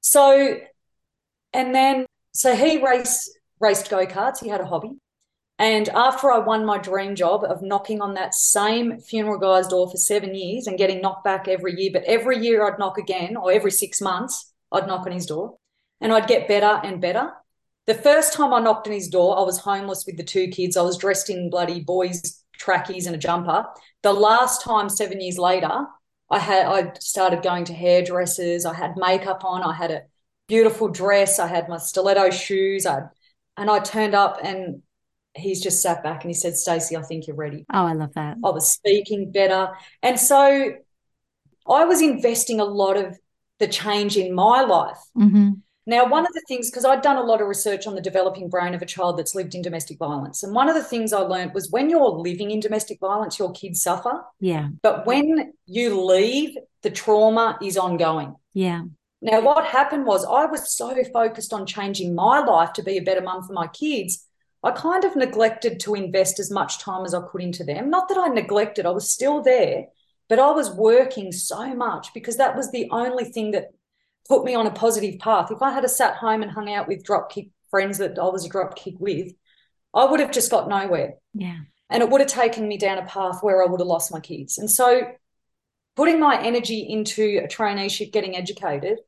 So, 0.00 0.58
and 1.52 1.74
then 1.74 2.06
so 2.32 2.56
he 2.56 2.84
raced 2.84 3.30
raced 3.60 3.88
go 3.88 4.04
karts. 4.06 4.40
He 4.42 4.48
had 4.48 4.60
a 4.60 4.66
hobby, 4.66 4.96
and 5.56 5.88
after 5.90 6.32
I 6.32 6.38
won 6.38 6.66
my 6.66 6.78
dream 6.78 7.14
job 7.14 7.44
of 7.44 7.62
knocking 7.62 8.00
on 8.00 8.14
that 8.14 8.34
same 8.34 8.98
funeral 8.98 9.38
guy's 9.38 9.68
door 9.68 9.88
for 9.88 9.98
seven 9.98 10.34
years 10.34 10.66
and 10.66 10.76
getting 10.76 11.00
knocked 11.00 11.22
back 11.22 11.46
every 11.46 11.80
year, 11.80 11.90
but 11.92 12.02
every 12.02 12.38
year 12.38 12.66
I'd 12.66 12.80
knock 12.80 12.98
again, 12.98 13.36
or 13.36 13.52
every 13.52 13.70
six 13.70 14.00
months, 14.00 14.52
I'd 14.72 14.88
knock 14.88 15.06
on 15.06 15.12
his 15.12 15.26
door 15.26 15.58
and 16.00 16.12
I'd 16.12 16.26
get 16.26 16.48
better 16.48 16.80
and 16.82 17.00
better. 17.00 17.32
The 17.86 17.94
first 17.94 18.32
time 18.32 18.52
I 18.52 18.58
knocked 18.58 18.88
on 18.88 18.94
his 18.94 19.08
door, 19.08 19.38
I 19.38 19.42
was 19.42 19.58
homeless 19.58 20.04
with 20.06 20.16
the 20.16 20.24
two 20.24 20.48
kids. 20.48 20.76
I 20.76 20.82
was 20.82 20.98
dressed 20.98 21.30
in 21.30 21.50
bloody 21.50 21.80
boys' 21.80 22.43
trackies 22.64 23.06
and 23.06 23.14
a 23.14 23.18
jumper. 23.18 23.66
The 24.02 24.12
last 24.12 24.62
time, 24.62 24.88
seven 24.88 25.20
years 25.20 25.38
later, 25.38 25.86
I 26.30 26.38
had 26.38 26.66
I 26.66 26.92
started 27.00 27.42
going 27.42 27.64
to 27.66 27.74
hairdressers. 27.74 28.64
I 28.64 28.74
had 28.74 28.94
makeup 28.96 29.44
on. 29.44 29.62
I 29.62 29.74
had 29.74 29.90
a 29.90 30.02
beautiful 30.48 30.88
dress. 30.88 31.38
I 31.38 31.46
had 31.46 31.68
my 31.68 31.76
stiletto 31.76 32.30
shoes. 32.30 32.86
I 32.86 33.02
and 33.56 33.70
I 33.70 33.78
turned 33.80 34.14
up 34.14 34.38
and 34.42 34.82
he's 35.34 35.60
just 35.60 35.82
sat 35.82 36.02
back 36.02 36.22
and 36.22 36.30
he 36.30 36.34
said, 36.34 36.56
Stacey, 36.56 36.96
I 36.96 37.02
think 37.02 37.26
you're 37.26 37.36
ready. 37.36 37.66
Oh, 37.72 37.86
I 37.86 37.92
love 37.92 38.14
that. 38.14 38.36
I 38.44 38.50
was 38.50 38.70
speaking 38.70 39.30
better. 39.30 39.70
And 40.02 40.18
so 40.18 40.72
I 41.68 41.84
was 41.84 42.00
investing 42.00 42.60
a 42.60 42.64
lot 42.64 42.96
of 42.96 43.18
the 43.58 43.68
change 43.68 44.16
in 44.16 44.34
my 44.34 44.62
life. 44.62 44.98
Mm-hmm. 45.16 45.50
Now, 45.86 46.06
one 46.06 46.26
of 46.26 46.32
the 46.32 46.42
things, 46.48 46.70
because 46.70 46.84
I'd 46.84 47.02
done 47.02 47.18
a 47.18 47.22
lot 47.22 47.42
of 47.42 47.48
research 47.48 47.86
on 47.86 47.94
the 47.94 48.00
developing 48.00 48.48
brain 48.48 48.74
of 48.74 48.80
a 48.80 48.86
child 48.86 49.18
that's 49.18 49.34
lived 49.34 49.54
in 49.54 49.62
domestic 49.62 49.98
violence. 49.98 50.42
And 50.42 50.54
one 50.54 50.68
of 50.68 50.74
the 50.74 50.82
things 50.82 51.12
I 51.12 51.20
learned 51.20 51.52
was 51.52 51.70
when 51.70 51.90
you're 51.90 52.08
living 52.08 52.50
in 52.50 52.60
domestic 52.60 53.00
violence, 53.00 53.38
your 53.38 53.52
kids 53.52 53.82
suffer. 53.82 54.22
Yeah. 54.40 54.68
But 54.82 55.06
when 55.06 55.52
you 55.66 56.04
leave, 56.04 56.56
the 56.82 56.90
trauma 56.90 57.58
is 57.62 57.76
ongoing. 57.76 58.34
Yeah. 58.54 58.84
Now, 59.20 59.40
what 59.40 59.66
happened 59.66 60.06
was 60.06 60.24
I 60.24 60.46
was 60.46 60.74
so 60.74 60.96
focused 61.12 61.52
on 61.52 61.66
changing 61.66 62.14
my 62.14 62.40
life 62.40 62.72
to 62.74 62.82
be 62.82 62.96
a 62.96 63.02
better 63.02 63.22
mum 63.22 63.42
for 63.42 63.52
my 63.52 63.66
kids 63.68 64.26
I 64.64 64.70
kind 64.70 65.04
of 65.04 65.14
neglected 65.14 65.78
to 65.80 65.94
invest 65.94 66.40
as 66.40 66.50
much 66.50 66.78
time 66.78 67.04
as 67.04 67.12
I 67.12 67.20
could 67.20 67.42
into 67.42 67.64
them. 67.64 67.90
Not 67.90 68.08
that 68.08 68.16
I 68.16 68.28
neglected, 68.28 68.86
I 68.86 68.90
was 68.90 69.10
still 69.10 69.42
there, 69.42 69.84
but 70.26 70.38
I 70.38 70.52
was 70.52 70.70
working 70.70 71.32
so 71.32 71.74
much 71.74 72.14
because 72.14 72.38
that 72.38 72.56
was 72.56 72.72
the 72.72 72.88
only 72.90 73.24
thing 73.24 73.50
that 73.50 73.72
put 74.28 74.44
me 74.44 74.54
on 74.54 74.66
a 74.66 74.70
positive 74.70 75.18
path. 75.18 75.50
If 75.50 75.62
I 75.62 75.72
had 75.72 75.84
a 75.84 75.88
sat 75.88 76.16
home 76.16 76.42
and 76.42 76.50
hung 76.50 76.72
out 76.72 76.88
with 76.88 77.04
dropkick 77.04 77.50
friends 77.70 77.98
that 77.98 78.18
I 78.18 78.28
was 78.28 78.44
a 78.44 78.50
dropkick 78.50 78.98
with, 78.98 79.32
I 79.92 80.04
would 80.04 80.20
have 80.20 80.32
just 80.32 80.50
got 80.50 80.68
nowhere. 80.68 81.14
Yeah. 81.34 81.58
And 81.90 82.02
it 82.02 82.10
would 82.10 82.20
have 82.20 82.30
taken 82.30 82.66
me 82.66 82.78
down 82.78 82.98
a 82.98 83.04
path 83.04 83.38
where 83.42 83.62
I 83.62 83.66
would 83.66 83.80
have 83.80 83.86
lost 83.86 84.12
my 84.12 84.20
kids. 84.20 84.58
And 84.58 84.70
so 84.70 85.02
putting 85.96 86.18
my 86.18 86.42
energy 86.42 86.80
into 86.80 87.40
a 87.44 87.46
traineeship, 87.46 88.12
getting 88.12 88.36
educated, 88.36 88.98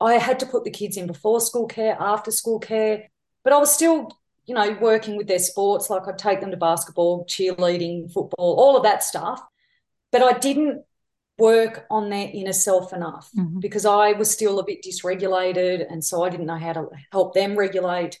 I 0.00 0.14
had 0.14 0.38
to 0.40 0.46
put 0.46 0.64
the 0.64 0.70
kids 0.70 0.96
in 0.96 1.06
before 1.06 1.40
school 1.40 1.66
care, 1.66 1.96
after 1.98 2.30
school 2.30 2.58
care, 2.58 3.10
but 3.42 3.52
I 3.52 3.58
was 3.58 3.72
still 3.72 4.10
you 4.46 4.54
know, 4.54 4.76
working 4.80 5.16
with 5.16 5.26
their 5.26 5.38
sports, 5.38 5.88
like 5.88 6.06
I'd 6.06 6.18
take 6.18 6.40
them 6.40 6.50
to 6.50 6.56
basketball, 6.56 7.24
cheerleading, 7.26 8.12
football, 8.12 8.56
all 8.58 8.76
of 8.76 8.82
that 8.82 9.02
stuff. 9.02 9.42
But 10.12 10.22
I 10.22 10.38
didn't 10.38 10.84
work 11.38 11.86
on 11.90 12.10
their 12.10 12.30
inner 12.32 12.52
self 12.52 12.92
enough 12.92 13.30
Mhm. 13.36 13.60
because 13.60 13.84
I 13.84 14.12
was 14.12 14.30
still 14.30 14.58
a 14.58 14.64
bit 14.64 14.84
dysregulated. 14.84 15.84
And 15.90 16.04
so 16.04 16.22
I 16.22 16.28
didn't 16.28 16.46
know 16.46 16.58
how 16.58 16.72
to 16.74 16.88
help 17.10 17.34
them 17.34 17.56
regulate. 17.56 18.20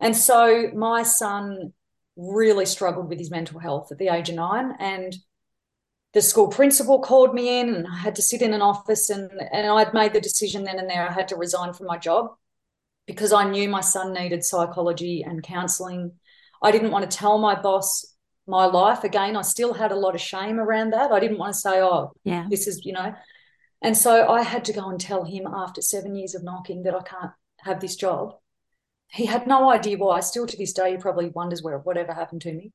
And 0.00 0.16
so 0.16 0.70
my 0.74 1.02
son 1.02 1.72
really 2.16 2.64
struggled 2.64 3.08
with 3.08 3.18
his 3.18 3.30
mental 3.30 3.58
health 3.58 3.92
at 3.92 3.98
the 3.98 4.08
age 4.08 4.30
of 4.30 4.36
nine. 4.36 4.76
And 4.78 5.14
the 6.14 6.22
school 6.22 6.48
principal 6.48 7.00
called 7.00 7.34
me 7.34 7.60
in 7.60 7.74
and 7.74 7.86
I 7.86 7.96
had 7.96 8.14
to 8.16 8.22
sit 8.22 8.40
in 8.40 8.54
an 8.54 8.62
office 8.62 9.10
and, 9.10 9.30
and 9.52 9.66
I'd 9.66 9.92
made 9.92 10.12
the 10.12 10.20
decision 10.20 10.64
then 10.64 10.78
and 10.78 10.88
there 10.88 11.08
I 11.08 11.12
had 11.12 11.28
to 11.28 11.36
resign 11.36 11.72
from 11.72 11.86
my 11.86 11.98
job 11.98 12.34
because 13.06 13.32
I 13.32 13.48
knew 13.50 13.68
my 13.68 13.80
son 13.80 14.12
needed 14.12 14.44
psychology 14.44 15.22
and 15.22 15.42
counseling. 15.42 16.12
I 16.62 16.70
didn't 16.70 16.92
want 16.92 17.10
to 17.10 17.16
tell 17.16 17.36
my 17.38 17.60
boss 17.60 18.13
my 18.46 18.66
life 18.66 19.04
again. 19.04 19.36
I 19.36 19.42
still 19.42 19.72
had 19.72 19.92
a 19.92 19.96
lot 19.96 20.14
of 20.14 20.20
shame 20.20 20.58
around 20.60 20.90
that. 20.90 21.12
I 21.12 21.20
didn't 21.20 21.38
want 21.38 21.54
to 21.54 21.60
say, 21.60 21.80
oh, 21.80 22.12
Yeah. 22.24 22.46
this 22.50 22.66
is, 22.66 22.84
you 22.84 22.92
know. 22.92 23.14
And 23.82 23.96
so 23.96 24.28
I 24.28 24.42
had 24.42 24.64
to 24.66 24.72
go 24.72 24.88
and 24.88 25.00
tell 25.00 25.24
him 25.24 25.46
after 25.46 25.82
seven 25.82 26.14
years 26.14 26.34
of 26.34 26.42
knocking 26.42 26.82
that 26.84 26.94
I 26.94 27.02
can't 27.02 27.32
have 27.60 27.80
this 27.80 27.96
job. 27.96 28.34
He 29.08 29.26
had 29.26 29.46
no 29.46 29.70
idea 29.70 29.98
why. 29.98 30.20
Still 30.20 30.46
to 30.46 30.56
this 30.56 30.72
day, 30.72 30.92
he 30.92 30.96
probably 30.96 31.28
wonders 31.28 31.62
where 31.62 31.78
whatever 31.78 32.12
happened 32.12 32.42
to 32.42 32.52
me. 32.52 32.72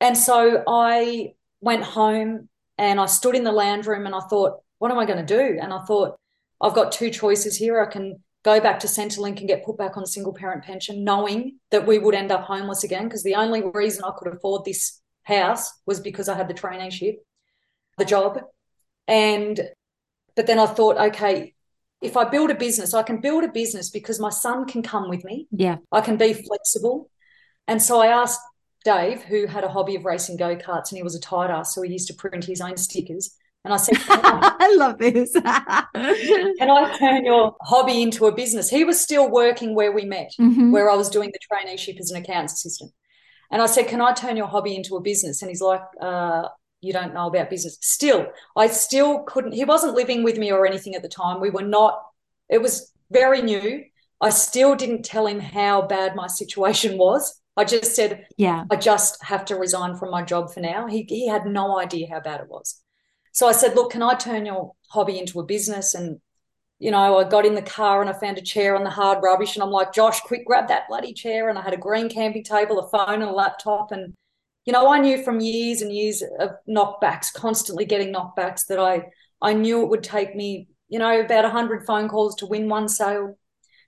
And 0.00 0.16
so 0.16 0.62
I 0.68 1.34
went 1.60 1.82
home 1.82 2.48
and 2.78 3.00
I 3.00 3.06
stood 3.06 3.34
in 3.34 3.44
the 3.44 3.52
lounge 3.52 3.86
room 3.86 4.06
and 4.06 4.14
I 4.14 4.20
thought, 4.20 4.60
what 4.78 4.90
am 4.90 4.98
I 4.98 5.06
going 5.06 5.24
to 5.24 5.36
do? 5.38 5.58
And 5.60 5.72
I 5.72 5.82
thought, 5.84 6.18
I've 6.60 6.74
got 6.74 6.92
two 6.92 7.10
choices 7.10 7.56
here. 7.56 7.80
I 7.80 7.90
can 7.90 8.22
go 8.44 8.60
back 8.60 8.78
to 8.80 8.86
Centrelink 8.86 9.38
and 9.38 9.48
get 9.48 9.64
put 9.64 9.78
back 9.78 9.96
on 9.96 10.06
single 10.06 10.34
parent 10.34 10.64
pension, 10.64 11.02
knowing 11.02 11.58
that 11.70 11.86
we 11.86 11.98
would 11.98 12.14
end 12.14 12.30
up 12.30 12.42
homeless 12.42 12.84
again. 12.84 13.04
Because 13.04 13.22
the 13.22 13.34
only 13.34 13.62
reason 13.62 14.04
I 14.04 14.12
could 14.16 14.32
afford 14.32 14.64
this 14.64 15.00
house 15.22 15.72
was 15.86 15.98
because 16.00 16.28
I 16.28 16.36
had 16.36 16.48
the 16.48 16.54
traineeship, 16.54 17.16
the 17.98 18.04
job. 18.04 18.38
And, 19.08 19.58
but 20.36 20.46
then 20.46 20.58
I 20.58 20.66
thought, 20.66 20.98
okay, 20.98 21.54
if 22.02 22.18
I 22.18 22.28
build 22.28 22.50
a 22.50 22.54
business, 22.54 22.92
I 22.92 23.02
can 23.02 23.20
build 23.20 23.44
a 23.44 23.48
business 23.48 23.90
because 23.90 24.20
my 24.20 24.30
son 24.30 24.66
can 24.66 24.82
come 24.82 25.08
with 25.08 25.24
me. 25.24 25.48
Yeah. 25.50 25.78
I 25.90 26.02
can 26.02 26.18
be 26.18 26.34
flexible. 26.34 27.10
And 27.66 27.82
so 27.82 28.00
I 28.00 28.08
asked 28.08 28.40
Dave, 28.84 29.22
who 29.22 29.46
had 29.46 29.64
a 29.64 29.68
hobby 29.70 29.96
of 29.96 30.04
racing 30.04 30.36
go 30.36 30.54
karts 30.54 30.90
and 30.90 30.98
he 30.98 31.02
was 31.02 31.14
a 31.14 31.20
tight 31.20 31.50
ass, 31.50 31.74
so 31.74 31.80
he 31.80 31.90
used 31.90 32.08
to 32.08 32.14
print 32.14 32.44
his 32.44 32.60
own 32.60 32.76
stickers. 32.76 33.34
And 33.64 33.72
I 33.72 33.78
said, 33.78 33.96
I, 34.08 34.74
love 34.76 34.98
this. 34.98 35.32
can 35.94 36.70
I 36.70 36.96
turn 36.98 37.24
your 37.24 37.56
hobby 37.62 38.02
into 38.02 38.26
a 38.26 38.34
business? 38.34 38.68
He 38.68 38.84
was 38.84 39.00
still 39.00 39.30
working 39.30 39.74
where 39.74 39.92
we 39.92 40.04
met, 40.04 40.32
Mhm. 40.38 40.70
where 40.70 40.90
I 40.90 40.96
was 40.96 41.08
doing 41.08 41.32
the 41.32 41.38
traineeship 41.50 41.98
as 41.98 42.10
an 42.10 42.22
accounts 42.22 42.52
assistant. 42.54 42.92
And 43.50 43.62
I 43.62 43.66
said, 43.66 43.88
Can 43.88 44.00
I 44.00 44.12
turn 44.12 44.36
your 44.36 44.48
hobby 44.48 44.74
into 44.76 44.96
a 44.96 45.00
business? 45.00 45.40
And 45.42 45.48
he's 45.48 45.62
like, 45.62 45.82
uh, 46.00 46.48
You 46.82 46.92
don't 46.92 47.14
know 47.14 47.28
about 47.28 47.48
business. 47.50 47.78
Still, 47.80 48.26
I 48.56 48.66
still 48.66 49.22
couldn't. 49.24 49.52
He 49.52 49.64
wasn't 49.64 49.94
living 49.94 50.24
with 50.24 50.36
me 50.36 50.52
or 50.52 50.66
anything 50.66 50.94
at 50.94 51.02
the 51.02 51.08
time. 51.08 51.40
We 51.40 51.50
were 51.50 51.62
not, 51.62 52.02
it 52.50 52.60
was 52.60 52.92
very 53.10 53.40
new. 53.40 53.84
I 54.20 54.30
still 54.30 54.74
didn't 54.74 55.04
tell 55.04 55.26
him 55.26 55.40
how 55.40 55.82
bad 55.82 56.14
my 56.16 56.26
situation 56.26 56.98
was. 56.98 57.40
I 57.56 57.64
just 57.64 57.94
said, 57.94 58.26
Yeah. 58.36 58.64
I 58.70 58.76
just 58.76 59.22
have 59.24 59.44
to 59.46 59.56
resign 59.56 59.96
from 59.96 60.10
my 60.10 60.22
job 60.22 60.52
for 60.52 60.60
now. 60.60 60.86
He, 60.86 61.06
he 61.08 61.28
had 61.28 61.46
no 61.46 61.78
idea 61.78 62.08
how 62.10 62.20
bad 62.20 62.40
it 62.40 62.48
was. 62.48 62.80
So 63.34 63.48
I 63.48 63.52
said, 63.52 63.74
Look, 63.74 63.90
can 63.90 64.02
I 64.02 64.14
turn 64.14 64.46
your 64.46 64.74
hobby 64.88 65.18
into 65.18 65.40
a 65.40 65.44
business? 65.44 65.94
And, 65.94 66.20
you 66.78 66.92
know, 66.92 67.18
I 67.18 67.28
got 67.28 67.44
in 67.44 67.56
the 67.56 67.62
car 67.62 68.00
and 68.00 68.08
I 68.08 68.12
found 68.12 68.38
a 68.38 68.42
chair 68.42 68.76
on 68.76 68.84
the 68.84 68.90
hard 68.90 69.22
rubbish. 69.22 69.56
And 69.56 69.62
I'm 69.62 69.70
like, 69.70 69.92
Josh, 69.92 70.20
quick, 70.20 70.46
grab 70.46 70.68
that 70.68 70.88
bloody 70.88 71.12
chair. 71.12 71.48
And 71.48 71.58
I 71.58 71.62
had 71.62 71.74
a 71.74 71.78
green 71.78 72.08
camping 72.08 72.44
table, 72.44 72.78
a 72.78 72.88
phone, 72.88 73.22
and 73.22 73.24
a 73.24 73.32
laptop. 73.32 73.90
And, 73.90 74.14
you 74.64 74.72
know, 74.72 74.88
I 74.88 75.00
knew 75.00 75.22
from 75.24 75.40
years 75.40 75.82
and 75.82 75.92
years 75.92 76.22
of 76.38 76.50
knockbacks, 76.68 77.34
constantly 77.34 77.84
getting 77.84 78.14
knockbacks, 78.14 78.66
that 78.68 78.78
I, 78.78 79.06
I 79.42 79.52
knew 79.52 79.82
it 79.82 79.88
would 79.88 80.04
take 80.04 80.36
me, 80.36 80.68
you 80.88 81.00
know, 81.00 81.20
about 81.20 81.42
100 81.42 81.86
phone 81.86 82.08
calls 82.08 82.36
to 82.36 82.46
win 82.46 82.68
one 82.68 82.88
sale. 82.88 83.36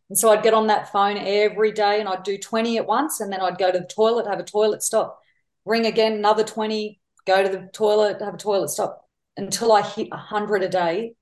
And 0.09 0.19
so 0.19 0.31
I'd 0.31 0.43
get 0.43 0.55
on 0.55 0.67
that 0.67 0.91
phone 0.91 1.19
every 1.19 1.71
day 1.71 2.01
and 2.01 2.09
I'd 2.09 2.25
do 2.25 2.37
20 2.37 2.79
at 2.79 2.87
once. 2.87 3.21
And 3.21 3.33
then 3.33 3.41
I'd 3.41 3.59
go 3.59 3.71
to 3.71 3.79
the 3.79 3.87
toilet, 3.87 4.27
have 4.27 4.41
a 4.41 4.45
toilet 4.45 4.83
stop, 4.83 5.21
ring 5.65 5.87
again, 5.87 6.15
another 6.15 6.43
20, 6.43 7.01
go 7.29 7.45
to 7.45 7.49
the 7.49 7.69
toilet, 7.73 8.21
have 8.21 8.35
a 8.35 8.39
toilet 8.39 8.71
stop 8.71 9.06
until 9.37 9.73
I 9.73 9.83
hit 9.83 10.11
100 10.11 10.63
a 10.63 10.69
day. 10.69 11.13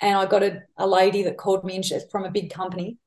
And 0.00 0.16
I 0.16 0.26
got 0.26 0.42
a, 0.42 0.62
a 0.76 0.86
lady 0.86 1.22
that 1.24 1.36
called 1.36 1.64
me 1.64 1.76
in 1.76 1.82
from 2.10 2.24
a 2.24 2.30
big 2.30 2.52
company. 2.52 2.98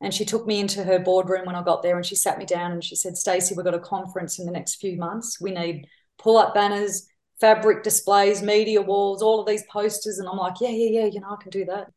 And 0.00 0.12
she 0.12 0.24
took 0.24 0.46
me 0.46 0.58
into 0.58 0.82
her 0.82 0.98
boardroom 0.98 1.46
when 1.46 1.54
I 1.54 1.62
got 1.62 1.82
there 1.82 1.96
and 1.96 2.06
she 2.06 2.16
sat 2.16 2.38
me 2.38 2.46
down 2.46 2.72
and 2.72 2.82
she 2.82 2.96
said, 2.96 3.16
Stacey, 3.16 3.54
we've 3.54 3.64
got 3.64 3.74
a 3.74 3.78
conference 3.78 4.38
in 4.38 4.46
the 4.46 4.52
next 4.52 4.76
few 4.76 4.96
months. 4.96 5.40
We 5.40 5.52
need 5.52 5.86
pull 6.18 6.38
up 6.38 6.54
banners, 6.54 7.06
fabric 7.40 7.82
displays, 7.82 8.42
media 8.42 8.80
walls, 8.80 9.22
all 9.22 9.40
of 9.40 9.46
these 9.46 9.64
posters. 9.70 10.18
And 10.18 10.28
I'm 10.28 10.38
like, 10.38 10.54
yeah, 10.60 10.70
yeah, 10.70 11.02
yeah, 11.02 11.06
you 11.06 11.20
know, 11.20 11.30
I 11.30 11.42
can 11.42 11.50
do 11.50 11.66
that. 11.66 11.88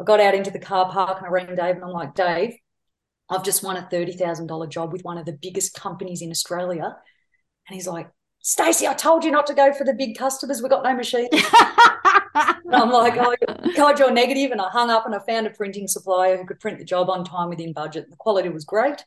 I 0.00 0.04
got 0.04 0.20
out 0.20 0.34
into 0.34 0.52
the 0.52 0.60
car 0.60 0.90
park 0.90 1.18
and 1.18 1.26
I 1.26 1.30
rang 1.30 1.54
Dave 1.54 1.74
and 1.74 1.84
I'm 1.84 1.90
like, 1.90 2.14
Dave, 2.14 2.54
I've 3.28 3.44
just 3.44 3.62
won 3.62 3.76
a 3.76 3.88
$30,000 3.92 4.68
job 4.70 4.92
with 4.92 5.02
one 5.02 5.18
of 5.18 5.26
the 5.26 5.38
biggest 5.40 5.74
companies 5.74 6.22
in 6.22 6.30
Australia. 6.30 6.96
And 7.68 7.74
he's 7.74 7.88
like, 7.88 8.08
Stacey, 8.40 8.86
I 8.86 8.94
told 8.94 9.24
you 9.24 9.30
not 9.30 9.46
to 9.48 9.54
go 9.54 9.72
for 9.72 9.84
the 9.84 9.92
big 9.94 10.16
customers. 10.16 10.62
We've 10.62 10.70
got 10.70 10.84
no 10.84 10.94
machines. 10.94 11.28
And 11.32 11.42
I'm 12.74 12.90
like, 12.90 13.14
oh, 13.18 13.34
God, 13.76 13.98
you're 13.98 14.10
negative. 14.12 14.52
And 14.52 14.60
I 14.60 14.68
hung 14.70 14.90
up 14.90 15.06
and 15.06 15.14
I 15.14 15.18
found 15.20 15.46
a 15.46 15.50
printing 15.50 15.88
supplier 15.88 16.36
who 16.36 16.46
could 16.46 16.60
print 16.60 16.78
the 16.78 16.84
job 16.84 17.10
on 17.10 17.24
time 17.24 17.48
within 17.50 17.72
budget. 17.72 18.10
The 18.10 18.16
quality 18.16 18.48
was 18.48 18.64
great. 18.64 19.04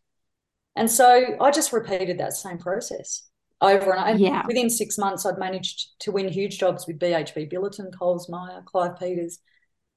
And 0.75 0.89
so 0.89 1.37
I 1.39 1.51
just 1.51 1.73
repeated 1.73 2.19
that 2.19 2.33
same 2.33 2.57
process. 2.57 3.23
over 3.61 3.93
and 3.93 4.15
over. 4.15 4.17
Yeah. 4.17 4.43
Within 4.47 4.69
six 4.69 4.97
months, 4.97 5.25
I'd 5.25 5.37
managed 5.37 5.99
to 5.99 6.11
win 6.11 6.29
huge 6.29 6.59
jobs 6.59 6.87
with 6.87 6.99
BHP 6.99 7.51
Billiton, 7.51 7.91
Coles 7.97 8.29
Myer, 8.29 8.61
Clive 8.65 8.97
Peters. 8.99 9.39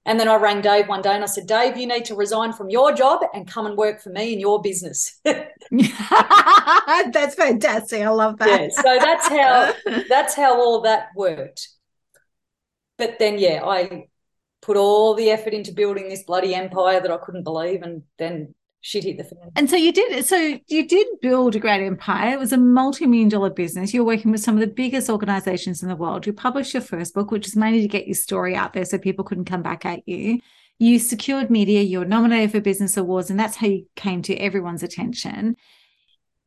And 0.07 0.21
then 0.21 0.29
I 0.29 0.37
rang 0.37 0.61
Dave 0.61 0.87
one 0.89 1.01
day 1.01 1.15
and 1.15 1.25
I 1.25 1.27
said, 1.27 1.47
Dave, 1.47 1.79
you 1.79 1.87
need 1.87 2.05
to 2.07 2.15
resign 2.15 2.53
from 2.53 2.69
your 2.69 2.93
job 2.93 3.23
and 3.33 3.49
come 3.49 3.65
and 3.65 3.75
work 3.77 4.03
for 4.03 4.11
me 4.11 4.35
in 4.35 4.41
your 4.41 4.61
business. 4.61 5.19
that's 5.25 5.47
fantastic. 7.35 8.03
I 8.03 8.11
love 8.11 8.39
that. 8.39 8.61
Yeah, 8.61 8.69
so 8.69 8.99
that's 8.99 9.29
how 9.29 9.73
that's 10.09 10.35
how 10.35 10.61
all 10.61 10.83
that 10.83 11.09
worked. 11.17 11.69
But 12.99 13.19
then 13.19 13.39
yeah, 13.39 13.65
I 13.65 14.09
put 14.61 14.77
all 14.77 15.15
the 15.15 15.31
effort 15.31 15.55
into 15.55 15.73
building 15.73 16.09
this 16.09 16.25
bloody 16.25 16.55
empire 16.55 17.01
that 17.01 17.11
I 17.11 17.17
couldn't 17.17 17.45
believe 17.45 17.83
and 17.83 18.03
then 18.19 18.55
shit 18.85 19.05
hit 19.05 19.17
the 19.17 19.25
fan. 19.25 19.51
And 19.57 19.69
so 19.69 19.77
you 19.77 19.93
did 19.93 20.25
so 20.27 20.59
you 20.69 20.87
did 20.87 21.07
build 21.23 21.57
a 21.57 21.59
great 21.59 21.85
empire. 21.85 22.35
It 22.35 22.39
was 22.39 22.53
a 22.53 22.59
multi-million 22.59 23.31
dollar 23.31 23.49
business. 23.49 23.95
You're 23.95 24.05
working 24.05 24.31
with 24.31 24.43
some 24.43 24.55
of 24.57 24.61
the 24.61 24.67
biggest 24.67 25.09
organizations 25.09 25.83
in 25.83 25.89
the 25.89 25.97
world. 25.97 26.27
You 26.27 26.35
published 26.35 26.75
your 26.75 26.83
first 26.83 27.15
book, 27.15 27.31
which 27.31 27.47
is 27.47 27.57
mainly 27.57 27.81
to 27.81 27.89
get 27.89 28.07
your 28.07 28.15
story 28.15 28.55
out 28.55 28.75
there 28.75 28.85
so 28.85 28.99
people 28.99 29.25
couldn't 29.25 29.47
come 29.47 29.63
back 29.63 29.87
at 29.87 30.07
you. 30.07 30.41
You 30.79 30.99
secured 30.99 31.51
media, 31.51 31.81
you 31.81 32.01
were 32.01 32.05
nominated 32.05 32.53
for 32.53 32.61
business 32.61 32.97
awards, 32.97 33.31
and 33.31 33.41
that's 33.41 33.57
how 33.57 33.69
you 33.69 33.87
came 33.97 34.21
to 34.23 34.37
everyone's 34.37 34.83
attention. 34.83 35.57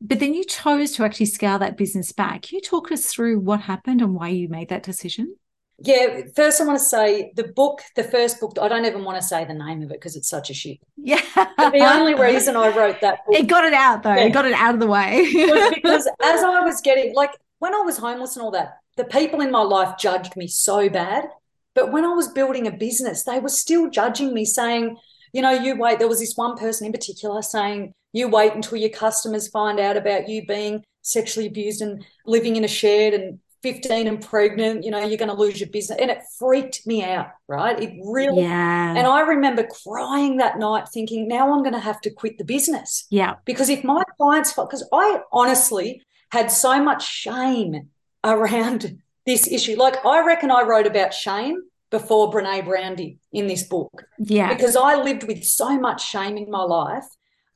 But 0.00 0.20
then 0.20 0.32
you 0.32 0.44
chose 0.44 0.92
to 0.92 1.04
actually 1.04 1.26
scale 1.26 1.58
that 1.58 1.76
business 1.76 2.12
back. 2.12 2.42
Can 2.42 2.56
you 2.56 2.60
talk 2.60 2.92
us 2.92 3.06
through 3.06 3.40
what 3.40 3.62
happened 3.62 4.00
and 4.00 4.14
why 4.14 4.28
you 4.28 4.48
made 4.48 4.68
that 4.68 4.84
decision? 4.84 5.34
Yeah, 5.80 6.22
first 6.34 6.60
I 6.60 6.64
want 6.64 6.78
to 6.78 6.84
say 6.84 7.32
the 7.36 7.44
book, 7.44 7.82
the 7.94 8.02
first 8.02 8.40
book, 8.40 8.56
I 8.60 8.66
don't 8.66 8.84
even 8.84 9.04
want 9.04 9.20
to 9.20 9.26
say 9.26 9.44
the 9.44 9.54
name 9.54 9.82
of 9.82 9.90
it 9.90 9.94
because 9.94 10.16
it's 10.16 10.28
such 10.28 10.50
a 10.50 10.54
shit. 10.54 10.78
Yeah. 10.96 11.22
But 11.34 11.72
the 11.72 11.80
only 11.94 12.14
reason 12.14 12.56
I 12.56 12.74
wrote 12.76 13.00
that 13.00 13.24
book. 13.24 13.36
It 13.36 13.46
got 13.46 13.64
it 13.64 13.74
out 13.74 14.02
though. 14.02 14.14
Yeah. 14.14 14.24
It 14.24 14.30
got 14.30 14.44
it 14.44 14.54
out 14.54 14.74
of 14.74 14.80
the 14.80 14.88
way. 14.88 15.30
because 15.74 16.08
as 16.20 16.42
I 16.42 16.60
was 16.62 16.80
getting 16.80 17.14
like 17.14 17.30
when 17.60 17.74
I 17.74 17.80
was 17.80 17.96
homeless 17.96 18.36
and 18.36 18.44
all 18.44 18.50
that, 18.52 18.78
the 18.96 19.04
people 19.04 19.40
in 19.40 19.50
my 19.50 19.62
life 19.62 19.96
judged 19.98 20.36
me 20.36 20.48
so 20.48 20.88
bad. 20.88 21.28
But 21.74 21.92
when 21.92 22.04
I 22.04 22.12
was 22.12 22.28
building 22.28 22.66
a 22.66 22.72
business, 22.72 23.22
they 23.22 23.38
were 23.38 23.48
still 23.48 23.88
judging 23.88 24.34
me, 24.34 24.44
saying, 24.44 24.96
you 25.32 25.42
know, 25.42 25.52
you 25.52 25.76
wait. 25.76 26.00
There 26.00 26.08
was 26.08 26.18
this 26.18 26.36
one 26.36 26.56
person 26.56 26.86
in 26.86 26.92
particular 26.92 27.40
saying, 27.40 27.92
you 28.12 28.28
wait 28.28 28.54
until 28.54 28.78
your 28.78 28.90
customers 28.90 29.48
find 29.48 29.78
out 29.78 29.96
about 29.96 30.28
you 30.28 30.44
being 30.46 30.82
sexually 31.02 31.46
abused 31.46 31.80
and 31.80 32.04
living 32.26 32.56
in 32.56 32.64
a 32.64 32.68
shed 32.68 33.14
and 33.14 33.38
15 33.62 34.06
and 34.06 34.20
pregnant, 34.20 34.84
you 34.84 34.90
know, 34.90 35.04
you're 35.04 35.18
going 35.18 35.30
to 35.30 35.34
lose 35.34 35.60
your 35.60 35.68
business. 35.70 35.98
And 36.00 36.10
it 36.10 36.22
freaked 36.38 36.86
me 36.86 37.02
out, 37.02 37.30
right? 37.48 37.80
It 37.80 37.92
really, 38.04 38.42
yeah. 38.42 38.94
And 38.96 39.06
I 39.06 39.20
remember 39.20 39.66
crying 39.84 40.36
that 40.36 40.58
night 40.58 40.88
thinking, 40.88 41.26
now 41.26 41.52
I'm 41.52 41.62
going 41.62 41.74
to 41.74 41.80
have 41.80 42.00
to 42.02 42.10
quit 42.10 42.38
the 42.38 42.44
business. 42.44 43.06
Yeah. 43.10 43.34
Because 43.44 43.68
if 43.68 43.82
my 43.82 44.02
clients, 44.16 44.52
because 44.52 44.86
I 44.92 45.20
honestly 45.32 46.02
had 46.30 46.50
so 46.50 46.82
much 46.82 47.06
shame 47.06 47.88
around 48.24 48.98
this 49.26 49.46
issue. 49.46 49.76
Like, 49.76 50.04
I 50.04 50.24
reckon 50.24 50.50
I 50.50 50.62
wrote 50.62 50.86
about 50.86 51.12
shame 51.12 51.62
before 51.90 52.30
Brene 52.30 52.64
Brown 52.64 52.96
did 52.96 53.18
in 53.32 53.46
this 53.46 53.62
book. 53.62 54.04
Yeah. 54.18 54.52
Because 54.52 54.76
I 54.76 54.96
lived 54.96 55.24
with 55.24 55.44
so 55.44 55.78
much 55.78 56.06
shame 56.06 56.36
in 56.36 56.50
my 56.50 56.62
life 56.62 57.06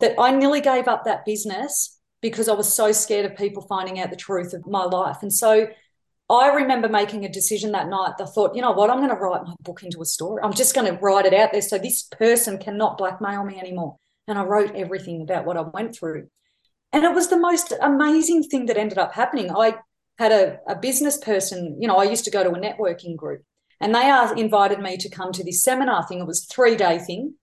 that 0.00 0.14
I 0.18 0.32
nearly 0.32 0.60
gave 0.60 0.88
up 0.88 1.04
that 1.04 1.24
business 1.24 1.98
because 2.20 2.48
I 2.48 2.54
was 2.54 2.72
so 2.72 2.92
scared 2.92 3.26
of 3.26 3.36
people 3.36 3.62
finding 3.62 4.00
out 4.00 4.10
the 4.10 4.16
truth 4.16 4.54
of 4.54 4.66
my 4.66 4.84
life. 4.84 5.18
And 5.22 5.32
so, 5.32 5.68
I 6.30 6.48
remember 6.48 6.88
making 6.88 7.24
a 7.24 7.28
decision 7.28 7.72
that 7.72 7.88
night. 7.88 8.14
I 8.20 8.24
thought, 8.24 8.54
you 8.54 8.62
know 8.62 8.72
what, 8.72 8.90
I'm 8.90 8.98
going 8.98 9.10
to 9.10 9.16
write 9.16 9.44
my 9.44 9.54
book 9.60 9.82
into 9.82 10.00
a 10.00 10.06
story. 10.06 10.42
I'm 10.42 10.54
just 10.54 10.74
going 10.74 10.86
to 10.86 10.98
write 11.00 11.26
it 11.26 11.34
out 11.34 11.52
there 11.52 11.62
so 11.62 11.78
this 11.78 12.04
person 12.04 12.58
cannot 12.58 12.96
blackmail 12.96 13.44
me 13.44 13.58
anymore. 13.58 13.96
And 14.28 14.38
I 14.38 14.44
wrote 14.44 14.74
everything 14.74 15.20
about 15.20 15.44
what 15.44 15.56
I 15.56 15.62
went 15.62 15.94
through. 15.94 16.28
And 16.92 17.04
it 17.04 17.14
was 17.14 17.28
the 17.28 17.38
most 17.38 17.72
amazing 17.80 18.44
thing 18.44 18.66
that 18.66 18.76
ended 18.76 18.98
up 18.98 19.14
happening. 19.14 19.50
I 19.50 19.76
had 20.18 20.32
a, 20.32 20.58
a 20.68 20.76
business 20.76 21.18
person, 21.18 21.76
you 21.80 21.88
know, 21.88 21.96
I 21.96 22.04
used 22.04 22.24
to 22.24 22.30
go 22.30 22.42
to 22.42 22.50
a 22.50 22.60
networking 22.60 23.16
group 23.16 23.42
and 23.80 23.94
they 23.94 24.10
invited 24.40 24.78
me 24.78 24.96
to 24.98 25.10
come 25.10 25.32
to 25.32 25.44
this 25.44 25.62
seminar 25.62 26.06
thing. 26.06 26.20
It 26.20 26.26
was 26.26 26.44
a 26.44 26.54
three 26.54 26.76
day 26.76 26.98
thing. 26.98 27.34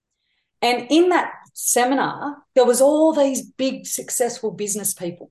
And 0.62 0.86
in 0.90 1.10
that 1.10 1.32
seminar, 1.52 2.38
there 2.54 2.64
was 2.64 2.80
all 2.80 3.12
these 3.12 3.42
big 3.42 3.86
successful 3.86 4.50
business 4.50 4.94
people. 4.94 5.30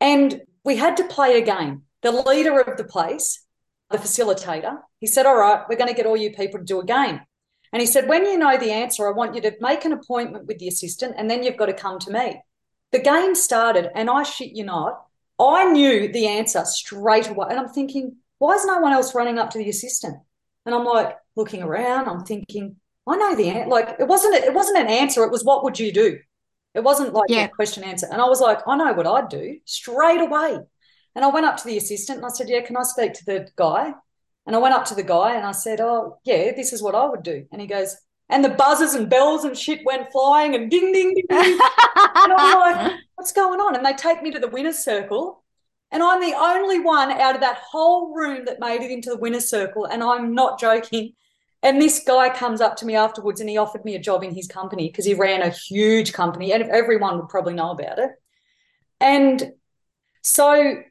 And 0.00 0.42
we 0.64 0.76
had 0.76 0.96
to 0.98 1.04
play 1.04 1.38
a 1.38 1.44
game 1.44 1.82
the 2.04 2.12
leader 2.12 2.60
of 2.60 2.76
the 2.76 2.84
place, 2.84 3.44
the 3.90 3.98
facilitator, 3.98 4.78
he 5.00 5.06
said, 5.06 5.26
All 5.26 5.36
right, 5.36 5.62
we're 5.68 5.78
going 5.78 5.88
to 5.88 5.96
get 5.96 6.06
all 6.06 6.16
you 6.16 6.30
people 6.30 6.60
to 6.60 6.64
do 6.64 6.78
a 6.78 6.84
game. 6.84 7.20
And 7.72 7.80
he 7.80 7.86
said, 7.86 8.08
When 8.08 8.26
you 8.26 8.38
know 8.38 8.56
the 8.58 8.70
answer, 8.70 9.08
I 9.08 9.12
want 9.12 9.34
you 9.34 9.40
to 9.40 9.56
make 9.60 9.84
an 9.84 9.92
appointment 9.92 10.46
with 10.46 10.58
the 10.58 10.68
assistant 10.68 11.14
and 11.16 11.30
then 11.30 11.42
you've 11.42 11.56
got 11.56 11.66
to 11.66 11.72
come 11.72 11.98
to 12.00 12.12
me. 12.12 12.42
The 12.92 13.00
game 13.00 13.34
started, 13.34 13.90
and 13.96 14.08
I 14.08 14.22
shit 14.22 14.52
you 14.52 14.64
not, 14.64 15.02
I 15.40 15.72
knew 15.72 16.12
the 16.12 16.28
answer 16.28 16.64
straight 16.64 17.28
away. 17.28 17.48
And 17.50 17.58
I'm 17.58 17.70
thinking, 17.70 18.16
Why 18.38 18.54
is 18.54 18.66
no 18.66 18.78
one 18.78 18.92
else 18.92 19.14
running 19.14 19.38
up 19.38 19.50
to 19.50 19.58
the 19.58 19.70
assistant? 19.70 20.18
And 20.66 20.74
I'm 20.74 20.84
like 20.84 21.16
looking 21.36 21.62
around, 21.62 22.06
I'm 22.06 22.24
thinking, 22.24 22.76
I 23.08 23.16
know 23.16 23.34
the 23.34 23.48
answer. 23.48 23.70
Like 23.70 23.96
it 23.98 24.06
wasn't 24.06 24.34
it 24.34 24.52
wasn't 24.52 24.78
an 24.78 24.88
answer, 24.88 25.24
it 25.24 25.32
was 25.32 25.42
what 25.42 25.64
would 25.64 25.80
you 25.80 25.90
do? 25.90 26.18
It 26.74 26.84
wasn't 26.84 27.14
like 27.14 27.30
yeah. 27.30 27.44
a 27.44 27.48
question 27.48 27.82
answer. 27.82 28.08
And 28.10 28.20
I 28.20 28.26
was 28.26 28.40
like, 28.40 28.60
I 28.66 28.76
know 28.76 28.92
what 28.92 29.06
I'd 29.06 29.28
do 29.30 29.58
straight 29.64 30.20
away. 30.20 30.58
And 31.14 31.24
I 31.24 31.28
went 31.28 31.46
up 31.46 31.56
to 31.58 31.64
the 31.66 31.76
assistant 31.76 32.18
and 32.18 32.26
I 32.26 32.30
said, 32.30 32.48
Yeah, 32.48 32.62
can 32.62 32.76
I 32.76 32.82
speak 32.82 33.14
to 33.14 33.24
the 33.24 33.48
guy? 33.56 33.92
And 34.46 34.54
I 34.54 34.58
went 34.58 34.74
up 34.74 34.84
to 34.86 34.94
the 34.94 35.02
guy 35.02 35.36
and 35.36 35.46
I 35.46 35.52
said, 35.52 35.80
Oh, 35.80 36.18
yeah, 36.24 36.52
this 36.54 36.72
is 36.72 36.82
what 36.82 36.94
I 36.94 37.06
would 37.06 37.22
do. 37.22 37.46
And 37.52 37.60
he 37.60 37.66
goes, 37.66 37.96
and 38.30 38.44
the 38.44 38.50
buzzers 38.50 38.94
and 38.94 39.08
bells 39.08 39.44
and 39.44 39.56
shit 39.56 39.84
went 39.84 40.10
flying 40.10 40.54
and 40.54 40.70
ding, 40.70 40.92
ding, 40.92 41.14
ding, 41.14 41.24
ding. 41.28 41.52
and 41.58 42.32
I'm 42.32 42.58
like, 42.58 42.92
what's 43.16 43.32
going 43.32 43.60
on? 43.60 43.76
And 43.76 43.84
they 43.84 43.92
take 43.92 44.22
me 44.22 44.30
to 44.30 44.38
the 44.38 44.48
winner's 44.48 44.78
circle. 44.78 45.44
And 45.90 46.02
I'm 46.02 46.20
the 46.20 46.34
only 46.36 46.80
one 46.80 47.12
out 47.12 47.34
of 47.34 47.42
that 47.42 47.58
whole 47.58 48.14
room 48.14 48.46
that 48.46 48.60
made 48.60 48.80
it 48.80 48.90
into 48.90 49.10
the 49.10 49.18
winner's 49.18 49.48
circle. 49.48 49.84
And 49.84 50.02
I'm 50.02 50.34
not 50.34 50.58
joking. 50.58 51.12
And 51.62 51.80
this 51.80 52.02
guy 52.06 52.30
comes 52.30 52.60
up 52.60 52.76
to 52.76 52.86
me 52.86 52.96
afterwards 52.96 53.40
and 53.40 53.48
he 53.48 53.56
offered 53.56 53.84
me 53.84 53.94
a 53.94 54.00
job 54.00 54.22
in 54.24 54.34
his 54.34 54.48
company 54.48 54.88
because 54.88 55.04
he 55.04 55.14
ran 55.14 55.42
a 55.42 55.50
huge 55.50 56.12
company 56.12 56.52
and 56.52 56.64
everyone 56.64 57.18
would 57.18 57.28
probably 57.28 57.54
know 57.54 57.70
about 57.70 57.98
it. 57.98 58.10
And 59.00 59.52
so 60.22 60.82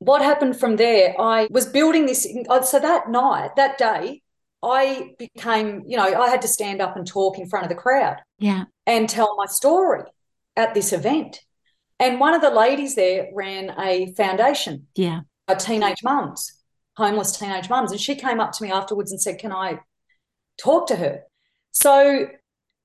what 0.00 0.22
happened 0.22 0.58
from 0.58 0.76
there, 0.76 1.14
I 1.20 1.46
was 1.50 1.66
building 1.66 2.06
this. 2.06 2.26
Uh, 2.48 2.62
so 2.62 2.80
that 2.80 3.10
night, 3.10 3.50
that 3.56 3.78
day, 3.78 4.22
I 4.62 5.14
became, 5.18 5.82
you 5.86 5.96
know, 5.96 6.20
I 6.20 6.28
had 6.28 6.42
to 6.42 6.48
stand 6.48 6.80
up 6.80 6.96
and 6.96 7.06
talk 7.06 7.38
in 7.38 7.48
front 7.48 7.64
of 7.64 7.68
the 7.68 7.76
crowd. 7.76 8.16
Yeah. 8.38 8.64
And 8.86 9.08
tell 9.08 9.36
my 9.36 9.46
story 9.46 10.02
at 10.56 10.74
this 10.74 10.92
event. 10.92 11.40
And 11.98 12.18
one 12.18 12.34
of 12.34 12.40
the 12.40 12.50
ladies 12.50 12.94
there 12.94 13.28
ran 13.34 13.74
a 13.78 14.12
foundation. 14.14 14.86
Yeah. 14.96 15.20
A 15.48 15.54
teenage 15.54 16.02
mums, 16.02 16.50
homeless 16.96 17.38
teenage 17.38 17.68
mums. 17.68 17.92
And 17.92 18.00
she 18.00 18.14
came 18.14 18.40
up 18.40 18.52
to 18.52 18.64
me 18.64 18.72
afterwards 18.72 19.12
and 19.12 19.20
said, 19.20 19.38
Can 19.38 19.52
I 19.52 19.80
talk 20.58 20.86
to 20.88 20.96
her? 20.96 21.24
So 21.72 22.26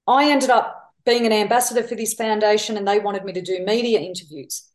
I 0.05 0.29
ended 0.29 0.49
up 0.49 0.93
being 1.05 1.25
an 1.25 1.31
ambassador 1.31 1.83
for 1.83 1.95
this 1.95 2.13
foundation 2.13 2.75
and 2.75 2.85
they 2.85 2.99
wanted 2.99 3.23
me 3.23 3.31
to 3.33 3.41
do 3.41 3.63
media 3.65 4.01
interviews. 4.01 4.69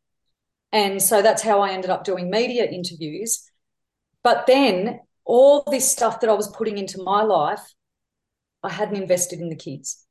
And 0.72 1.02
so 1.02 1.22
that's 1.22 1.42
how 1.42 1.60
I 1.60 1.70
ended 1.70 1.90
up 1.90 2.04
doing 2.04 2.30
media 2.30 2.64
interviews. 2.64 3.50
But 4.22 4.46
then 4.46 5.00
all 5.24 5.64
this 5.70 5.90
stuff 5.90 6.20
that 6.20 6.30
I 6.30 6.34
was 6.34 6.48
putting 6.48 6.78
into 6.78 7.02
my 7.02 7.22
life, 7.22 7.62
I 8.62 8.70
hadn't 8.70 9.00
invested 9.00 9.40
in 9.40 9.48
the 9.48 9.56
kids. 9.56 10.06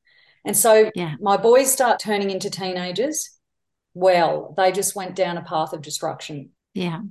And 0.46 0.56
so 0.56 0.90
yeah. 0.96 1.16
my 1.20 1.38
boys 1.38 1.72
start 1.72 2.00
turning 2.00 2.32
into 2.32 2.50
teenagers. 2.50 3.38
Well, 3.94 4.54
they 4.58 4.72
just 4.72 4.96
went 4.96 5.16
down 5.16 5.38
a 5.38 5.44
path 5.44 5.74
of 5.74 5.82
destruction. 5.82 6.52
Yeah. 6.74 7.02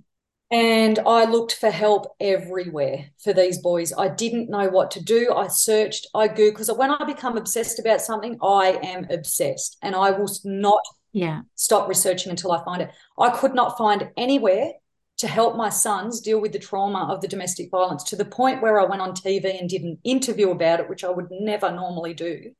And 0.51 0.99
I 1.01 1.27
looked 1.27 1.55
for 1.55 1.71
help 1.71 2.07
everywhere 2.21 3.11
for 3.23 3.35
these 3.35 3.59
boys. 3.59 3.93
I 3.93 4.09
didn't 4.09 4.49
know 4.49 4.69
what 4.69 4.91
to 4.93 5.05
do. 5.05 5.35
I 5.35 5.49
searched, 5.49 6.07
I 6.15 6.27
Googled, 6.29 6.53
because 6.53 6.73
when 6.73 6.91
I 6.91 7.05
become 7.05 7.37
obsessed 7.37 7.79
about 7.79 8.01
something, 8.01 8.39
I 8.43 8.79
am 8.83 9.07
obsessed 9.11 9.77
and 9.83 9.95
I 9.95 10.11
will 10.13 10.31
not 10.45 10.81
yeah. 11.19 11.41
stop 11.55 11.89
researching 11.89 12.31
until 12.31 12.53
i 12.53 12.65
find 12.65 12.83
it. 12.83 12.91
I 13.19 13.31
could 13.31 13.55
not 13.55 13.77
find 13.79 14.11
anywhere 14.17 14.73
to 15.19 15.27
help 15.27 15.57
my 15.57 15.69
sons 15.69 16.21
deal 16.21 16.41
with 16.41 16.53
the 16.53 16.59
trauma 16.59 17.09
of 17.13 17.21
the 17.21 17.29
domestic 17.29 17.71
violence 17.71 18.05
to 18.05 18.17
the 18.17 18.25
point 18.25 18.63
where 18.63 18.81
i 18.81 18.85
went 18.85 19.03
on 19.03 19.13
tv 19.13 19.59
and 19.59 19.69
did 19.69 19.83
an 19.83 19.99
interview 20.05 20.51
about 20.51 20.81
it 20.81 20.89
which 20.89 21.05
i 21.05 21.11
would 21.11 21.29
never 21.31 21.71
normally 21.71 22.15
do. 22.15 22.53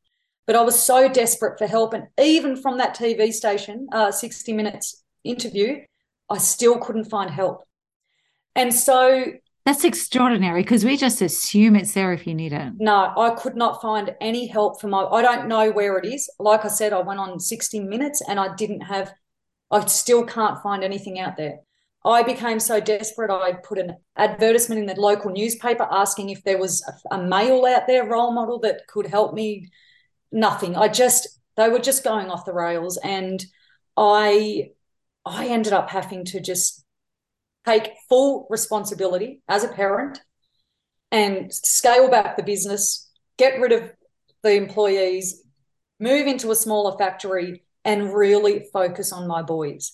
But 0.47 0.57
i 0.57 0.63
was 0.63 0.81
so 0.81 1.09
desperate 1.09 1.59
for 1.59 1.67
help 1.67 1.95
and 1.95 2.09
even 2.19 2.57
from 2.57 2.79
that 2.79 2.97
tv 2.97 3.33
station 3.33 3.87
uh, 3.93 4.11
60 4.11 4.53
minutes 4.53 5.05
interview 5.25 5.81
i 6.31 6.39
still 6.39 6.79
couldn't 6.79 7.11
find 7.11 7.31
help. 7.31 7.65
And 8.55 8.75
so 8.75 9.25
that's 9.69 9.85
extraordinary 9.85 10.63
because 10.63 10.83
we 10.83 10.97
just 10.97 11.21
assume 11.21 11.77
it's 11.77 11.93
there 11.93 12.15
if 12.15 12.27
you 12.27 12.35
need 12.35 12.55
it. 12.55 12.73
No, 12.79 13.13
I 13.15 13.35
could 13.39 13.55
not 13.55 13.83
find 13.83 14.15
any 14.19 14.47
help 14.47 14.81
for 14.81 14.89
my. 14.89 15.05
I 15.05 15.21
don't 15.21 15.47
know 15.47 15.71
where 15.71 15.99
it 15.99 16.07
is. 16.07 16.31
Like 16.39 16.65
I 16.65 16.69
said, 16.69 16.95
I 16.95 17.01
went 17.01 17.21
on 17.21 17.39
60 17.39 17.81
minutes 17.81 18.23
and 18.27 18.41
I 18.41 18.55
didn't 18.55 18.81
have, 18.81 19.13
I 19.71 19.85
still 19.85 20.25
can't 20.25 20.63
find 20.63 20.83
anything 20.83 21.19
out 21.19 21.37
there. 21.37 21.59
I 22.03 22.23
became 22.23 22.61
so 22.61 22.81
desperate, 22.81 23.31
I 23.31 23.53
put 23.63 23.77
an 23.77 23.97
advertisement 24.17 24.81
in 24.81 24.87
the 24.87 24.99
local 24.99 25.33
newspaper 25.33 25.87
asking 25.91 26.31
if 26.31 26.43
there 26.45 26.57
was 26.57 26.83
a, 27.11 27.17
a 27.17 27.23
male 27.23 27.67
out 27.67 27.87
there, 27.87 28.09
role 28.09 28.33
model 28.33 28.61
that 28.61 28.87
could 28.89 29.07
help 29.07 29.35
me. 29.35 29.69
Nothing. 30.33 30.77
I 30.77 30.89
just, 30.89 31.29
they 31.59 31.69
were 31.69 31.79
just 31.79 32.05
going 32.05 32.31
off 32.31 32.47
the 32.47 32.55
rails. 32.55 32.97
And 33.05 33.45
I, 33.99 34.71
I 35.27 35.49
ended 35.49 35.75
up 35.75 35.91
having 35.91 36.25
to 36.27 36.41
just 36.41 36.87
take 37.67 37.93
full 38.09 38.47
responsibility 38.51 39.43
as 39.49 39.65
a 39.65 39.69
parent 39.69 40.21
and 41.11 41.53
scale 41.53 42.11
back 42.11 42.37
the 42.37 42.43
business, 42.43 43.11
get 43.39 43.61
rid 43.61 43.73
of 43.73 43.91
the 44.43 44.53
employees, 44.53 45.43
move 46.01 46.27
into 46.27 46.51
a 46.51 46.57
smaller 46.57 46.97
factory, 46.99 47.65
and 47.85 48.13
really 48.13 48.67
focus 48.73 49.13
on 49.13 49.27
my 49.27 49.43
boys. 49.43 49.93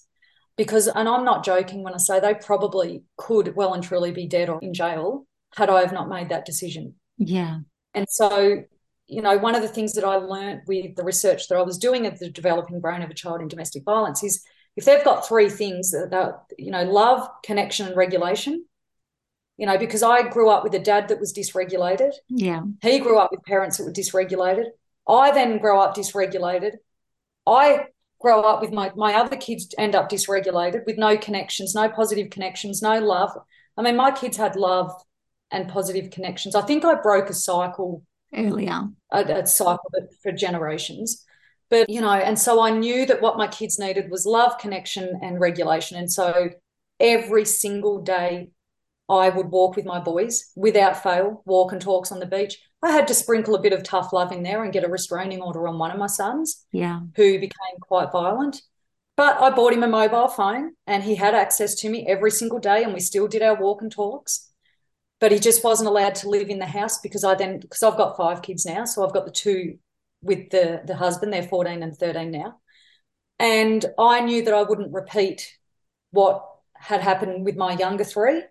Because, 0.57 0.87
and 0.89 1.09
I'm 1.09 1.25
not 1.25 1.45
joking 1.45 1.83
when 1.83 1.95
I 1.95 1.99
say 1.99 2.21
they 2.21 2.35
probably 2.35 3.05
could 3.17 3.57
well 3.57 3.75
and 3.75 3.83
truly 3.83 4.13
be 4.13 4.27
dead 4.27 4.49
or 4.49 4.59
in 4.61 4.75
jail 4.75 5.27
had 5.57 5.71
I 5.71 5.81
have 5.81 5.93
not 5.93 6.09
made 6.09 6.29
that 6.29 6.45
decision. 6.45 6.95
Yeah. 7.19 7.61
And 7.93 8.07
so, 8.09 8.63
you 9.07 9.23
know, 9.23 9.37
one 9.39 9.55
of 9.55 9.63
the 9.63 9.69
things 9.69 9.95
that 9.95 10.05
I 10.05 10.17
learned 10.17 10.63
with 10.67 10.97
the 10.97 11.05
research 11.05 11.49
that 11.49 11.59
I 11.59 11.63
was 11.63 11.79
doing 11.79 12.07
at 12.07 12.19
the 12.19 12.31
developing 12.31 12.81
brain 12.81 13.03
of 13.03 13.11
a 13.11 13.15
child 13.15 13.41
in 13.41 13.49
domestic 13.49 13.85
violence 13.85 14.23
is 14.23 14.45
if 14.77 14.85
they've 14.85 15.05
got 15.05 15.27
three 15.27 15.49
things 15.49 15.93
that, 15.93 16.45
you 16.59 16.71
know, 16.71 16.85
love, 16.85 17.29
connection, 17.45 17.87
and 17.87 17.97
regulation, 17.97 18.65
you 19.57 19.67
know, 19.67 19.79
because 19.79 20.03
I 20.03 20.29
grew 20.29 20.51
up 20.51 20.65
with 20.65 20.75
a 20.75 20.81
dad 20.81 21.09
that 21.09 21.21
was 21.21 21.33
dysregulated. 21.33 22.13
Yeah. 22.29 22.63
He 22.83 22.99
grew 22.99 23.19
up 23.19 23.31
with 23.31 23.45
parents 23.45 23.79
that 23.79 23.85
were 23.85 23.93
dysregulated. 23.93 24.67
I 25.09 25.31
then 25.31 25.59
grow 25.59 25.81
up 25.81 25.95
dysregulated. 25.95 26.73
I 27.47 27.87
grow 28.21 28.41
up 28.41 28.63
with 28.63 28.73
my 28.73 28.91
my 28.97 29.15
other 29.15 29.37
kids 29.37 29.75
end 29.79 29.95
up 29.95 30.09
dysregulated 30.09 30.87
with 30.87 30.97
no 30.97 31.17
connections, 31.17 31.75
no 31.75 31.89
positive 31.89 32.31
connections, 32.31 32.83
no 32.83 32.99
love. 32.99 33.31
I 33.77 33.83
mean, 33.83 33.97
my 33.97 34.11
kids 34.11 34.37
had 34.37 34.57
love 34.57 34.91
and 35.51 35.69
positive 35.69 36.11
connections. 36.11 36.55
I 36.55 36.63
think 36.63 36.85
I 36.85 36.95
broke 36.95 37.29
a 37.29 37.35
cycle 37.35 38.03
earlier, 38.35 38.89
a, 39.13 39.23
a 39.23 39.47
cycle 39.47 39.91
for 40.23 40.33
generations. 40.33 41.25
But 41.75 41.91
you 41.91 42.01
know, 42.01 42.13
and 42.13 42.39
so 42.39 42.61
I 42.61 42.71
knew 42.71 43.05
that 43.07 43.21
what 43.21 43.37
my 43.37 43.49
kids 43.49 43.81
needed 43.81 44.09
was 44.09 44.25
love, 44.25 44.59
connection, 44.59 45.19
and 45.21 45.41
regulation. 45.41 45.99
And 45.99 46.09
so 46.11 46.51
every 47.01 47.45
single 47.45 48.01
day 48.01 48.51
I 49.09 49.29
would 49.29 49.51
walk 49.51 49.75
with 49.75 49.85
my 49.85 49.99
boys 49.99 50.53
without 50.55 51.03
fail, 51.03 51.43
walk 51.47 51.73
and 51.73 51.81
talks 51.81 52.13
on 52.13 52.21
the 52.21 52.27
beach. 52.27 52.61
I 52.81 52.93
had 52.93 53.09
to 53.09 53.15
sprinkle 53.15 53.57
a 53.57 53.61
bit 53.61 53.73
of 53.73 53.83
tough 53.83 54.13
love 54.13 54.31
in 54.31 54.45
there 54.45 54.63
and 54.63 54.73
get 54.73 54.85
a 54.85 54.89
restraining 54.89 55.43
order 55.43 55.67
on 55.67 55.77
one 55.77 55.91
of 55.91 55.99
my 55.99 56.07
sons, 56.07 56.65
yeah, 56.71 57.01
who 57.17 57.41
became 57.41 57.81
quite 57.81 58.13
violent. 58.13 58.63
But 59.17 59.41
I 59.41 59.51
bought 59.51 59.73
him 59.73 59.83
a 59.83 59.89
mobile 59.89 60.29
phone 60.29 60.75
and 60.87 61.03
he 61.03 61.17
had 61.17 61.35
access 61.35 61.75
to 61.81 61.89
me 61.89 62.07
every 62.07 62.31
single 62.31 62.61
day, 62.61 62.85
and 62.85 62.95
we 62.95 63.01
still 63.01 63.27
did 63.27 63.43
our 63.43 63.61
walk 63.61 63.83
and 63.83 63.91
talks. 63.91 64.49
But 65.19 65.33
he 65.33 65.41
just 65.41 65.65
wasn't 65.65 65.89
allowed 65.89 66.15
to 66.17 66.29
live 66.29 66.51
in 66.51 66.61
the 66.61 66.67
house 66.67 67.01
because 67.01 67.25
I 67.25 67.35
then 67.35 67.59
because 67.59 67.83
I've 67.83 67.97
got 67.97 68.17
five 68.17 68.43
kids 68.43 68.65
now, 68.65 68.85
so 68.85 69.05
I've 69.05 69.13
got 69.13 69.25
the 69.25 69.33
two 69.33 69.79
with 70.25 70.51
the 70.51 70.83
the 70.87 70.97
husband. 70.97 71.33
They're 71.33 71.43
fourteen 71.43 71.83
and 71.83 71.97
thirteen 71.97 72.31
now, 72.31 72.61
and 73.39 73.85
I 73.99 74.21
knew 74.21 74.45
that 74.45 74.55
I 74.55 74.63
wouldn't 74.63 74.93
repeat 74.93 75.57
what 76.11 76.45
had 76.75 77.01
happened 77.01 77.45
with 77.45 77.57
my 77.57 77.73
younger 77.73 78.05
three 78.05 78.43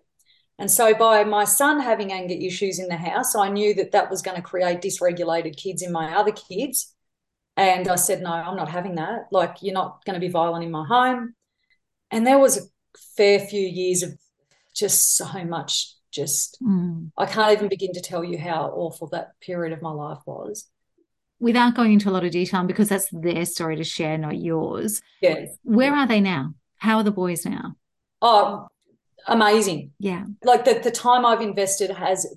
and 0.58 0.70
so, 0.70 0.94
by 0.94 1.24
my 1.24 1.44
son 1.44 1.80
having 1.80 2.12
anger 2.12 2.34
issues 2.34 2.78
in 2.78 2.88
the 2.88 2.96
house, 2.96 3.34
I 3.34 3.48
knew 3.48 3.74
that 3.74 3.92
that 3.92 4.10
was 4.10 4.22
going 4.22 4.36
to 4.36 4.42
create 4.42 4.80
dysregulated 4.80 5.56
kids 5.56 5.82
in 5.82 5.90
my 5.90 6.14
other 6.14 6.30
kids. 6.30 6.94
And 7.56 7.88
I 7.88 7.96
said, 7.96 8.22
No, 8.22 8.30
I'm 8.30 8.56
not 8.56 8.70
having 8.70 8.94
that. 8.96 9.26
Like, 9.32 9.56
you're 9.62 9.74
not 9.74 10.04
going 10.04 10.14
to 10.14 10.24
be 10.24 10.30
violent 10.30 10.64
in 10.64 10.70
my 10.70 10.86
home. 10.86 11.34
And 12.10 12.26
there 12.26 12.38
was 12.38 12.56
a 12.56 12.68
fair 13.16 13.40
few 13.40 13.66
years 13.66 14.04
of 14.04 14.16
just 14.74 15.16
so 15.16 15.26
much, 15.44 15.92
just, 16.12 16.58
mm. 16.62 17.10
I 17.18 17.26
can't 17.26 17.52
even 17.52 17.68
begin 17.68 17.92
to 17.94 18.00
tell 18.00 18.22
you 18.22 18.38
how 18.38 18.70
awful 18.74 19.08
that 19.08 19.32
period 19.40 19.72
of 19.72 19.82
my 19.82 19.90
life 19.90 20.20
was. 20.24 20.68
Without 21.44 21.74
going 21.74 21.92
into 21.92 22.08
a 22.08 22.12
lot 22.12 22.24
of 22.24 22.30
detail, 22.30 22.64
because 22.64 22.88
that's 22.88 23.06
their 23.12 23.44
story 23.44 23.76
to 23.76 23.84
share, 23.84 24.16
not 24.16 24.38
yours. 24.38 25.02
Yes. 25.20 25.50
Where 25.62 25.94
are 25.94 26.06
they 26.06 26.18
now? 26.18 26.54
How 26.78 26.96
are 26.96 27.02
the 27.02 27.10
boys 27.10 27.44
now? 27.44 27.76
Oh, 28.22 28.68
amazing. 29.26 29.92
Yeah. 29.98 30.24
Like 30.42 30.64
the, 30.64 30.80
the 30.82 30.90
time 30.90 31.26
I've 31.26 31.42
invested 31.42 31.90
has, 31.90 32.34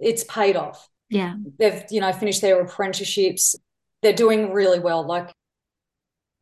it's 0.00 0.24
paid 0.24 0.56
off. 0.56 0.88
Yeah. 1.08 1.36
They've, 1.60 1.84
you 1.90 2.00
know, 2.00 2.12
finished 2.12 2.40
their 2.40 2.60
apprenticeships. 2.60 3.54
They're 4.02 4.12
doing 4.12 4.52
really 4.52 4.80
well. 4.80 5.06
Like, 5.06 5.32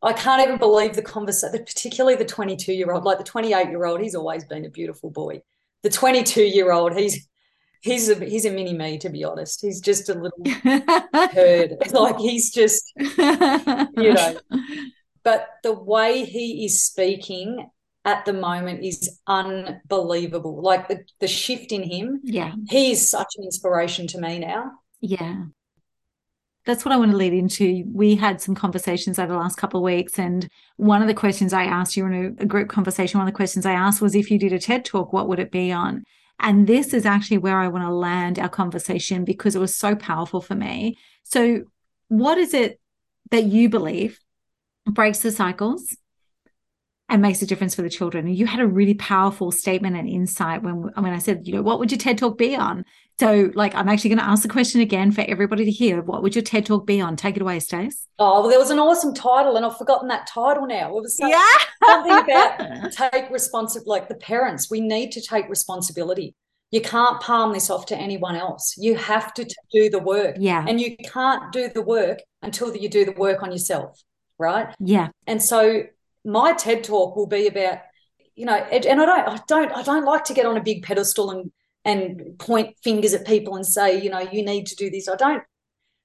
I 0.02 0.14
can't 0.14 0.42
even 0.42 0.56
believe 0.56 0.94
the 0.94 1.02
conversation, 1.02 1.62
particularly 1.62 2.16
the 2.16 2.24
22 2.24 2.72
year 2.72 2.90
old, 2.90 3.04
like 3.04 3.18
the 3.18 3.24
28 3.24 3.68
year 3.68 3.84
old, 3.84 4.00
he's 4.00 4.14
always 4.14 4.46
been 4.46 4.64
a 4.64 4.70
beautiful 4.70 5.10
boy. 5.10 5.42
The 5.82 5.90
22 5.90 6.42
year 6.42 6.72
old, 6.72 6.96
he's, 6.96 7.28
he's 7.82 8.08
a, 8.08 8.24
he's 8.24 8.44
a 8.44 8.50
mini 8.50 8.74
me, 8.74 8.98
to 8.98 9.08
be 9.08 9.24
honest. 9.24 9.60
He's 9.60 9.80
just 9.80 10.08
a 10.08 10.14
little. 10.14 10.38
It's 11.38 11.92
like 11.92 12.18
he's 12.18 12.50
just, 12.50 12.92
you 12.96 14.14
know, 14.14 14.38
but 15.22 15.48
the 15.62 15.72
way 15.72 16.24
he 16.24 16.64
is 16.64 16.84
speaking 16.84 17.68
at 18.06 18.24
the 18.24 18.32
moment 18.32 18.84
is 18.84 19.18
unbelievable. 19.26 20.62
Like 20.62 20.88
the, 20.88 21.04
the 21.20 21.26
shift 21.26 21.72
in 21.72 21.82
him. 21.82 22.20
Yeah. 22.22 22.52
He 22.70 22.92
is 22.92 23.10
such 23.10 23.34
an 23.36 23.44
inspiration 23.44 24.06
to 24.08 24.20
me 24.20 24.38
now. 24.38 24.70
Yeah. 25.00 25.46
That's 26.64 26.84
what 26.84 26.92
I 26.92 26.96
want 26.96 27.10
to 27.10 27.16
lead 27.16 27.32
into. 27.32 27.84
We 27.92 28.14
had 28.14 28.40
some 28.40 28.54
conversations 28.54 29.18
over 29.18 29.32
the 29.32 29.38
last 29.38 29.56
couple 29.56 29.78
of 29.78 29.84
weeks. 29.84 30.18
And 30.18 30.48
one 30.76 31.02
of 31.02 31.08
the 31.08 31.14
questions 31.14 31.52
I 31.52 31.64
asked 31.64 31.96
you 31.96 32.06
in 32.06 32.14
a, 32.38 32.42
a 32.42 32.46
group 32.46 32.68
conversation, 32.68 33.18
one 33.18 33.26
of 33.26 33.32
the 33.32 33.36
questions 33.36 33.66
I 33.66 33.72
asked 33.72 34.00
was 34.00 34.14
if 34.14 34.30
you 34.30 34.38
did 34.38 34.52
a 34.52 34.58
TED 34.58 34.84
talk, 34.84 35.12
what 35.12 35.28
would 35.28 35.40
it 35.40 35.50
be 35.50 35.72
on? 35.72 36.04
And 36.38 36.66
this 36.66 36.92
is 36.92 37.06
actually 37.06 37.38
where 37.38 37.58
I 37.58 37.68
want 37.68 37.84
to 37.84 37.90
land 37.90 38.38
our 38.38 38.48
conversation 38.48 39.24
because 39.24 39.56
it 39.56 39.60
was 39.60 39.74
so 39.74 39.96
powerful 39.96 40.40
for 40.40 40.54
me. 40.54 40.98
So, 41.22 41.64
what 42.08 42.38
is 42.38 42.54
it 42.54 42.80
that 43.30 43.44
you 43.44 43.68
believe 43.68 44.20
breaks 44.86 45.20
the 45.20 45.32
cycles 45.32 45.96
and 47.08 47.22
makes 47.22 47.42
a 47.42 47.46
difference 47.46 47.74
for 47.74 47.82
the 47.82 47.90
children. 47.90 48.26
You 48.26 48.46
had 48.46 48.60
a 48.60 48.66
really 48.66 48.94
powerful 48.94 49.52
statement 49.52 49.96
and 49.96 50.08
insight 50.08 50.62
when 50.62 50.82
when 50.82 51.12
I 51.12 51.18
said, 51.18 51.46
you 51.46 51.54
know, 51.54 51.62
what 51.62 51.78
would 51.78 51.90
your 51.90 51.98
TED 51.98 52.18
talk 52.18 52.36
be 52.36 52.56
on? 52.56 52.84
So, 53.18 53.50
like, 53.54 53.74
I'm 53.74 53.88
actually 53.88 54.10
going 54.10 54.18
to 54.18 54.26
ask 54.26 54.42
the 54.42 54.48
question 54.48 54.82
again 54.82 55.10
for 55.10 55.22
everybody 55.22 55.64
to 55.64 55.70
hear. 55.70 56.02
What 56.02 56.22
would 56.22 56.34
your 56.34 56.42
TED 56.42 56.66
talk 56.66 56.86
be 56.86 57.00
on? 57.00 57.16
Take 57.16 57.36
it 57.36 57.42
away, 57.42 57.60
Stace. 57.60 58.06
Oh, 58.18 58.40
well, 58.40 58.50
there 58.50 58.58
was 58.58 58.70
an 58.70 58.78
awesome 58.78 59.14
title, 59.14 59.56
and 59.56 59.64
I've 59.64 59.78
forgotten 59.78 60.08
that 60.08 60.26
title 60.26 60.66
now. 60.66 60.94
It 60.96 61.02
was 61.02 61.16
yeah. 61.18 61.40
something 61.86 62.12
about 62.12 62.92
take 63.12 63.30
responsibility. 63.30 63.88
Like 63.88 64.08
the 64.08 64.16
parents, 64.16 64.70
we 64.70 64.82
need 64.82 65.12
to 65.12 65.22
take 65.22 65.48
responsibility. 65.48 66.34
You 66.70 66.82
can't 66.82 67.18
palm 67.20 67.54
this 67.54 67.70
off 67.70 67.86
to 67.86 67.96
anyone 67.96 68.36
else. 68.36 68.74
You 68.76 68.96
have 68.96 69.32
to 69.34 69.44
do 69.72 69.88
the 69.88 70.00
work. 70.00 70.36
Yeah. 70.38 70.64
And 70.68 70.78
you 70.78 70.96
can't 70.96 71.52
do 71.52 71.70
the 71.72 71.82
work 71.82 72.18
until 72.42 72.76
you 72.76 72.88
do 72.88 73.04
the 73.06 73.12
work 73.12 73.42
on 73.42 73.50
yourself. 73.50 74.02
Right. 74.38 74.74
Yeah. 74.78 75.08
And 75.26 75.42
so 75.42 75.84
my 76.24 76.52
TED 76.52 76.84
talk 76.84 77.16
will 77.16 77.28
be 77.28 77.46
about, 77.46 77.78
you 78.34 78.44
know, 78.44 78.56
and 78.56 79.00
I 79.00 79.06
don't, 79.06 79.28
I 79.28 79.40
don't, 79.46 79.72
I 79.72 79.82
don't 79.82 80.04
like 80.04 80.24
to 80.24 80.34
get 80.34 80.44
on 80.44 80.56
a 80.56 80.62
big 80.62 80.82
pedestal 80.82 81.30
and 81.30 81.50
and 81.86 82.36
point 82.38 82.76
fingers 82.82 83.14
at 83.14 83.26
people 83.26 83.54
and 83.54 83.64
say, 83.64 84.02
you 84.02 84.10
know, 84.10 84.18
you 84.18 84.44
need 84.44 84.66
to 84.66 84.76
do 84.76 84.90
this. 84.90 85.08
I 85.08 85.14
don't. 85.14 85.42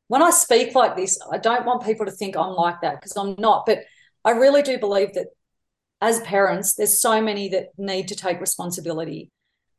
When 0.08 0.22
I 0.22 0.30
speak 0.30 0.76
like 0.76 0.96
this, 0.96 1.18
I 1.32 1.38
don't 1.38 1.66
want 1.66 1.84
people 1.84 2.06
to 2.06 2.12
think 2.12 2.38
I'm 2.38 2.54
like 2.54 2.82
that 2.82 3.02
because 3.02 3.18
I'm 3.18 3.36
not. 3.40 3.66
But 3.66 3.80
I 4.24 4.32
really 4.32 4.62
do 4.62 4.78
believe 4.78 5.14
that 5.14 5.28
as 6.02 6.20
parents, 6.22 6.76
there's 6.76 7.02
so 7.02 7.22
many 7.22 7.50
that 7.50 7.70
need 7.78 8.10
to 8.10 8.16
take 8.16 8.40
responsibility. 8.40 9.32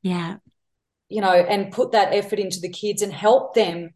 Yeah. 0.02 0.36
You 1.08 1.20
know, 1.20 1.32
and 1.32 1.70
put 1.70 1.92
that 1.92 2.12
effort 2.12 2.40
into 2.40 2.60
the 2.60 2.70
kids 2.70 3.02
and 3.02 3.12
help 3.12 3.54
them 3.54 3.90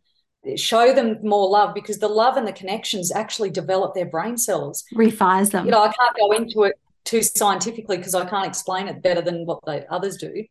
show 0.55 0.93
them 0.93 1.19
more 1.25 1.49
love 1.49 1.75
because 1.75 1.99
the 1.99 2.07
love 2.07 2.37
and 2.37 2.47
the 2.47 2.53
connections 2.53 3.11
actually 3.11 3.51
develop 3.51 3.95
their 3.97 4.07
brain 4.07 4.37
cells 4.37 4.85
refires 4.95 5.51
them 5.51 5.65
you 5.65 5.73
know 5.73 5.83
i 5.83 5.93
can't 5.93 6.17
go 6.17 6.31
into 6.31 6.63
it 6.63 6.79
too 7.03 7.21
scientifically 7.21 7.97
because 7.97 8.15
i 8.15 8.25
can't 8.25 8.47
explain 8.47 8.87
it 8.87 9.03
better 9.03 9.21
than 9.21 9.45
what 9.45 9.59
the 9.65 9.85
others 9.93 10.17
do 10.17 10.45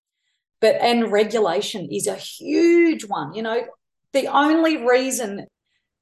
but 0.61 0.75
and 0.81 1.11
regulation 1.11 1.87
is 1.91 2.07
a 2.07 2.15
huge 2.15 3.05
one 3.05 3.33
you 3.33 3.41
know 3.41 3.61
the 4.13 4.27
only 4.27 4.77
reason 4.77 5.45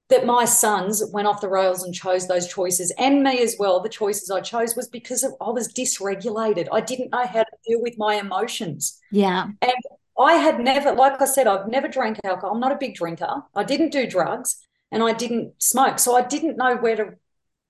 that 0.09 0.25
my 0.25 0.45
sons 0.45 1.01
went 1.11 1.27
off 1.27 1.41
the 1.41 1.49
rails 1.49 1.83
and 1.83 1.93
chose 1.93 2.27
those 2.27 2.47
choices 2.47 2.91
and 2.97 3.23
me 3.23 3.41
as 3.41 3.55
well 3.57 3.79
the 3.79 3.89
choices 3.89 4.29
i 4.29 4.39
chose 4.41 4.75
was 4.75 4.87
because 4.87 5.23
i 5.23 5.49
was 5.49 5.71
dysregulated 5.73 6.67
i 6.71 6.81
didn't 6.81 7.11
know 7.11 7.25
how 7.25 7.43
to 7.43 7.57
deal 7.67 7.81
with 7.81 7.97
my 7.97 8.15
emotions 8.15 8.99
yeah 9.11 9.47
and 9.61 9.73
I 10.19 10.33
had 10.33 10.59
never, 10.59 10.93
like 10.93 11.19
I 11.21 11.25
said, 11.25 11.47
I've 11.47 11.67
never 11.67 11.87
drank 11.87 12.19
alcohol. 12.23 12.51
I'm 12.53 12.59
not 12.59 12.71
a 12.71 12.77
big 12.77 12.95
drinker. 12.95 13.43
I 13.55 13.63
didn't 13.63 13.91
do 13.91 14.07
drugs 14.07 14.57
and 14.91 15.03
I 15.03 15.13
didn't 15.13 15.61
smoke. 15.61 15.99
So 15.99 16.15
I 16.15 16.21
didn't 16.21 16.57
know 16.57 16.75
where 16.77 16.95
to 16.95 17.15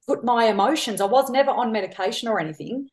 put 0.08 0.24
my 0.24 0.46
emotions. 0.46 1.00
I 1.00 1.06
was 1.06 1.30
never 1.30 1.52
on 1.52 1.72
medication 1.72 2.28
or 2.28 2.40
anything. 2.40 2.90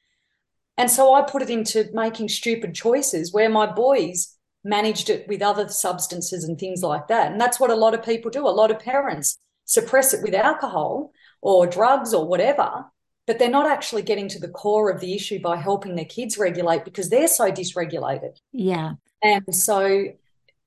And 0.81 0.91
so 0.91 1.13
I 1.13 1.21
put 1.21 1.43
it 1.43 1.51
into 1.51 1.91
making 1.93 2.31
stupid 2.31 2.75
choices 2.75 3.35
where 3.35 3.51
my 3.51 3.71
boys 3.71 4.39
managed 4.65 5.11
it 5.11 5.29
with 5.29 5.43
other 5.43 5.69
substances 5.69 6.45
and 6.45 6.59
things 6.59 6.83
like 6.83 7.07
that. 7.09 7.31
And 7.31 7.39
that's 7.39 7.61
what 7.61 7.69
a 7.69 7.75
lot 7.75 7.93
of 7.93 8.03
people 8.03 8.31
do. 8.31 8.49
A 8.49 8.49
lot 8.49 8.71
of 8.71 8.79
parents 8.79 9.37
suppress 9.67 10.15
it 10.15 10.23
with 10.23 10.33
alcohol 10.33 11.13
or 11.43 11.67
drugs 11.67 12.15
or 12.15 12.27
whatever, 12.27 12.87
but 13.27 13.39
they're 13.39 13.51
not 13.51 13.71
actually 13.71 14.01
getting 14.01 14.27
to 14.29 14.39
the 14.39 14.49
core 14.49 14.91
of 14.91 15.03
the 15.03 15.13
issue 15.13 15.39
by 15.39 15.57
helping 15.57 15.97
their 15.97 16.07
kids 16.07 16.39
regulate 16.39 16.87
because 16.87 17.11
they're 17.11 17.29
so 17.29 17.53
dysregulated. 17.53 18.39
Yeah. 18.51 18.95
And 19.23 19.55
so 19.55 20.07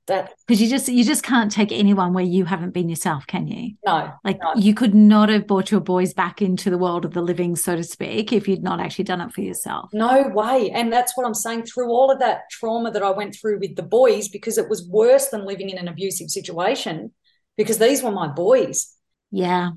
that 0.08 0.34
because 0.46 0.62
you 0.62 0.68
just 0.68 0.90
you 0.90 1.04
just 1.04 1.24
can't 1.24 1.52
take 1.52 1.72
anyone 1.72 2.14
where 2.14 2.24
you 2.24 2.46
haven't 2.46 2.72
been 2.72 2.90
yourself 2.90 3.26
can 3.26 3.48
you 3.48 3.74
no 3.86 4.12
like 4.24 4.38
no. 4.42 4.54
you 4.56 4.74
could 4.74 4.94
not 4.94 5.30
have 5.30 5.48
brought 5.48 5.72
your 5.72 5.80
boys 5.80 6.14
back 6.14 6.42
into 6.42 6.70
the 6.70 6.78
world 6.78 7.06
of 7.06 7.14
the 7.14 7.22
living 7.22 7.56
so 7.56 7.76
to 7.76 7.84
speak 7.84 8.34
if 8.34 8.48
you'd 8.48 8.64
not 8.64 8.80
actually 8.80 9.06
done 9.06 9.22
it 9.22 9.32
for 9.32 9.42
yourself 9.42 9.90
no 9.94 10.28
way 10.30 10.70
and 10.72 10.92
that's 10.92 11.16
what 11.16 11.26
i'm 11.26 11.34
saying 11.34 11.64
through 11.64 11.90
all 11.90 12.12
of 12.12 12.20
that 12.20 12.50
trauma 12.52 12.92
that 12.92 13.04
i 13.04 13.10
went 13.10 13.36
through 13.36 13.60
with 13.60 13.76
the 13.76 13.84
boys 13.84 14.28
because 14.28 14.58
it 14.58 14.70
was 14.70 14.88
worse 14.88 15.30
than 15.30 15.46
living 15.46 15.70
in 15.70 15.78
an 15.78 15.88
abusive 15.88 16.30
situation 16.30 17.12
because 17.56 17.78
these 17.78 18.04
were 18.04 18.12
my 18.12 18.28
boys 18.28 18.96
yeah 19.32 19.72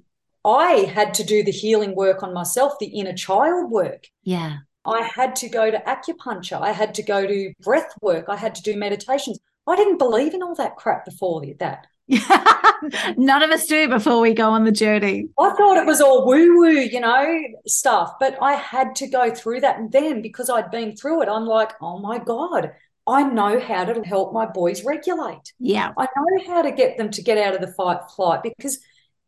i 0.44 0.90
had 0.92 1.14
to 1.14 1.22
do 1.22 1.44
the 1.44 1.52
healing 1.52 1.94
work 1.94 2.22
on 2.22 2.34
myself 2.34 2.74
the 2.80 2.86
inner 2.86 3.14
child 3.14 3.70
work 3.70 4.08
yeah 4.22 4.58
I 4.88 5.02
had 5.02 5.34
to 5.36 5.48
go 5.48 5.68
to 5.68 5.78
acupuncture. 5.78 6.60
I 6.60 6.70
had 6.70 6.94
to 6.94 7.02
go 7.02 7.26
to 7.26 7.52
breath 7.60 7.92
work. 8.00 8.26
I 8.28 8.36
had 8.36 8.54
to 8.54 8.62
do 8.62 8.76
meditations. 8.76 9.40
I 9.66 9.76
didn't 9.76 9.98
believe 9.98 10.34
in 10.34 10.42
all 10.42 10.54
that 10.56 10.76
crap 10.76 11.04
before 11.04 11.42
that. 11.58 11.86
None 13.16 13.42
of 13.42 13.50
us 13.50 13.66
do 13.66 13.88
before 13.88 14.20
we 14.20 14.32
go 14.32 14.50
on 14.50 14.64
the 14.64 14.70
journey. 14.70 15.28
I 15.38 15.50
thought 15.50 15.76
it 15.76 15.86
was 15.86 16.00
all 16.00 16.24
woo 16.24 16.58
woo, 16.58 16.70
you 16.70 17.00
know, 17.00 17.42
stuff, 17.66 18.12
but 18.20 18.38
I 18.40 18.52
had 18.52 18.94
to 18.96 19.08
go 19.08 19.34
through 19.34 19.60
that. 19.62 19.78
And 19.78 19.90
then 19.90 20.22
because 20.22 20.48
I'd 20.48 20.70
been 20.70 20.94
through 20.94 21.22
it, 21.22 21.28
I'm 21.28 21.46
like, 21.46 21.72
oh 21.80 21.98
my 21.98 22.18
God, 22.18 22.72
I 23.08 23.24
know 23.24 23.58
how 23.58 23.84
to 23.84 24.02
help 24.02 24.32
my 24.32 24.46
boys 24.46 24.84
regulate. 24.84 25.52
Yeah. 25.58 25.92
I 25.96 26.06
know 26.16 26.54
how 26.54 26.62
to 26.62 26.70
get 26.70 26.96
them 26.96 27.10
to 27.10 27.22
get 27.22 27.38
out 27.38 27.54
of 27.54 27.60
the 27.60 27.72
fight 27.74 28.00
flight 28.14 28.42
because 28.44 28.78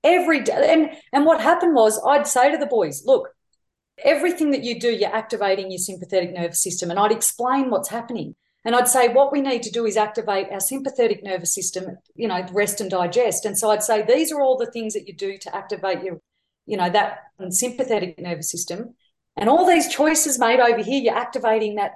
every 0.05 0.43
day, 0.43 0.73
and, 0.73 0.91
and 1.13 1.25
what 1.25 1.41
happened 1.41 1.75
was 1.75 2.01
I'd 2.07 2.29
say 2.29 2.53
to 2.53 2.59
the 2.59 2.67
boys, 2.67 3.05
look, 3.05 3.29
everything 4.05 4.53
that 4.53 4.63
you 4.63 4.79
do, 4.79 4.91
you're 4.91 5.15
activating 5.15 5.71
your 5.71 5.79
sympathetic 5.79 6.33
nervous 6.33 6.63
system. 6.63 6.91
And 6.91 6.99
I'd 6.99 7.13
explain 7.13 7.71
what's 7.71 7.89
happening. 7.89 8.37
And 8.69 8.77
I'd 8.77 8.87
say 8.87 9.09
what 9.09 9.33
we 9.33 9.41
need 9.41 9.63
to 9.63 9.71
do 9.71 9.87
is 9.87 9.97
activate 9.97 10.49
our 10.51 10.61
sympathetic 10.61 11.25
nervous 11.25 11.55
system, 11.55 11.97
you 12.15 12.29
know, 12.29 12.45
rest 12.53 12.83
and 12.83 12.91
digest. 12.91 13.47
And 13.47 13.57
so 13.57 13.71
I'd 13.71 13.83
say 13.83 14.03
these 14.03 14.31
are 14.31 14.43
all 14.43 14.59
the 14.59 14.71
things 14.71 14.93
that 14.93 15.09
you 15.09 15.15
do 15.15 15.39
to 15.39 15.57
activate 15.57 16.03
your, 16.03 16.21
you 16.67 16.77
know, 16.77 16.91
that 16.91 17.21
sympathetic 17.49 18.19
nervous 18.19 18.51
system. 18.51 18.95
And 19.39 19.49
all 19.49 19.65
these 19.65 19.89
choices 19.89 20.39
made 20.39 20.61
over 20.61 20.83
here, 20.83 21.01
you're 21.01 21.17
activating 21.17 21.77
that 21.77 21.93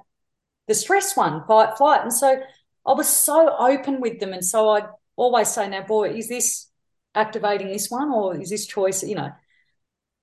the 0.66 0.72
stress 0.72 1.14
one, 1.14 1.44
fight, 1.46 1.76
flight. 1.76 2.00
And 2.00 2.12
so 2.12 2.40
I 2.86 2.92
was 2.94 3.06
so 3.06 3.54
open 3.54 4.00
with 4.00 4.18
them. 4.18 4.32
And 4.32 4.42
so 4.42 4.70
I'd 4.70 4.88
always 5.14 5.48
say, 5.48 5.68
now, 5.68 5.82
boy, 5.82 6.14
is 6.14 6.30
this 6.30 6.70
activating 7.14 7.68
this 7.68 7.90
one 7.90 8.10
or 8.14 8.40
is 8.40 8.48
this 8.48 8.64
choice, 8.64 9.02
you 9.02 9.16
know? 9.16 9.30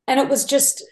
And 0.07 0.19
it 0.19 0.27
was 0.27 0.45
just, 0.45 0.83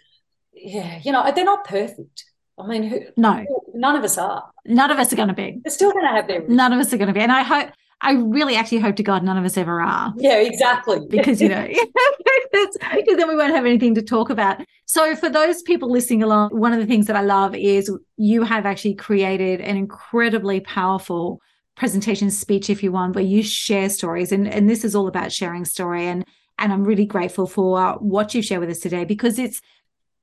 yeah, 0.52 1.00
you 1.02 1.10
know, 1.10 1.28
they're 1.34 1.44
not 1.44 1.64
perfect. 1.64 2.26
I 2.56 2.66
mean, 2.68 2.84
who, 2.84 3.00
no, 3.16 3.44
none 3.78 3.96
of 3.96 4.04
us 4.04 4.18
are. 4.18 4.50
None 4.66 4.90
of 4.90 4.98
us 4.98 5.12
are 5.12 5.16
going 5.16 5.28
to 5.28 5.34
be. 5.34 5.60
They're 5.62 5.70
still 5.70 5.92
going 5.92 6.04
to 6.04 6.12
have 6.12 6.28
their. 6.28 6.46
None 6.46 6.72
of 6.72 6.80
us 6.80 6.92
are 6.92 6.96
going 6.96 7.08
to 7.08 7.14
be, 7.14 7.20
and 7.20 7.32
I 7.32 7.42
hope. 7.42 7.70
I 8.00 8.12
really 8.12 8.54
actually 8.54 8.78
hope 8.78 8.94
to 8.94 9.02
God 9.02 9.24
none 9.24 9.36
of 9.36 9.44
us 9.44 9.56
ever 9.56 9.80
are. 9.80 10.14
Yeah, 10.16 10.38
exactly. 10.38 11.00
Because 11.10 11.42
you 11.42 11.48
know, 11.48 11.66
because 12.52 13.16
then 13.16 13.26
we 13.26 13.34
won't 13.34 13.52
have 13.52 13.66
anything 13.66 13.96
to 13.96 14.02
talk 14.02 14.30
about. 14.30 14.60
So 14.86 15.16
for 15.16 15.28
those 15.28 15.62
people 15.62 15.90
listening 15.90 16.22
along, 16.22 16.50
one 16.50 16.72
of 16.72 16.78
the 16.78 16.86
things 16.86 17.06
that 17.08 17.16
I 17.16 17.22
love 17.22 17.56
is 17.56 17.90
you 18.16 18.44
have 18.44 18.66
actually 18.66 18.94
created 18.94 19.60
an 19.60 19.76
incredibly 19.76 20.60
powerful 20.60 21.40
presentation 21.74 22.30
speech, 22.30 22.70
if 22.70 22.84
you 22.84 22.92
want, 22.92 23.16
where 23.16 23.24
you 23.24 23.42
share 23.42 23.88
stories, 23.88 24.30
and 24.30 24.46
and 24.46 24.70
this 24.70 24.84
is 24.84 24.94
all 24.94 25.08
about 25.08 25.32
sharing 25.32 25.64
story, 25.64 26.06
and 26.06 26.24
and 26.58 26.72
I'm 26.72 26.84
really 26.84 27.06
grateful 27.06 27.48
for 27.48 27.94
what 27.94 28.32
you've 28.32 28.44
shared 28.44 28.60
with 28.60 28.70
us 28.70 28.78
today 28.78 29.04
because 29.04 29.38
it's 29.40 29.60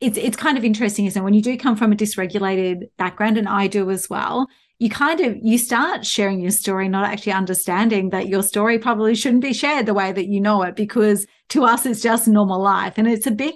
it's 0.06 0.18
it's 0.18 0.38
kind 0.38 0.58
of 0.58 0.64
interesting, 0.64 1.06
isn't 1.06 1.22
it? 1.22 1.24
When 1.24 1.34
you 1.34 1.41
do 1.41 1.58
come 1.58 1.76
from 1.76 1.91
a 1.91 1.95
dysregulated 1.95 2.84
background, 2.97 3.38
and 3.38 3.47
I 3.47 3.68
do 3.68 3.89
as 3.89 4.10
well, 4.10 4.47
you 4.80 4.89
kind 4.89 5.20
of 5.22 5.38
you 5.41 5.58
start 5.58 6.06
sharing 6.06 6.39
your 6.39 6.51
story, 6.51 6.88
not 6.88 7.06
actually 7.06 7.34
understanding 7.34 8.10
that 8.10 8.28
your 8.28 8.43
story 8.43 8.78
probably 8.80 9.16
shouldn't 9.16 9.41
be 9.41 9.53
shared 9.53 9.86
the 9.86 9.93
way 9.93 10.12
that 10.12 10.28
you 10.28 10.39
know 10.39 10.62
it, 10.64 10.76
because 10.76 11.26
to 11.49 11.64
us 11.64 11.86
it's 11.86 12.01
just 12.01 12.28
normal 12.28 12.62
life. 12.62 12.93
And 12.97 13.08
it's 13.08 13.28
a 13.28 13.32
big 13.32 13.56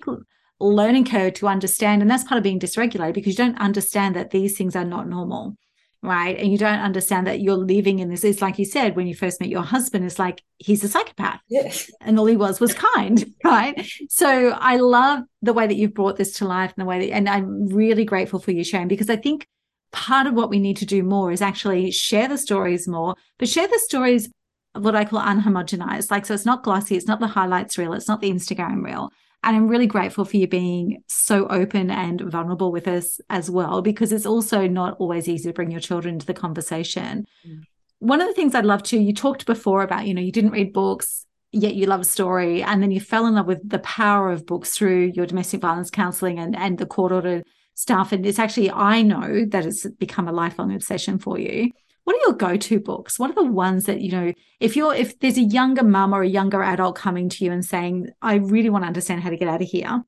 learning 0.59 1.05
curve 1.05 1.33
to 1.35 1.47
understand. 1.47 2.01
And 2.01 2.09
that's 2.09 2.23
part 2.23 2.37
of 2.37 2.43
being 2.43 2.59
dysregulated 2.59 3.13
because 3.13 3.37
you 3.37 3.45
don't 3.45 3.59
understand 3.59 4.15
that 4.15 4.31
these 4.31 4.57
things 4.57 4.75
are 4.75 4.85
not 4.85 5.07
normal 5.07 5.55
right? 6.01 6.37
And 6.37 6.51
you 6.51 6.57
don't 6.57 6.79
understand 6.79 7.27
that 7.27 7.41
you're 7.41 7.55
living 7.55 7.99
in 7.99 8.09
this. 8.09 8.23
It's 8.23 8.41
like 8.41 8.57
you 8.57 8.65
said 8.65 8.95
when 8.95 9.07
you 9.07 9.15
first 9.15 9.39
met 9.41 9.49
your 9.49 9.63
husband, 9.63 10.05
it's 10.05 10.19
like 10.19 10.41
he's 10.57 10.83
a 10.83 10.87
psychopath. 10.87 11.41
Yes. 11.49 11.91
And 12.01 12.17
all 12.17 12.25
he 12.25 12.37
was 12.37 12.59
was 12.59 12.73
kind, 12.73 13.33
right? 13.43 13.85
So 14.09 14.49
I 14.51 14.77
love 14.77 15.23
the 15.41 15.53
way 15.53 15.67
that 15.67 15.75
you've 15.75 15.93
brought 15.93 16.17
this 16.17 16.37
to 16.37 16.45
life 16.45 16.73
and 16.75 16.81
the 16.81 16.89
way 16.89 17.07
that, 17.07 17.13
and 17.13 17.27
I'm 17.27 17.67
really 17.67 18.05
grateful 18.05 18.39
for 18.39 18.51
you 18.51 18.63
sharing 18.63 18.87
because 18.87 19.09
I 19.09 19.17
think 19.17 19.45
part 19.91 20.27
of 20.27 20.33
what 20.33 20.49
we 20.49 20.59
need 20.59 20.77
to 20.77 20.85
do 20.85 21.03
more 21.03 21.31
is 21.31 21.41
actually 21.41 21.91
share 21.91 22.27
the 22.27 22.37
stories 22.37 22.87
more, 22.87 23.15
but 23.37 23.49
share 23.49 23.67
the 23.67 23.79
stories 23.79 24.29
of 24.75 24.83
what 24.83 24.95
I 24.95 25.03
call 25.03 25.21
unhomogenized. 25.21 26.11
Like, 26.11 26.25
so 26.25 26.33
it's 26.33 26.45
not 26.45 26.63
glossy, 26.63 26.95
it's 26.95 27.07
not 27.07 27.19
the 27.19 27.27
highlights 27.27 27.77
reel, 27.77 27.93
it's 27.93 28.07
not 28.07 28.21
the 28.21 28.31
Instagram 28.31 28.83
reel. 28.83 29.11
And 29.41 29.55
I'm 29.55 29.69
really 29.69 29.87
grateful 29.87 30.25
for 30.25 30.35
you 30.35 30.47
being 30.47 31.01
so 31.07 31.47
open 31.47 31.89
and 31.89 32.19
vulnerable 32.21 32.71
with 32.71 32.87
us 32.87 33.21
as 33.29 33.49
well, 33.49 33.81
because 33.81 34.11
it's 34.11 34.25
also 34.25 34.67
not 34.67 34.97
always 34.99 35.29
easy 35.29 35.47
to 35.49 35.53
bring 35.53 35.71
your 35.71 35.79
children 35.79 36.15
into 36.15 36.25
the 36.25 36.33
conversation. 36.33 37.25
Mm. 37.47 37.61
One 37.99 38.21
of 38.21 38.27
the 38.27 38.33
things 38.33 38.53
I'd 38.53 38.65
love 38.65 38.83
to, 38.83 38.97
you 38.97 39.13
talked 39.13 39.45
before 39.45 39.81
about, 39.81 40.07
you 40.07 40.13
know, 40.13 40.21
you 40.21 40.31
didn't 40.31 40.51
read 40.51 40.73
books, 40.73 41.25
yet 41.51 41.75
you 41.75 41.85
love 41.85 42.05
story. 42.05 42.61
And 42.61 42.83
then 42.83 42.91
you 42.91 42.99
fell 42.99 43.25
in 43.25 43.35
love 43.35 43.45
with 43.45 43.67
the 43.67 43.79
power 43.79 44.31
of 44.31 44.45
books 44.45 44.75
through 44.75 45.13
your 45.15 45.25
domestic 45.25 45.61
violence 45.61 45.89
counseling 45.89 46.37
and, 46.37 46.55
and 46.55 46.77
the 46.77 46.85
court 46.85 47.11
order 47.11 47.43
stuff. 47.75 48.11
And 48.11 48.25
it's 48.25 48.39
actually, 48.39 48.71
I 48.71 49.01
know 49.01 49.45
that 49.47 49.65
it's 49.65 49.85
become 49.87 50.27
a 50.27 50.33
lifelong 50.33 50.73
obsession 50.73 51.17
for 51.17 51.39
you 51.39 51.71
what 52.09 52.15
are 52.15 52.25
your 52.25 52.37
go-to 52.37 52.79
books? 52.79 53.19
What 53.19 53.29
are 53.29 53.35
the 53.35 53.43
ones 53.43 53.85
that 53.85 54.01
you 54.01 54.11
know 54.11 54.33
if 54.59 54.75
you're 54.75 54.95
if 54.95 55.19
there's 55.19 55.37
a 55.37 55.43
younger 55.43 55.83
mum 55.83 56.11
or 56.11 56.23
a 56.23 56.27
younger 56.27 56.63
adult 56.63 56.95
coming 56.95 57.29
to 57.29 57.45
you 57.45 57.51
and 57.51 57.63
saying 57.63 58.09
i 58.19 58.33
really 58.37 58.71
want 58.71 58.83
to 58.83 58.87
understand 58.87 59.21
how 59.21 59.29
to 59.29 59.37
get 59.37 59.47
out 59.47 59.61
of 59.61 59.67
here. 59.67 60.03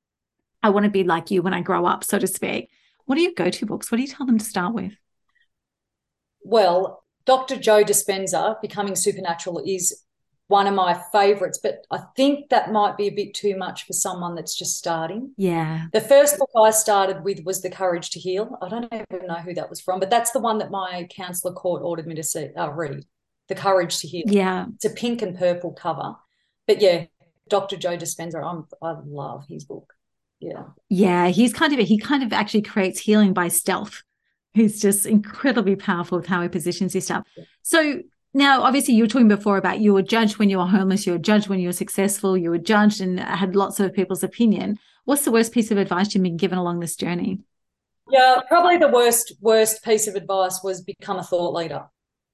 I 0.64 0.70
want 0.72 0.86
to 0.86 0.90
be 0.90 1.04
like 1.04 1.30
you 1.30 1.44
when 1.44 1.54
i 1.54 1.62
grow 1.62 1.86
up 1.86 2.04
so 2.04 2.18
to 2.18 2.26
speak 2.26 2.72
what 3.06 3.20
are 3.20 3.22
your 3.22 3.34
go-to 3.38 3.68
books? 3.68 3.92
What 3.92 3.98
do 3.98 4.02
you 4.02 4.08
tell 4.08 4.26
them 4.26 4.40
to 4.40 4.44
start 4.44 4.74
with? 4.74 4.94
Well 6.44 7.04
dr 7.26 7.56
joe 7.58 7.84
dispenza 7.84 8.60
becoming 8.64 8.96
supernatural 8.96 9.62
is 9.64 10.02
one 10.52 10.68
of 10.68 10.76
my 10.76 10.94
favorites, 11.12 11.58
but 11.64 11.88
I 11.90 12.00
think 12.16 12.50
that 12.50 12.72
might 12.72 12.98
be 12.98 13.08
a 13.08 13.12
bit 13.12 13.34
too 13.34 13.58
much 13.58 13.88
for 13.88 13.94
someone 13.94 14.36
that's 14.36 14.54
just 14.54 14.78
starting. 14.78 15.32
Yeah. 15.38 15.86
The 15.94 16.02
first 16.02 16.38
book 16.38 16.50
I 16.56 16.72
started 16.72 17.24
with 17.24 17.44
was 17.46 17.62
The 17.62 17.70
Courage 17.70 18.10
to 18.12 18.20
Heal. 18.20 18.58
I 18.62 18.68
don't 18.68 18.86
even 18.94 19.28
know 19.28 19.36
who 19.36 19.54
that 19.54 19.70
was 19.70 19.80
from, 19.80 20.02
but 20.02 20.10
that's 20.10 20.32
the 20.32 20.40
one 20.40 20.58
that 20.58 20.70
my 20.70 21.08
counselor 21.10 21.54
court 21.54 21.82
ordered 21.84 22.06
me 22.06 22.16
to 22.16 22.24
see, 22.24 22.50
uh, 22.56 22.70
read. 22.70 23.06
The 23.48 23.56
Courage 23.56 24.00
to 24.00 24.08
Heal. 24.08 24.26
Yeah. 24.28 24.66
It's 24.76 24.86
a 24.86 24.90
pink 24.90 25.22
and 25.22 25.38
purple 25.38 25.72
cover. 25.72 26.16
But 26.68 26.82
yeah, 26.82 27.06
Dr. 27.50 27.78
Joe 27.78 27.98
Dispenza, 27.98 28.44
I'm, 28.44 28.68
I 28.82 28.98
love 29.06 29.46
his 29.48 29.64
book. 29.64 29.94
Yeah. 30.42 30.66
Yeah. 30.90 31.30
He's 31.30 31.54
kind 31.54 31.74
of, 31.74 31.80
he 31.80 31.98
kind 31.98 32.24
of 32.24 32.34
actually 32.34 32.64
creates 32.64 33.00
healing 33.00 33.34
by 33.34 33.48
stealth. 33.48 34.04
He's 34.54 34.82
just 34.82 35.06
incredibly 35.06 35.78
powerful 35.78 36.18
with 36.18 36.28
how 36.28 36.42
he 36.42 36.50
positions 36.50 36.92
his 36.92 37.06
stuff. 37.06 37.26
So 37.62 38.02
now, 38.34 38.62
obviously, 38.62 38.94
you 38.94 39.04
were 39.04 39.10
talking 39.10 39.28
before 39.28 39.58
about 39.58 39.82
you 39.82 39.94
were 39.94 40.02
judged 40.02 40.38
when 40.38 40.50
you 40.50 40.58
were 40.58 40.66
homeless, 40.66 41.06
you 41.06 41.14
were 41.14 41.20
judged 41.20 41.50
when 41.50 41.60
you 41.60 41.68
were 41.68 41.74
successful, 41.74 42.38
you 42.38 42.50
were 42.50 42.58
judged 42.58 43.02
and 43.02 43.20
had 43.20 43.56
lots 43.56 43.80
of 43.80 43.94
people's 43.94 44.24
opinion. 44.24 44.80
What's 45.06 45.26
the 45.26 45.32
worst 45.32 45.52
piece 45.52 45.72
of 45.72 45.78
advice 45.78 46.14
you've 46.14 46.24
been 46.24 46.38
given 46.38 46.58
along 46.58 46.80
this 46.80 46.96
journey? 46.96 47.40
Yeah, 48.10 48.38
probably 48.48 48.78
the 48.78 48.90
worst 48.90 49.34
worst 49.42 49.84
piece 49.84 50.08
of 50.08 50.16
advice 50.16 50.62
was 50.64 50.82
become 50.82 51.18
a 51.18 51.24
thought 51.24 51.54
leader. 51.54 51.86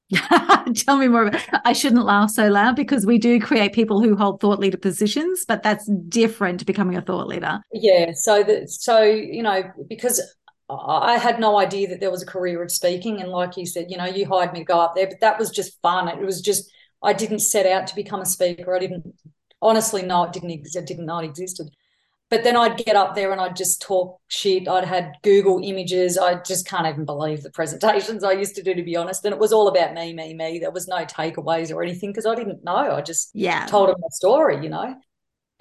Tell 0.75 0.97
me 0.97 1.07
more 1.07 1.27
about 1.27 1.41
I 1.65 1.73
shouldn't 1.73 2.05
laugh 2.05 2.29
so 2.29 2.47
loud 2.47 2.75
because 2.75 3.05
we 3.05 3.17
do 3.17 3.41
create 3.41 3.73
people 3.73 4.01
who 4.01 4.15
hold 4.15 4.39
thought 4.39 4.59
leader 4.59 4.77
positions, 4.77 5.45
but 5.47 5.63
that's 5.63 5.89
different 6.07 6.59
to 6.59 6.65
becoming 6.65 6.95
a 6.95 7.01
thought 7.01 7.27
leader. 7.27 7.59
Yeah. 7.73 8.11
So 8.13 8.43
that 8.43 8.69
so, 8.69 9.01
you 9.01 9.43
know, 9.43 9.63
because 9.89 10.21
I 10.69 11.17
had 11.17 11.39
no 11.39 11.57
idea 11.57 11.87
that 11.89 11.99
there 11.99 12.11
was 12.11 12.23
a 12.23 12.27
career 12.27 12.61
of 12.61 12.71
speaking. 12.71 13.21
And 13.21 13.31
like 13.31 13.55
you 13.55 13.65
said, 13.65 13.87
you 13.89 13.97
know, 13.97 14.05
you 14.05 14.25
hired 14.25 14.53
me 14.53 14.59
to 14.59 14.65
go 14.65 14.79
up 14.79 14.95
there, 14.95 15.07
but 15.07 15.21
that 15.21 15.39
was 15.39 15.49
just 15.49 15.81
fun. 15.81 16.09
It 16.09 16.19
was 16.19 16.41
just, 16.41 16.69
I 17.01 17.13
didn't 17.13 17.39
set 17.39 17.65
out 17.65 17.87
to 17.87 17.95
become 17.95 18.21
a 18.21 18.25
speaker. 18.25 18.75
I 18.75 18.79
didn't 18.79 19.13
honestly 19.61 20.01
know 20.01 20.23
it 20.23 20.33
didn't 20.33 20.51
exist. 20.51 20.75
It 20.75 20.87
Didn't 20.87 21.05
know 21.05 21.19
it 21.19 21.25
existed. 21.25 21.69
But 22.29 22.43
then 22.43 22.57
I'd 22.57 22.77
get 22.77 22.97
up 22.97 23.15
there 23.15 23.31
and 23.31 23.39
I'd 23.39 23.55
just 23.55 23.81
talk 23.81 24.19
shit. 24.27 24.67
I'd 24.67 24.83
had 24.83 25.13
Google 25.23 25.61
images. 25.63 26.17
I 26.17 26.41
just 26.41 26.67
can't 26.67 26.85
even 26.85 27.05
believe 27.05 27.41
the 27.41 27.51
presentations 27.51 28.21
I 28.21 28.33
used 28.33 28.55
to 28.55 28.63
do, 28.63 28.73
to 28.73 28.83
be 28.83 28.97
honest. 28.97 29.23
And 29.23 29.33
it 29.33 29.39
was 29.39 29.53
all 29.53 29.69
about 29.69 29.93
me, 29.93 30.13
me, 30.13 30.33
me. 30.33 30.59
There 30.59 30.71
was 30.71 30.89
no 30.89 31.05
takeaways 31.05 31.73
or 31.73 31.81
anything 31.81 32.09
because 32.09 32.25
I 32.25 32.35
didn't 32.35 32.65
know. 32.65 32.75
I 32.75 33.01
just 33.01 33.29
yeah. 33.33 33.65
told 33.67 33.87
them 33.87 33.95
my 34.01 34.09
story, 34.11 34.61
you 34.61 34.69
know. 34.69 34.95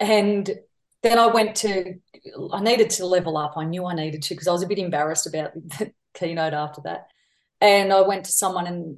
And 0.01 0.49
then 1.03 1.17
I 1.17 1.27
went 1.27 1.55
to, 1.57 1.93
I 2.53 2.61
needed 2.61 2.89
to 2.91 3.05
level 3.05 3.37
up. 3.37 3.53
I 3.57 3.65
knew 3.65 3.85
I 3.85 3.95
needed 3.95 4.23
to 4.23 4.33
because 4.33 4.47
I 4.47 4.51
was 4.51 4.63
a 4.63 4.67
bit 4.67 4.79
embarrassed 4.79 5.27
about 5.27 5.53
the 5.55 5.91
keynote 6.13 6.53
after 6.53 6.81
that. 6.81 7.07
And 7.61 7.91
I 7.91 8.01
went 8.01 8.25
to 8.25 8.31
someone 8.31 8.67
and 8.67 8.97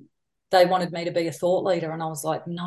they 0.52 0.66
wanted 0.66 0.92
me 0.92 1.06
to 1.06 1.12
be 1.12 1.28
a 1.28 1.32
thought 1.32 1.64
leader. 1.64 1.92
And 1.92 2.02
I 2.02 2.08
was 2.08 2.24
like, 2.24 2.48
no, 2.48 2.64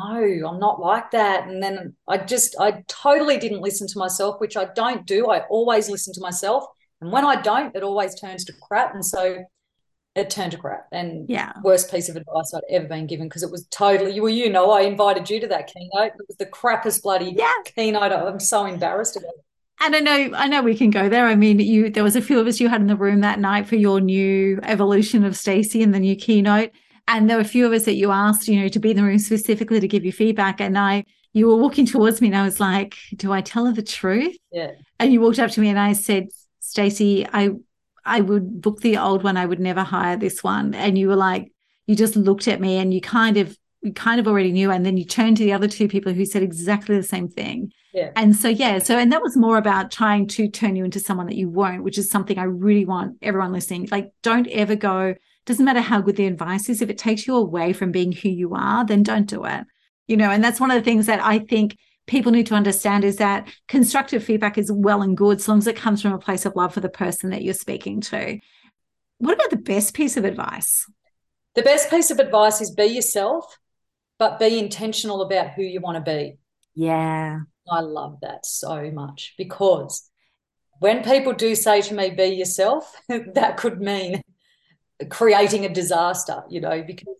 I'm 0.47 0.59
not 0.59 0.79
like 0.79 1.11
that. 1.11 1.47
And 1.47 1.61
then 1.61 1.95
I 2.07 2.17
just, 2.17 2.55
I 2.59 2.83
totally 2.87 3.37
didn't 3.37 3.61
listen 3.61 3.87
to 3.87 3.99
myself, 3.99 4.39
which 4.39 4.57
I 4.57 4.65
don't 4.73 5.05
do. 5.05 5.29
I 5.29 5.41
always 5.49 5.89
listen 5.89 6.13
to 6.13 6.21
myself. 6.21 6.65
And 7.01 7.11
when 7.11 7.25
I 7.25 7.41
don't, 7.41 7.75
it 7.75 7.83
always 7.83 8.15
turns 8.15 8.45
to 8.45 8.53
crap. 8.53 8.93
And 8.93 9.05
so 9.05 9.43
it 10.15 10.29
turned 10.29 10.51
to 10.51 10.57
crap 10.57 10.87
and 10.91 11.27
yeah 11.27 11.53
worst 11.63 11.89
piece 11.89 12.07
of 12.07 12.15
advice 12.15 12.53
I'd 12.53 12.61
ever 12.69 12.87
been 12.87 13.07
given 13.07 13.27
because 13.27 13.43
it 13.43 13.51
was 13.51 13.65
totally 13.67 14.19
well 14.19 14.29
you 14.29 14.49
know 14.49 14.71
I 14.71 14.81
invited 14.81 15.29
you 15.29 15.39
to 15.39 15.47
that 15.47 15.67
keynote 15.67 16.13
it 16.13 16.25
was 16.27 16.37
the 16.37 16.45
crappiest 16.45 17.01
bloody 17.01 17.33
yeah. 17.35 17.51
keynote 17.65 18.11
I'm 18.11 18.39
so 18.39 18.65
embarrassed 18.65 19.17
about 19.17 19.33
it. 19.35 19.43
And 19.79 19.95
I 19.95 19.99
know, 19.99 20.31
I 20.35 20.47
know 20.47 20.61
we 20.61 20.77
can 20.77 20.91
go 20.91 21.09
there. 21.09 21.25
I 21.25 21.35
mean, 21.35 21.59
you 21.59 21.89
there 21.89 22.03
was 22.03 22.15
a 22.15 22.21
few 22.21 22.39
of 22.39 22.47
us 22.47 22.59
you 22.59 22.69
had 22.69 22.81
in 22.81 22.87
the 22.87 22.95
room 22.95 23.21
that 23.21 23.39
night 23.39 23.67
for 23.67 23.75
your 23.75 23.99
new 23.99 24.59
evolution 24.63 25.23
of 25.25 25.35
Stacey 25.35 25.83
and 25.83 25.93
the 25.93 25.99
new 25.99 26.15
keynote. 26.15 26.71
And 27.07 27.29
there 27.29 27.37
were 27.37 27.41
a 27.41 27.45
few 27.45 27.65
of 27.65 27.73
us 27.73 27.83
that 27.85 27.95
you 27.95 28.11
asked, 28.11 28.47
you 28.47 28.61
know, 28.61 28.69
to 28.69 28.79
be 28.79 28.91
in 28.91 28.97
the 28.97 29.03
room 29.03 29.19
specifically 29.19 29.79
to 29.79 29.87
give 29.87 30.05
you 30.05 30.13
feedback. 30.13 30.61
And 30.61 30.77
I, 30.77 31.03
you 31.33 31.47
were 31.47 31.57
walking 31.57 31.85
towards 31.85 32.21
me, 32.21 32.27
and 32.27 32.37
I 32.37 32.43
was 32.43 32.59
like, 32.59 32.95
"Do 33.15 33.33
I 33.33 33.41
tell 33.41 33.65
her 33.65 33.73
the 33.73 33.81
truth?" 33.81 34.37
Yeah. 34.51 34.71
And 34.99 35.11
you 35.11 35.19
walked 35.19 35.39
up 35.39 35.51
to 35.51 35.61
me, 35.61 35.69
and 35.69 35.79
I 35.79 35.93
said, 35.93 36.29
"Stacey, 36.59 37.27
I, 37.33 37.49
I 38.05 38.21
would 38.21 38.61
book 38.61 38.81
the 38.81 38.97
old 38.97 39.23
one. 39.23 39.35
I 39.35 39.45
would 39.45 39.59
never 39.59 39.81
hire 39.81 40.15
this 40.15 40.43
one." 40.43 40.73
And 40.75 40.97
you 40.97 41.07
were 41.09 41.15
like, 41.15 41.51
you 41.87 41.95
just 41.95 42.15
looked 42.15 42.47
at 42.47 42.61
me, 42.61 42.77
and 42.77 42.93
you 42.93 43.01
kind 43.01 43.35
of, 43.35 43.57
you 43.81 43.91
kind 43.91 44.19
of 44.19 44.27
already 44.27 44.51
knew. 44.51 44.71
And 44.71 44.85
then 44.85 44.95
you 44.95 45.03
turned 45.03 45.37
to 45.37 45.43
the 45.43 45.53
other 45.53 45.67
two 45.67 45.89
people 45.89 46.13
who 46.13 46.25
said 46.25 46.43
exactly 46.43 46.95
the 46.95 47.03
same 47.03 47.27
thing. 47.27 47.73
Yeah. 47.93 48.09
And 48.15 48.35
so, 48.35 48.49
yeah, 48.49 48.79
so, 48.79 48.97
and 48.97 49.11
that 49.11 49.21
was 49.21 49.37
more 49.37 49.57
about 49.57 49.91
trying 49.91 50.27
to 50.29 50.47
turn 50.47 50.75
you 50.75 50.83
into 50.83 50.99
someone 50.99 51.27
that 51.27 51.35
you 51.35 51.47
weren't, 51.47 51.83
which 51.83 51.99
is 51.99 52.09
something 52.09 52.39
I 52.39 52.43
really 52.43 52.85
want 52.85 53.17
everyone 53.21 53.53
listening. 53.53 53.87
Like, 53.91 54.11
don't 54.23 54.47
ever 54.47 54.75
go, 54.75 55.13
doesn't 55.45 55.63
matter 55.63 55.79
how 55.79 56.01
good 56.01 56.15
the 56.15 56.25
advice 56.25 56.69
is, 56.69 56.81
if 56.81 56.89
it 56.89 56.97
takes 56.97 57.27
you 57.27 57.35
away 57.35 57.71
from 57.71 57.91
being 57.91 58.11
who 58.11 58.29
you 58.29 58.55
are, 58.55 58.83
then 58.83 59.03
don't 59.03 59.27
do 59.27 59.45
it. 59.45 59.65
You 60.07 60.17
know, 60.17 60.31
and 60.31 60.43
that's 60.43 60.59
one 60.59 60.71
of 60.71 60.75
the 60.75 60.83
things 60.83 61.05
that 61.05 61.23
I 61.23 61.39
think 61.39 61.77
people 62.07 62.31
need 62.31 62.47
to 62.47 62.55
understand 62.55 63.03
is 63.03 63.17
that 63.17 63.47
constructive 63.67 64.23
feedback 64.23 64.57
is 64.57 64.71
well 64.71 65.03
and 65.03 65.15
good, 65.15 65.39
so 65.39 65.51
long 65.51 65.59
as 65.59 65.67
it 65.67 65.75
comes 65.75 66.01
from 66.01 66.13
a 66.13 66.19
place 66.19 66.45
of 66.45 66.55
love 66.55 66.73
for 66.73 66.81
the 66.81 66.89
person 66.89 67.29
that 67.29 67.43
you're 67.43 67.53
speaking 67.53 68.01
to. 68.01 68.39
What 69.19 69.35
about 69.35 69.51
the 69.51 69.57
best 69.57 69.93
piece 69.93 70.17
of 70.17 70.25
advice? 70.25 70.89
The 71.53 71.61
best 71.61 71.91
piece 71.91 72.09
of 72.09 72.19
advice 72.19 72.59
is 72.59 72.71
be 72.71 72.85
yourself, 72.85 73.59
but 74.17 74.39
be 74.39 74.57
intentional 74.57 75.21
about 75.21 75.51
who 75.51 75.61
you 75.61 75.79
want 75.79 76.03
to 76.03 76.11
be. 76.11 76.37
Yeah. 76.73 77.41
I 77.69 77.79
love 77.79 78.19
that 78.21 78.45
so 78.45 78.91
much 78.91 79.33
because 79.37 80.09
when 80.79 81.03
people 81.03 81.33
do 81.33 81.55
say 81.55 81.81
to 81.81 81.93
me, 81.93 82.09
be 82.09 82.25
yourself, 82.25 82.93
that 83.07 83.57
could 83.57 83.79
mean 83.79 84.21
creating 85.09 85.65
a 85.65 85.69
disaster, 85.73 86.43
you 86.49 86.61
know, 86.61 86.83
because, 86.85 87.15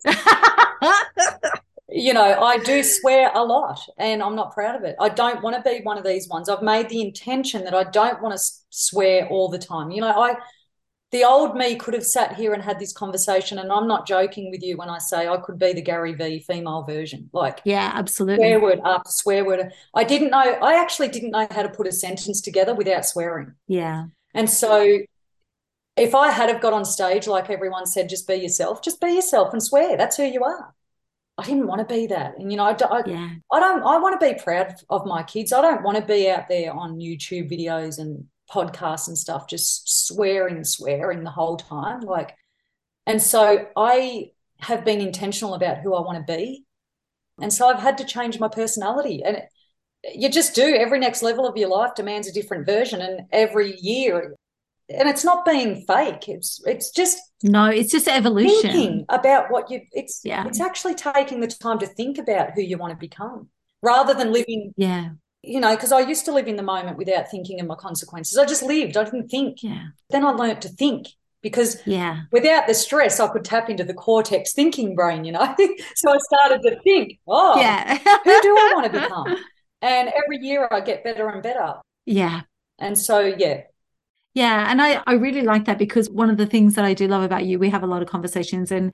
you 1.88 2.12
know, 2.12 2.42
I 2.42 2.58
do 2.58 2.82
swear 2.82 3.30
a 3.34 3.42
lot 3.42 3.80
and 3.98 4.22
I'm 4.22 4.36
not 4.36 4.52
proud 4.52 4.76
of 4.76 4.84
it. 4.84 4.96
I 5.00 5.08
don't 5.08 5.42
want 5.42 5.56
to 5.56 5.62
be 5.62 5.80
one 5.82 5.98
of 5.98 6.04
these 6.04 6.28
ones. 6.28 6.48
I've 6.48 6.62
made 6.62 6.88
the 6.88 7.00
intention 7.00 7.64
that 7.64 7.74
I 7.74 7.84
don't 7.84 8.22
want 8.22 8.36
to 8.36 8.44
swear 8.70 9.26
all 9.28 9.48
the 9.48 9.58
time. 9.58 9.90
You 9.90 10.02
know, 10.02 10.10
I, 10.10 10.34
the 11.14 11.22
old 11.22 11.54
me 11.54 11.76
could 11.76 11.94
have 11.94 12.04
sat 12.04 12.34
here 12.34 12.52
and 12.54 12.60
had 12.62 12.80
this 12.80 12.92
conversation 12.92 13.60
and 13.60 13.70
i'm 13.70 13.86
not 13.86 14.04
joking 14.04 14.50
with 14.50 14.64
you 14.64 14.76
when 14.76 14.90
i 14.90 14.98
say 14.98 15.28
i 15.28 15.36
could 15.36 15.60
be 15.60 15.72
the 15.72 15.80
gary 15.80 16.12
vee 16.12 16.40
female 16.40 16.82
version. 16.82 17.30
Like 17.32 17.60
yeah 17.64 17.92
absolutely. 17.94 18.44
swear 18.44 18.60
word 18.60 18.80
up 18.84 19.06
swear 19.06 19.44
word 19.44 19.72
i 19.94 20.02
didn't 20.02 20.30
know 20.30 20.38
i 20.40 20.74
actually 20.74 21.08
didn't 21.08 21.30
know 21.30 21.46
how 21.52 21.62
to 21.62 21.68
put 21.68 21.86
a 21.86 21.92
sentence 21.92 22.40
together 22.40 22.74
without 22.74 23.06
swearing. 23.06 23.54
Yeah. 23.68 24.06
And 24.34 24.50
so 24.50 24.98
if 25.96 26.16
i 26.16 26.30
had 26.30 26.48
have 26.48 26.60
got 26.60 26.72
on 26.72 26.84
stage 26.84 27.28
like 27.28 27.48
everyone 27.48 27.86
said 27.86 28.08
just 28.08 28.26
be 28.26 28.34
yourself 28.34 28.82
just 28.82 29.00
be 29.00 29.12
yourself 29.12 29.52
and 29.52 29.62
swear. 29.62 29.96
That's 29.96 30.16
who 30.16 30.24
you 30.24 30.42
are. 30.42 30.74
I 31.38 31.44
didn't 31.44 31.68
want 31.68 31.88
to 31.88 31.94
be 31.94 32.08
that. 32.08 32.38
And 32.38 32.50
you 32.50 32.58
know 32.58 32.64
i, 32.64 32.72
I, 32.72 33.02
yeah. 33.06 33.30
I 33.52 33.60
don't 33.60 33.84
i 33.84 33.98
want 33.98 34.20
to 34.20 34.26
be 34.26 34.34
proud 34.34 34.74
of 34.90 35.06
my 35.06 35.22
kids. 35.22 35.52
I 35.52 35.60
don't 35.60 35.84
want 35.84 35.96
to 35.96 36.04
be 36.04 36.28
out 36.28 36.48
there 36.48 36.72
on 36.72 36.98
youtube 36.98 37.48
videos 37.48 38.00
and 38.00 38.26
podcasts 38.50 39.08
and 39.08 39.16
stuff, 39.16 39.48
just 39.48 40.06
swearing, 40.06 40.64
swearing 40.64 41.24
the 41.24 41.30
whole 41.30 41.56
time. 41.56 42.00
Like, 42.00 42.36
and 43.06 43.20
so 43.20 43.66
I 43.76 44.30
have 44.60 44.84
been 44.84 45.00
intentional 45.00 45.54
about 45.54 45.78
who 45.78 45.94
I 45.94 46.00
want 46.00 46.26
to 46.26 46.36
be. 46.36 46.64
And 47.40 47.52
so 47.52 47.68
I've 47.68 47.80
had 47.80 47.98
to 47.98 48.04
change 48.04 48.38
my 48.38 48.48
personality. 48.48 49.22
And 49.24 49.42
you 50.14 50.28
just 50.28 50.54
do. 50.54 50.74
Every 50.74 50.98
next 50.98 51.22
level 51.22 51.46
of 51.46 51.56
your 51.56 51.68
life 51.68 51.94
demands 51.94 52.28
a 52.28 52.32
different 52.32 52.66
version. 52.66 53.00
And 53.00 53.22
every 53.32 53.76
year, 53.80 54.36
and 54.88 55.08
it's 55.08 55.24
not 55.24 55.44
being 55.44 55.84
fake. 55.86 56.28
It's 56.28 56.60
it's 56.66 56.90
just 56.90 57.18
no, 57.42 57.66
it's 57.66 57.90
just 57.90 58.06
evolution. 58.06 58.70
Thinking 58.70 59.06
about 59.08 59.50
what 59.50 59.70
you 59.70 59.80
it's 59.92 60.20
yeah. 60.24 60.46
it's 60.46 60.60
actually 60.60 60.94
taking 60.94 61.40
the 61.40 61.46
time 61.46 61.78
to 61.78 61.86
think 61.86 62.18
about 62.18 62.52
who 62.54 62.60
you 62.60 62.76
want 62.76 62.92
to 62.92 62.98
become 62.98 63.48
rather 63.82 64.14
than 64.14 64.32
living 64.32 64.72
yeah 64.76 65.10
you 65.46 65.60
know, 65.60 65.74
because 65.74 65.92
I 65.92 66.00
used 66.00 66.24
to 66.26 66.32
live 66.32 66.48
in 66.48 66.56
the 66.56 66.62
moment 66.62 66.98
without 66.98 67.30
thinking 67.30 67.60
of 67.60 67.66
my 67.66 67.74
consequences. 67.74 68.38
I 68.38 68.44
just 68.44 68.62
lived. 68.62 68.96
I 68.96 69.04
didn't 69.04 69.28
think. 69.28 69.62
Yeah. 69.62 69.86
Then 70.10 70.24
I 70.24 70.30
learned 70.30 70.62
to 70.62 70.68
think 70.68 71.08
because 71.42 71.80
yeah, 71.86 72.22
without 72.32 72.66
the 72.66 72.74
stress, 72.74 73.20
I 73.20 73.28
could 73.28 73.44
tap 73.44 73.68
into 73.68 73.84
the 73.84 73.94
cortex 73.94 74.52
thinking 74.52 74.94
brain. 74.94 75.24
You 75.24 75.32
know, 75.32 75.54
so 75.94 76.12
I 76.12 76.18
started 76.18 76.62
to 76.62 76.80
think. 76.82 77.18
Oh, 77.26 77.58
yeah. 77.60 77.98
who 77.98 78.42
do 78.42 78.56
I 78.56 78.72
want 78.74 78.92
to 78.92 79.00
become? 79.00 79.36
And 79.82 80.08
every 80.08 80.38
year 80.38 80.66
I 80.70 80.80
get 80.80 81.04
better 81.04 81.28
and 81.28 81.42
better. 81.42 81.74
Yeah. 82.06 82.42
And 82.78 82.98
so 82.98 83.20
yeah. 83.20 83.62
Yeah, 84.32 84.68
and 84.68 84.82
I, 84.82 85.00
I 85.06 85.12
really 85.12 85.42
like 85.42 85.66
that 85.66 85.78
because 85.78 86.10
one 86.10 86.28
of 86.28 86.36
the 86.36 86.46
things 86.46 86.74
that 86.74 86.84
I 86.84 86.92
do 86.92 87.06
love 87.06 87.22
about 87.22 87.44
you, 87.44 87.60
we 87.60 87.70
have 87.70 87.84
a 87.84 87.86
lot 87.86 88.02
of 88.02 88.08
conversations 88.08 88.72
and 88.72 88.92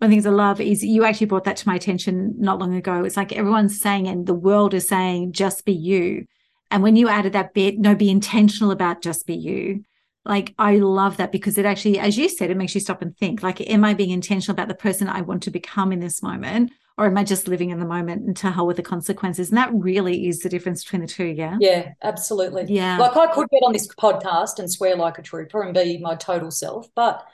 one 0.00 0.06
of 0.06 0.10
the 0.12 0.14
things 0.14 0.26
I 0.26 0.30
love 0.30 0.62
is 0.62 0.82
you 0.82 1.04
actually 1.04 1.26
brought 1.26 1.44
that 1.44 1.58
to 1.58 1.68
my 1.68 1.74
attention 1.74 2.34
not 2.38 2.58
long 2.58 2.74
ago. 2.74 3.04
It's 3.04 3.18
like 3.18 3.34
everyone's 3.34 3.78
saying, 3.78 4.08
and 4.08 4.26
the 4.26 4.32
world 4.32 4.72
is 4.72 4.88
saying, 4.88 5.32
just 5.32 5.66
be 5.66 5.74
you. 5.74 6.24
And 6.70 6.82
when 6.82 6.96
you 6.96 7.10
added 7.10 7.34
that 7.34 7.52
bit, 7.52 7.78
no, 7.78 7.94
be 7.94 8.08
intentional 8.08 8.70
about 8.70 9.02
just 9.02 9.26
be 9.26 9.34
you. 9.34 9.84
Like, 10.24 10.54
I 10.58 10.76
love 10.76 11.18
that 11.18 11.32
because 11.32 11.58
it 11.58 11.66
actually, 11.66 11.98
as 11.98 12.16
you 12.16 12.30
said, 12.30 12.50
it 12.50 12.56
makes 12.56 12.74
you 12.74 12.80
stop 12.80 13.02
and 13.02 13.14
think 13.18 13.42
like, 13.42 13.60
am 13.68 13.84
I 13.84 13.92
being 13.92 14.08
intentional 14.08 14.54
about 14.54 14.68
the 14.68 14.74
person 14.74 15.06
I 15.06 15.20
want 15.20 15.42
to 15.42 15.50
become 15.50 15.92
in 15.92 16.00
this 16.00 16.22
moment? 16.22 16.72
Or 16.96 17.04
am 17.04 17.18
I 17.18 17.24
just 17.24 17.46
living 17.46 17.68
in 17.68 17.78
the 17.78 17.86
moment 17.86 18.26
and 18.26 18.36
to 18.38 18.50
hell 18.50 18.66
with 18.66 18.78
the 18.78 18.82
consequences? 18.82 19.50
And 19.50 19.58
that 19.58 19.70
really 19.74 20.28
is 20.28 20.38
the 20.38 20.48
difference 20.48 20.82
between 20.82 21.02
the 21.02 21.08
two. 21.08 21.26
Yeah. 21.26 21.58
Yeah, 21.60 21.92
absolutely. 22.02 22.64
Yeah. 22.68 22.96
Like 22.96 23.18
I 23.18 23.26
could 23.34 23.50
get 23.50 23.62
on 23.64 23.74
this 23.74 23.86
podcast 23.86 24.58
and 24.58 24.70
swear 24.70 24.96
like 24.96 25.18
a 25.18 25.22
trooper 25.22 25.60
and 25.60 25.74
be 25.74 25.98
my 25.98 26.14
total 26.14 26.50
self, 26.50 26.88
but 26.94 27.26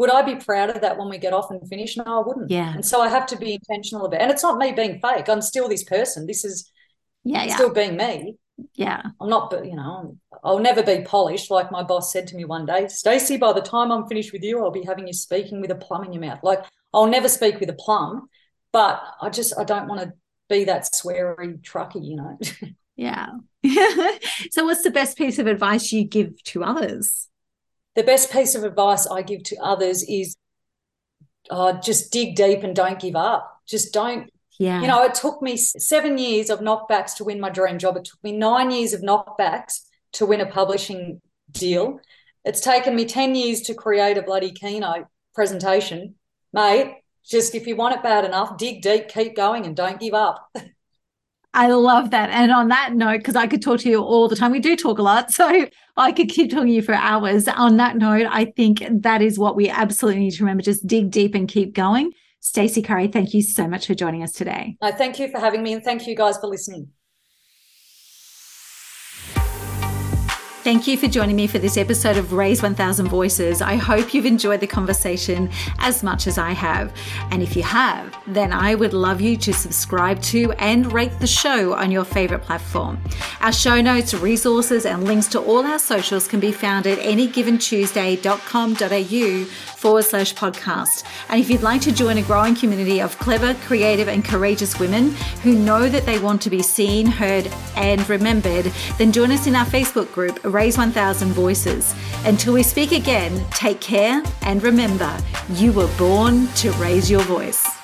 would 0.00 0.10
I 0.10 0.22
be 0.22 0.36
proud 0.36 0.70
of 0.70 0.80
that 0.80 0.96
when 0.96 1.10
we 1.10 1.18
get 1.18 1.34
off 1.34 1.50
and 1.50 1.68
finish? 1.68 1.94
No, 1.98 2.04
I 2.06 2.26
wouldn't. 2.26 2.50
Yeah. 2.50 2.72
And 2.72 2.82
so 2.82 3.02
I 3.02 3.08
have 3.08 3.26
to 3.26 3.36
be 3.36 3.52
intentional 3.52 4.06
about 4.06 4.18
it. 4.18 4.22
And 4.22 4.30
it's 4.30 4.42
not 4.42 4.56
me 4.56 4.72
being 4.72 4.98
fake. 4.98 5.28
I'm 5.28 5.42
still 5.42 5.68
this 5.68 5.84
person. 5.84 6.26
This 6.26 6.42
is 6.42 6.72
yeah, 7.22 7.44
yeah. 7.44 7.54
still 7.54 7.70
being 7.70 7.98
me. 7.98 8.36
Yeah. 8.76 9.02
I'm 9.20 9.28
not, 9.28 9.52
you 9.62 9.76
know, 9.76 10.16
I'll 10.42 10.58
never 10.58 10.82
be 10.82 11.02
polished. 11.02 11.50
Like 11.50 11.70
my 11.70 11.82
boss 11.82 12.14
said 12.14 12.26
to 12.28 12.34
me 12.34 12.46
one 12.46 12.64
day, 12.64 12.88
Stacey, 12.88 13.36
by 13.36 13.52
the 13.52 13.60
time 13.60 13.92
I'm 13.92 14.06
finished 14.06 14.32
with 14.32 14.42
you, 14.42 14.64
I'll 14.64 14.70
be 14.70 14.84
having 14.84 15.06
you 15.06 15.12
speaking 15.12 15.60
with 15.60 15.70
a 15.70 15.74
plum 15.74 16.04
in 16.04 16.14
your 16.14 16.22
mouth. 16.22 16.40
Like 16.42 16.64
I'll 16.94 17.06
never 17.06 17.28
speak 17.28 17.60
with 17.60 17.68
a 17.68 17.74
plum, 17.74 18.30
but 18.72 19.02
I 19.20 19.28
just, 19.28 19.52
I 19.58 19.64
don't 19.64 19.86
want 19.86 20.00
to 20.00 20.14
be 20.48 20.64
that 20.64 20.84
sweary 20.84 21.60
trucky, 21.60 22.02
you 22.02 22.16
know? 22.16 22.38
yeah. 22.96 23.32
so 24.50 24.64
what's 24.64 24.82
the 24.82 24.90
best 24.90 25.18
piece 25.18 25.38
of 25.38 25.46
advice 25.46 25.92
you 25.92 26.04
give 26.04 26.42
to 26.44 26.64
others? 26.64 27.28
The 28.00 28.06
best 28.06 28.32
piece 28.32 28.54
of 28.54 28.64
advice 28.64 29.06
I 29.06 29.20
give 29.20 29.42
to 29.42 29.56
others 29.58 30.02
is 30.02 30.34
uh, 31.50 31.78
just 31.82 32.10
dig 32.10 32.34
deep 32.34 32.62
and 32.62 32.74
don't 32.74 32.98
give 32.98 33.14
up. 33.14 33.60
Just 33.68 33.92
don't. 33.92 34.30
Yeah. 34.58 34.80
You 34.80 34.88
know, 34.88 35.04
it 35.04 35.12
took 35.12 35.42
me 35.42 35.58
seven 35.58 36.16
years 36.16 36.48
of 36.48 36.60
knockbacks 36.60 37.14
to 37.16 37.24
win 37.24 37.40
my 37.40 37.50
dream 37.50 37.78
job. 37.78 37.98
It 37.98 38.06
took 38.06 38.22
me 38.24 38.32
nine 38.32 38.70
years 38.70 38.94
of 38.94 39.02
knockbacks 39.02 39.80
to 40.12 40.24
win 40.24 40.40
a 40.40 40.46
publishing 40.46 41.20
deal. 41.50 42.00
It's 42.42 42.62
taken 42.62 42.96
me 42.96 43.04
10 43.04 43.34
years 43.34 43.60
to 43.62 43.74
create 43.74 44.16
a 44.16 44.22
bloody 44.22 44.52
keynote 44.52 45.04
presentation. 45.34 46.14
Mate, 46.54 47.02
just 47.22 47.54
if 47.54 47.66
you 47.66 47.76
want 47.76 47.96
it 47.96 48.02
bad 48.02 48.24
enough, 48.24 48.56
dig 48.56 48.80
deep, 48.80 49.08
keep 49.08 49.36
going, 49.36 49.66
and 49.66 49.76
don't 49.76 50.00
give 50.00 50.14
up. 50.14 50.48
I 51.52 51.68
love 51.68 52.10
that. 52.10 52.30
And 52.30 52.52
on 52.52 52.68
that 52.68 52.94
note, 52.94 53.18
because 53.18 53.36
I 53.36 53.46
could 53.46 53.62
talk 53.62 53.80
to 53.80 53.88
you 53.88 54.00
all 54.00 54.28
the 54.28 54.36
time, 54.36 54.52
we 54.52 54.60
do 54.60 54.76
talk 54.76 54.98
a 54.98 55.02
lot. 55.02 55.32
So 55.40 55.66
I 55.96 56.12
could 56.12 56.28
keep 56.28 56.50
talking 56.50 56.66
to 56.66 56.72
you 56.72 56.82
for 56.82 56.94
hours. 56.94 57.48
On 57.48 57.78
that 57.78 57.96
note, 57.96 58.26
I 58.28 58.44
think 58.44 58.82
that 58.90 59.22
is 59.22 59.38
what 59.38 59.56
we 59.56 59.68
absolutely 59.68 60.20
need 60.20 60.32
to 60.32 60.44
remember. 60.44 60.62
Just 60.62 60.86
dig 60.86 61.10
deep 61.10 61.34
and 61.34 61.48
keep 61.48 61.74
going. 61.74 62.12
Stacey 62.40 62.82
Currie, 62.82 63.08
thank 63.08 63.32
you 63.32 63.42
so 63.42 63.66
much 63.66 63.86
for 63.86 63.94
joining 63.94 64.22
us 64.22 64.32
today. 64.32 64.76
No, 64.82 64.92
thank 64.92 65.18
you 65.18 65.28
for 65.28 65.38
having 65.38 65.62
me 65.62 65.72
and 65.72 65.82
thank 65.82 66.06
you 66.06 66.14
guys 66.14 66.36
for 66.38 66.46
listening. 66.46 66.88
Thank 70.62 70.86
you 70.86 70.98
for 70.98 71.08
joining 71.08 71.36
me 71.36 71.46
for 71.46 71.58
this 71.58 71.78
episode 71.78 72.18
of 72.18 72.34
Raise 72.34 72.62
1000 72.62 73.08
Voices. 73.08 73.62
I 73.62 73.76
hope 73.76 74.12
you've 74.12 74.26
enjoyed 74.26 74.60
the 74.60 74.66
conversation 74.66 75.48
as 75.78 76.02
much 76.02 76.26
as 76.26 76.36
I 76.36 76.50
have. 76.50 76.92
And 77.30 77.42
if 77.42 77.56
you 77.56 77.62
have, 77.62 78.14
then 78.26 78.52
I 78.52 78.74
would 78.74 78.92
love 78.92 79.22
you 79.22 79.38
to 79.38 79.54
subscribe 79.54 80.20
to 80.24 80.52
and 80.58 80.92
rate 80.92 81.18
the 81.18 81.26
show 81.26 81.72
on 81.72 81.90
your 81.90 82.04
favorite 82.04 82.42
platform. 82.42 82.98
Our 83.40 83.54
show 83.54 83.80
notes, 83.80 84.12
resources, 84.12 84.84
and 84.84 85.04
links 85.04 85.28
to 85.28 85.40
all 85.40 85.64
our 85.64 85.78
socials 85.78 86.28
can 86.28 86.40
be 86.40 86.52
found 86.52 86.86
at 86.86 86.98
anygiventuesday.com.au 86.98 89.69
forward 89.80 90.04
slash 90.04 90.34
podcast. 90.34 91.04
And 91.30 91.40
if 91.40 91.48
you'd 91.48 91.62
like 91.62 91.80
to 91.82 91.92
join 91.92 92.18
a 92.18 92.22
growing 92.22 92.54
community 92.54 93.00
of 93.00 93.18
clever, 93.18 93.54
creative, 93.66 94.08
and 94.08 94.22
courageous 94.22 94.78
women 94.78 95.12
who 95.42 95.54
know 95.54 95.88
that 95.88 96.04
they 96.04 96.18
want 96.18 96.42
to 96.42 96.50
be 96.50 96.62
seen, 96.62 97.06
heard, 97.06 97.46
and 97.76 98.06
remembered, 98.08 98.66
then 98.98 99.10
join 99.10 99.32
us 99.32 99.46
in 99.46 99.56
our 99.56 99.64
Facebook 99.64 100.12
group, 100.12 100.38
Raise 100.44 100.76
1000 100.76 101.32
Voices. 101.32 101.94
Until 102.24 102.52
we 102.52 102.62
speak 102.62 102.92
again, 102.92 103.44
take 103.52 103.80
care 103.80 104.22
and 104.42 104.62
remember, 104.62 105.16
you 105.54 105.72
were 105.72 105.88
born 105.96 106.46
to 106.56 106.70
raise 106.72 107.10
your 107.10 107.22
voice. 107.22 107.79